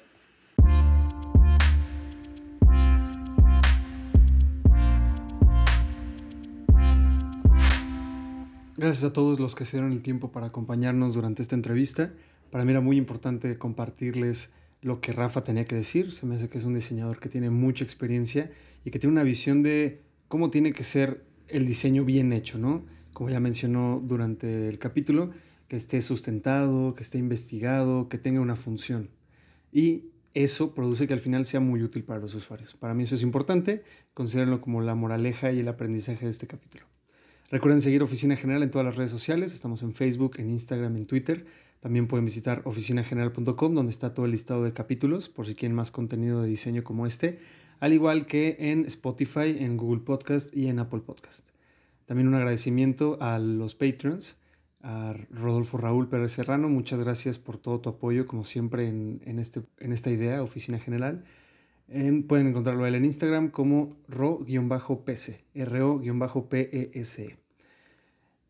Gracias 8.76 9.02
a 9.02 9.12
todos 9.12 9.40
los 9.40 9.56
que 9.56 9.64
se 9.64 9.76
dieron 9.76 9.90
el 9.90 10.02
tiempo 10.02 10.30
para 10.30 10.46
acompañarnos 10.46 11.14
durante 11.14 11.42
esta 11.42 11.56
entrevista. 11.56 12.12
Para 12.50 12.64
mí 12.64 12.70
era 12.70 12.80
muy 12.80 12.96
importante 12.96 13.58
compartirles 13.58 14.50
lo 14.80 15.00
que 15.00 15.12
Rafa 15.12 15.44
tenía 15.44 15.64
que 15.64 15.74
decir. 15.74 16.12
Se 16.12 16.26
me 16.26 16.36
hace 16.36 16.48
que 16.48 16.58
es 16.58 16.64
un 16.64 16.74
diseñador 16.74 17.18
que 17.18 17.28
tiene 17.28 17.50
mucha 17.50 17.84
experiencia 17.84 18.50
y 18.84 18.90
que 18.90 18.98
tiene 18.98 19.12
una 19.12 19.22
visión 19.22 19.62
de 19.62 20.02
cómo 20.28 20.50
tiene 20.50 20.72
que 20.72 20.84
ser 20.84 21.24
el 21.48 21.66
diseño 21.66 22.04
bien 22.04 22.32
hecho, 22.32 22.58
¿no? 22.58 22.84
Como 23.12 23.30
ya 23.30 23.40
mencionó 23.40 24.02
durante 24.04 24.68
el 24.68 24.78
capítulo, 24.78 25.30
que 25.66 25.76
esté 25.76 26.00
sustentado, 26.02 26.94
que 26.94 27.02
esté 27.02 27.18
investigado, 27.18 28.08
que 28.08 28.18
tenga 28.18 28.40
una 28.40 28.56
función. 28.56 29.10
Y 29.72 30.04
eso 30.34 30.74
produce 30.74 31.06
que 31.06 31.14
al 31.14 31.20
final 31.20 31.44
sea 31.44 31.60
muy 31.60 31.82
útil 31.82 32.04
para 32.04 32.20
los 32.20 32.34
usuarios. 32.34 32.74
Para 32.74 32.94
mí 32.94 33.02
eso 33.02 33.14
es 33.14 33.22
importante, 33.22 33.82
considérenlo 34.14 34.60
como 34.60 34.80
la 34.80 34.94
moraleja 34.94 35.52
y 35.52 35.60
el 35.60 35.68
aprendizaje 35.68 36.24
de 36.24 36.30
este 36.30 36.46
capítulo. 36.46 36.86
Recuerden 37.50 37.80
seguir 37.80 38.02
Oficina 38.02 38.36
General 38.36 38.62
en 38.62 38.70
todas 38.70 38.84
las 38.84 38.96
redes 38.96 39.10
sociales. 39.10 39.54
Estamos 39.54 39.82
en 39.82 39.94
Facebook, 39.94 40.36
en 40.38 40.50
Instagram, 40.50 40.96
en 40.96 41.06
Twitter. 41.06 41.46
También 41.80 42.08
pueden 42.08 42.24
visitar 42.24 42.62
oficinageneral.com 42.64 43.74
donde 43.74 43.90
está 43.90 44.14
todo 44.14 44.26
el 44.26 44.32
listado 44.32 44.64
de 44.64 44.72
capítulos 44.72 45.28
por 45.28 45.46
si 45.46 45.54
quieren 45.54 45.76
más 45.76 45.90
contenido 45.90 46.42
de 46.42 46.48
diseño 46.48 46.82
como 46.82 47.06
este, 47.06 47.38
al 47.80 47.92
igual 47.92 48.26
que 48.26 48.56
en 48.58 48.84
Spotify, 48.86 49.56
en 49.60 49.76
Google 49.76 50.00
Podcast 50.00 50.54
y 50.56 50.66
en 50.68 50.80
Apple 50.80 51.00
Podcast. 51.00 51.50
También 52.06 52.26
un 52.26 52.34
agradecimiento 52.34 53.18
a 53.20 53.38
los 53.38 53.74
patrons, 53.74 54.36
a 54.82 55.14
Rodolfo 55.30 55.76
Raúl 55.76 56.08
Pérez 56.08 56.32
Serrano. 56.32 56.68
Muchas 56.68 56.98
gracias 56.98 57.38
por 57.38 57.58
todo 57.58 57.80
tu 57.80 57.90
apoyo, 57.90 58.26
como 58.26 58.44
siempre, 58.44 58.88
en, 58.88 59.38
este, 59.38 59.62
en 59.78 59.92
esta 59.92 60.10
idea, 60.10 60.42
Oficina 60.42 60.78
General. 60.78 61.24
pueden 62.26 62.46
encontrarlo 62.46 62.86
en 62.86 63.04
Instagram 63.04 63.50
como 63.50 63.96
ro-pese, 64.08 65.44
ro-pese. 65.54 67.38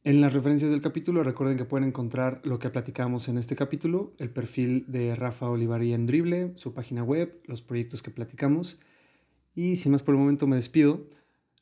En 0.05 0.21
las 0.21 0.33
referencias 0.33 0.71
del 0.71 0.81
capítulo 0.81 1.25
recuerden 1.25 1.59
que 1.59 1.65
pueden 1.65 1.89
encontrar 1.89 2.41
lo 2.45 2.61
que 2.61 2.71
platicamos 2.71 3.29
en 3.29 3.37
este 3.37 3.57
capítulo, 3.57 4.15
el 4.19 4.31
perfil 4.31 4.85
de 4.87 5.17
Rafa 5.17 5.51
Olivari 5.51 5.93
en 5.93 6.07
Drible, 6.07 6.53
su 6.55 6.73
página 6.73 7.03
web, 7.03 7.41
los 7.47 7.63
proyectos 7.63 8.01
que 8.01 8.13
platicamos. 8.13 8.79
Y 9.57 9.75
sin 9.75 9.91
más 9.91 10.05
por 10.05 10.15
el 10.15 10.21
momento 10.21 10.47
me 10.47 10.55
despido. 10.55 11.09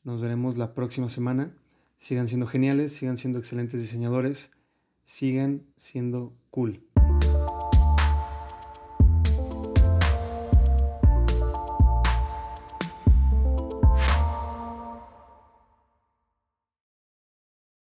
Nos 0.05 0.21
veremos 0.21 0.59
la 0.59 0.75
próxima 0.75 1.09
semana. 1.09 1.57
Sigan 1.97 2.29
siendo 2.29 2.47
geniales, 2.47 2.93
sigan 2.93 3.17
siendo 3.17 3.39
excelentes 3.39 3.81
diseñadores, 3.81 4.51
sigan 5.03 5.63
siendo 5.77 6.37
cool. 6.51 6.86